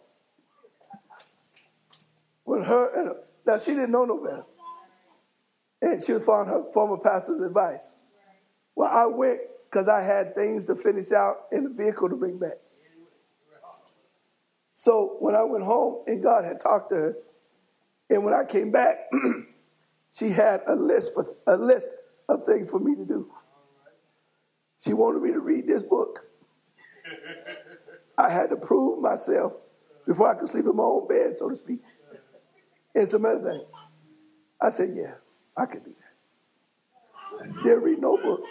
[2.44, 3.16] when her and her,
[3.46, 4.44] now she didn't know no better,
[5.82, 7.94] and she was following her former pastor's advice.
[8.76, 9.40] Well, I went
[9.70, 12.58] because I had things to finish out in the vehicle to bring back.
[14.74, 17.16] So when I went home and God had talked to her,
[18.10, 19.10] and when I came back,
[20.12, 21.96] she had a list for a list
[22.30, 23.32] of things for me to do.
[24.78, 26.26] She wanted me to read this book.
[28.18, 29.54] I had to prove myself
[30.06, 31.80] before I could sleep in my own bed, so to speak,
[32.94, 33.64] and some other things.
[34.60, 35.16] I said, "Yeah,
[35.56, 38.42] I can do that." Didn't read no book.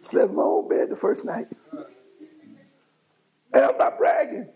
[0.00, 1.48] Slept in my own bed the first night.
[3.54, 4.48] And I'm not bragging.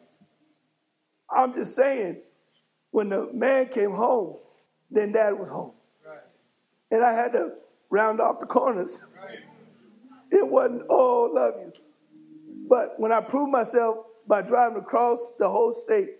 [1.30, 2.20] I'm just saying,
[2.90, 4.36] when the man came home,
[4.92, 5.72] then dad was home.
[6.06, 6.18] Right.
[6.90, 7.52] And I had to
[7.90, 9.02] round off the corners.
[9.22, 9.38] Right.
[10.30, 11.72] It wasn't, oh, love you.
[12.68, 16.10] But when I proved myself by driving across the whole state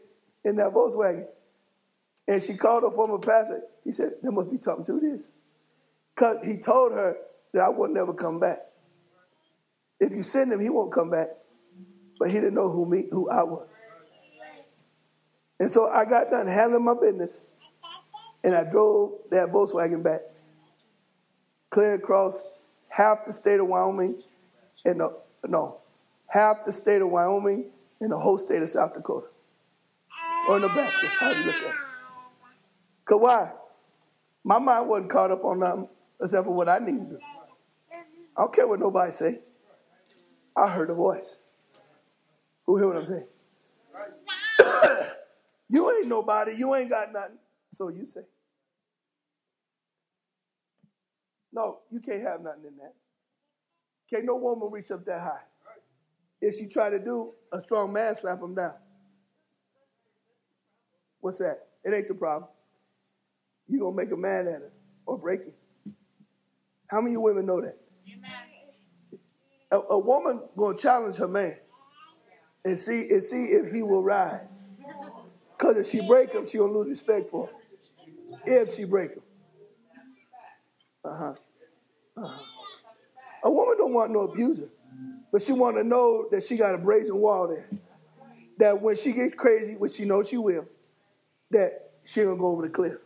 [0.45, 1.27] in that Volkswagen.
[2.29, 3.63] And she called her former pastor.
[3.85, 5.33] He said, there must be something to this.
[6.15, 7.17] Because he told her
[7.53, 8.61] that I would never come back.
[9.99, 11.29] If you send him, he won't come back.
[12.19, 13.69] But he didn't know who me, who I was.
[15.59, 17.43] And so I got done handling my business,
[18.45, 20.21] and I drove that Volkswagen back,
[21.71, 22.51] clear across
[22.89, 24.23] half the state of Wyoming,
[24.85, 25.17] and the,
[25.47, 25.79] no,
[26.29, 27.71] half the state of Wyoming
[28.01, 29.27] and the whole state of South Dakota
[30.49, 31.07] or Nebraska.
[31.07, 31.75] How do you look at it?
[33.05, 33.53] Cause why?
[34.45, 35.89] My mind wasn't caught up on nothing
[36.21, 37.19] except for what I needed to do.
[38.37, 39.41] I don't care what nobody say.
[40.57, 41.39] I heard a voice.
[42.67, 43.27] Who hear what I'm saying?
[45.69, 46.55] you ain't nobody.
[46.57, 47.39] You ain't got nothing.
[47.71, 48.23] So you say.
[51.53, 52.95] No, you can't have nothing in that.
[54.09, 55.43] Can't no woman reach up that high.
[56.41, 58.75] If she try to do, a strong man slap him down.
[61.21, 61.67] What's that?
[61.85, 62.49] It ain't the problem.
[63.69, 64.73] you going to make a man at it
[65.07, 65.55] or break it.
[66.89, 67.79] How many women know that?
[69.71, 71.57] A, a woman going to challenge her man
[72.65, 74.65] and see, and see if he will rise.
[75.57, 77.55] Because if she break him, she going to lose respect for him.
[78.45, 79.23] If she break him.
[81.05, 81.35] Uh-huh.
[82.17, 82.43] uh-huh.
[83.45, 84.69] A woman don't want no abuser.
[85.33, 87.69] But she want to know that she got a brazen wall there.
[88.59, 90.67] That when she gets crazy, which she knows she will,
[91.51, 92.99] that she gonna go over the cliff.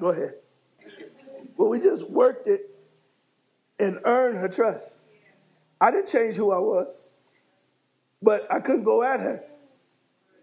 [0.00, 0.34] Go ahead.
[1.56, 2.70] But we just worked it
[3.78, 4.94] and earned her trust.
[5.80, 6.98] I didn't change who I was,
[8.22, 9.42] but I couldn't go at her.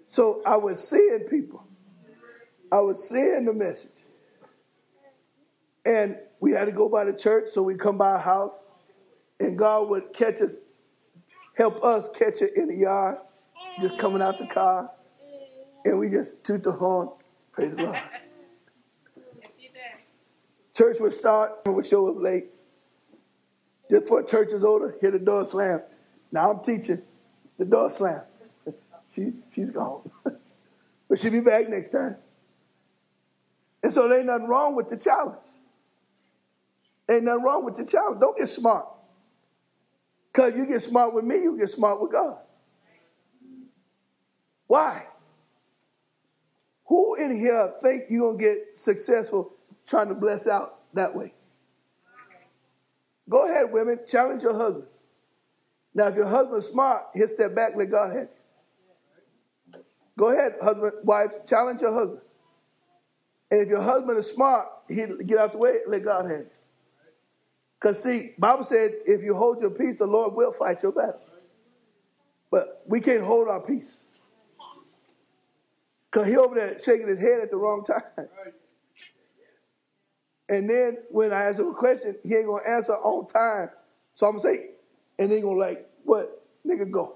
[0.07, 1.63] So I was seeing people.
[2.71, 4.03] I was seeing the message.
[5.85, 8.65] And we had to go by the church, so we come by a house,
[9.39, 10.57] and God would catch us,
[11.55, 13.17] help us catch it in the yard,
[13.79, 14.91] just coming out the car,
[15.85, 17.09] and we just toot the horn.
[17.51, 17.99] Praise the Lord.
[20.75, 22.47] Church would start, and would show up late.
[23.89, 25.81] Just before church is over, hear the door slam.
[26.31, 27.01] Now I'm teaching.
[27.59, 28.21] The door slam.
[29.13, 30.09] she, she's gone.
[31.09, 32.15] but she'll be back next time.
[33.83, 35.37] And so there ain't nothing wrong with the challenge.
[37.09, 38.19] Ain't nothing wrong with the challenge.
[38.19, 38.85] Don't get smart.
[40.31, 42.37] Because you get smart with me, you get smart with God.
[44.67, 45.05] Why?
[46.85, 49.53] Who in here think you're going to get successful
[49.85, 51.33] trying to bless out that way?
[53.29, 54.97] Go ahead, women, challenge your husbands.
[55.93, 58.37] Now, if your husband's smart, he'll step back, let God have it.
[60.17, 62.21] Go ahead, husband, wives, challenge your husband.
[63.49, 66.53] And if your husband is smart, he'll get out the way, let God have it.
[67.81, 71.31] Because see, Bible said, if you hold your peace, the Lord will fight your battles.
[72.51, 74.03] But we can't hold our peace.
[76.11, 78.03] Because he over there shaking his head at the wrong time.
[80.49, 83.69] And then when I ask him a question, he ain't to answer on time.
[84.11, 84.71] So I'm to say,
[85.17, 86.43] and they to like, what?
[86.67, 87.15] Nigga, go.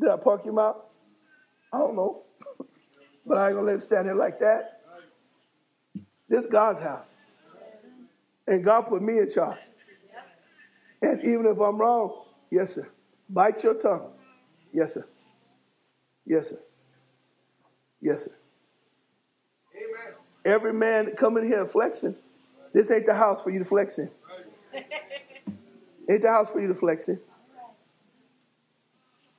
[0.00, 0.94] Did I park him out?
[1.74, 2.22] I don't know.
[3.26, 4.75] but I ain't to let him stand there like that.
[6.28, 7.12] This is God's house.
[8.46, 9.58] And God put me in charge.
[11.02, 12.88] And even if I'm wrong, yes, sir.
[13.28, 14.12] Bite your tongue.
[14.72, 15.06] Yes, sir.
[16.24, 16.60] Yes, sir.
[18.00, 18.32] Yes, sir.
[19.76, 20.14] Amen.
[20.44, 22.14] Every man coming here flexing,
[22.72, 24.10] this ain't the house for you to flex in.
[26.10, 27.20] ain't the house for you to flex in.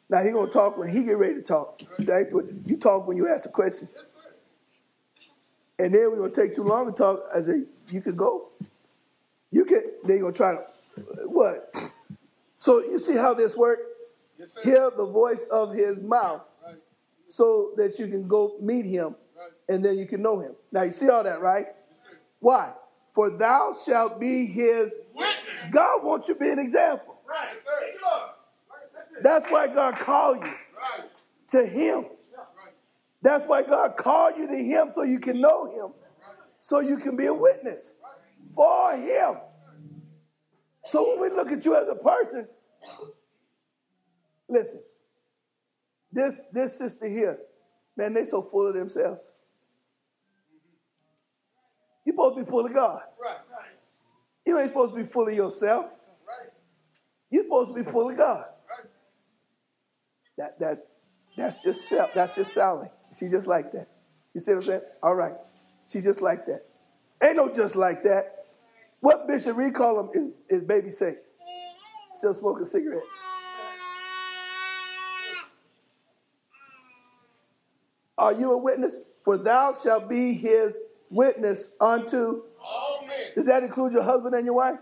[0.09, 1.81] Now he gonna talk when he get ready to talk.
[1.99, 3.89] You talk when you ask a question.
[5.80, 7.24] And then we're gonna take too long to talk.
[7.34, 8.49] I say, you could go.
[9.52, 10.62] You can they gonna try to
[11.26, 11.76] what?
[12.58, 13.84] So you see how this works?
[14.40, 16.76] Yes, Hear the voice of his mouth right.
[17.26, 19.52] so that you can go meet him right.
[19.70, 20.54] and then you can know him.
[20.72, 21.68] Now you see all that, right?
[21.91, 22.02] Yes,
[22.40, 22.74] Why?
[23.14, 25.72] For thou shalt be his witness.
[25.72, 27.16] God wants you to be an example.
[27.28, 27.58] Right.
[29.22, 30.54] That's why God called you
[31.49, 32.06] to him.
[33.22, 35.94] That's why God called you to Him so you can know Him,
[36.57, 37.94] so you can be a witness
[38.56, 39.38] for Him.
[40.85, 42.48] So when we look at you as a person,
[44.48, 44.81] listen,
[46.11, 47.39] this, this sister here,
[47.98, 49.31] man, they so full of themselves.
[52.06, 53.02] You're supposed to be full of God.
[54.45, 55.88] You ain't supposed to be full of yourself.
[57.30, 58.45] You're supposed to be full of God.
[60.38, 60.88] That, that,
[61.35, 62.11] that's just self.
[62.15, 62.88] that's just Sally.
[63.18, 63.88] She just like that.
[64.34, 64.81] You see what I'm saying?
[65.02, 65.34] All right.
[65.88, 66.65] She just like that.
[67.23, 68.45] Ain't no just like that.
[68.99, 71.34] What Bishop Reed call them is, is baby sex.
[72.14, 73.19] Still smoking cigarettes.
[78.18, 79.02] Are you a witness?
[79.23, 80.77] For thou shalt be his
[81.10, 82.44] witness unto.
[82.64, 83.18] All men.
[83.35, 84.80] Does that include your husband and your wife?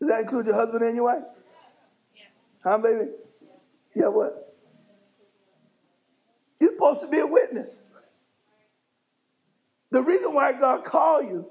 [0.00, 1.24] Does that include your husband and your wife?
[2.62, 3.10] Huh, baby?
[3.94, 4.47] Yeah, what?
[6.78, 7.80] Supposed to be a witness.
[9.90, 11.50] The reason why God called you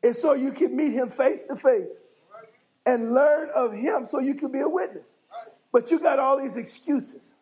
[0.00, 2.02] is so you can meet him face to face
[2.86, 5.16] and learn of him so you can be a witness.
[5.72, 7.34] But you got all these excuses.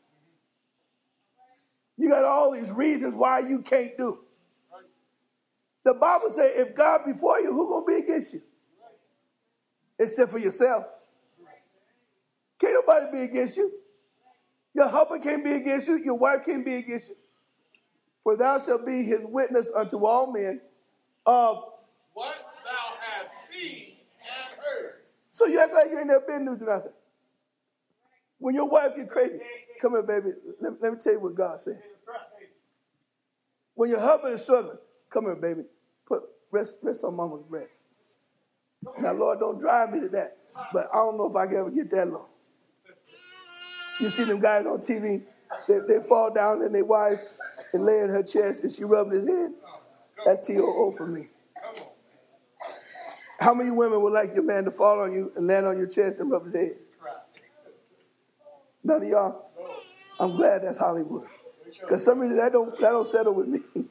[1.99, 4.21] You got all these reasons why you can't do.
[5.85, 8.41] The Bible says if God before you, who gonna be against you?
[9.99, 10.87] Except for yourself.
[12.59, 13.71] Can't nobody be against you.
[14.75, 15.97] Your husband can't be against you.
[16.03, 17.17] Your wife can't be against you.
[18.25, 20.61] For thou shalt be his witness unto all men
[21.27, 21.65] of
[22.15, 25.01] What thou hast seen and heard.
[25.31, 26.93] So you act like you ain't never been through nothing.
[28.39, 29.41] When your wife get crazy,
[29.81, 30.31] come here, baby.
[30.61, 31.81] Let, let me tell you what God said.
[33.75, 34.79] When your husband is struggling,
[35.11, 35.63] come here, baby.
[36.07, 37.79] Put rest, rest on mama's breast.
[39.01, 40.37] Now, Lord, don't drive me to that.
[40.73, 42.27] But I don't know if I can ever get that low.
[44.01, 45.23] You see them guys on TV,
[45.69, 47.21] they, they fall down and their wife
[47.73, 49.53] and lay in her chest and she rubbing his head.
[50.25, 51.29] That's T-O-O for me.
[53.41, 55.89] How many women would like your man to fall on you and land on your
[55.89, 56.77] chest and rub his head?
[58.85, 59.51] None of y'all.
[60.21, 61.27] I'm glad that's Hollywood.
[61.81, 63.61] Because some reason that don't that don't settle with me.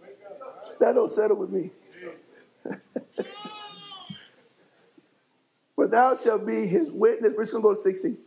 [0.79, 1.71] that don't settle with me.
[5.75, 7.33] For thou shalt be his witness.
[7.35, 8.17] We're just gonna go to 16.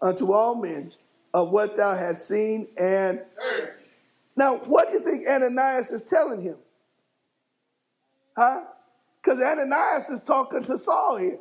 [0.00, 0.92] Unto all men
[1.34, 3.74] of what thou hast seen and Heard.
[4.36, 6.56] now, what do you think Ananias is telling him?
[8.36, 8.62] Huh?
[9.22, 11.38] Because Ananias is talking to Saul here.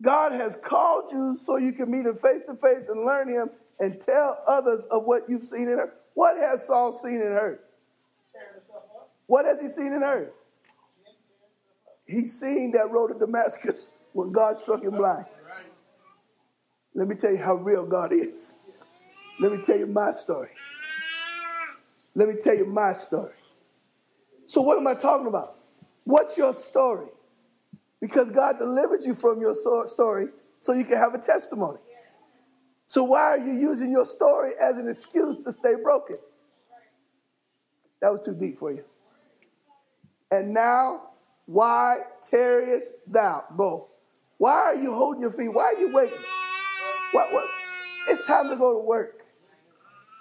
[0.00, 3.50] God has called you so you can meet him face to face and learn him
[3.78, 5.92] and tell others of what you've seen in her.
[6.14, 7.60] What has Saul seen in her?
[9.26, 10.32] What has he seen in her?
[12.06, 15.26] He's seen that road to Damascus when God struck him blind.
[16.94, 18.58] Let me tell you how real God is.
[19.40, 20.50] Let me tell you my story.
[22.14, 23.34] Let me tell you my story.
[24.46, 25.56] So, what am I talking about?
[26.04, 27.08] What's your story?
[28.00, 30.26] Because God delivered you from your story
[30.58, 31.78] so you can have a testimony.
[32.86, 36.18] So, why are you using your story as an excuse to stay broken?
[38.02, 38.84] That was too deep for you.
[40.30, 41.10] And now,
[41.46, 43.44] why tarriest thou?
[43.56, 43.88] Go.
[44.38, 45.48] Why are you holding your feet?
[45.48, 46.18] Why are you waiting?
[47.12, 47.44] What, what?
[48.08, 49.24] It's time to go to work.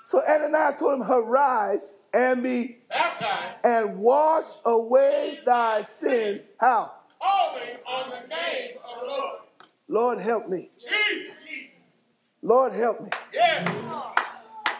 [0.05, 3.57] So Ananias told him, Arise and be Baptized.
[3.63, 6.47] and wash away thy sins.
[6.59, 6.91] How?
[7.21, 9.39] Calling on the name of the Lord.
[9.87, 10.69] Lord, help me.
[10.77, 11.33] Jesus.
[12.41, 13.09] Lord, help me.
[13.33, 13.69] Yes.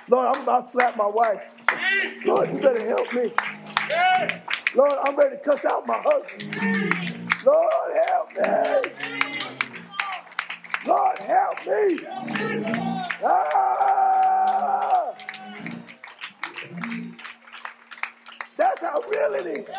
[0.09, 1.41] Lord, I'm about to slap my wife.
[2.03, 2.25] Jesus.
[2.25, 3.31] Lord, you better help me.
[3.89, 4.41] Yes.
[4.75, 7.31] Lord, I'm ready to cuss out my husband.
[7.45, 9.20] Lord, help me.
[10.85, 11.99] Lord, help me.
[13.23, 15.13] Ah!
[18.57, 19.69] That's how real it is.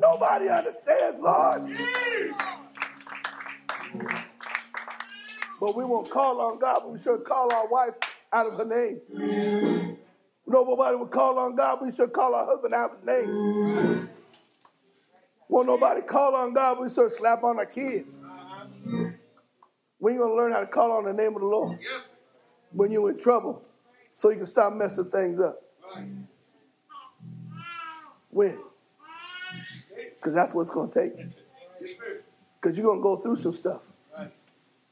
[0.00, 1.70] Nobody understands, Lord.
[5.60, 7.94] But we won't call on God, but we should call our wife
[8.32, 9.00] out of her name.
[10.46, 14.08] Nobody would call on God, we should call our husband out of his name.
[15.48, 18.24] Won't nobody call on God, we should slap on our kids.
[20.04, 21.78] When you gonna learn how to call on the name of the Lord?
[21.80, 22.12] Yes.
[22.72, 23.62] When you're in trouble,
[24.12, 25.62] so you can stop messing things up.
[28.28, 28.58] When?
[30.10, 31.14] Because that's what it's gonna take.
[32.60, 33.80] Because you're gonna go through some stuff.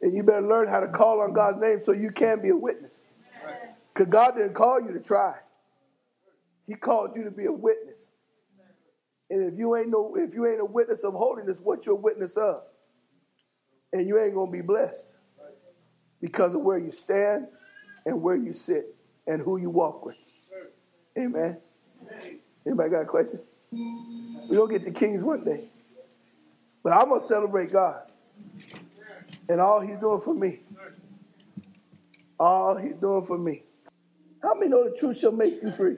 [0.01, 2.57] And you better learn how to call on God's name so you can be a
[2.57, 3.03] witness.
[3.93, 5.35] Because God didn't call you to try.
[6.67, 8.09] He called you to be a witness.
[9.29, 11.99] And if you ain't no, if you ain't a witness of holiness, what you're a
[11.99, 12.63] witness of?
[13.93, 15.17] And you ain't gonna be blessed
[16.21, 17.49] because of where you stand
[18.07, 18.95] and where you sit
[19.27, 20.17] and who you walk with.
[21.19, 21.59] Amen.
[22.67, 23.41] Anybody got a question?
[23.73, 25.69] We're gonna get the kings one day.
[26.83, 28.03] But I'm gonna celebrate God
[29.49, 30.61] and all He's doing for me.
[32.39, 33.63] All He's doing for me.
[34.43, 35.97] How many know the truth shall make you free?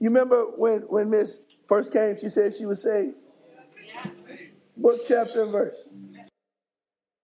[0.00, 3.14] You remember when when Miss first came, she said she was saved.
[4.76, 5.76] Book, chapter, and verse.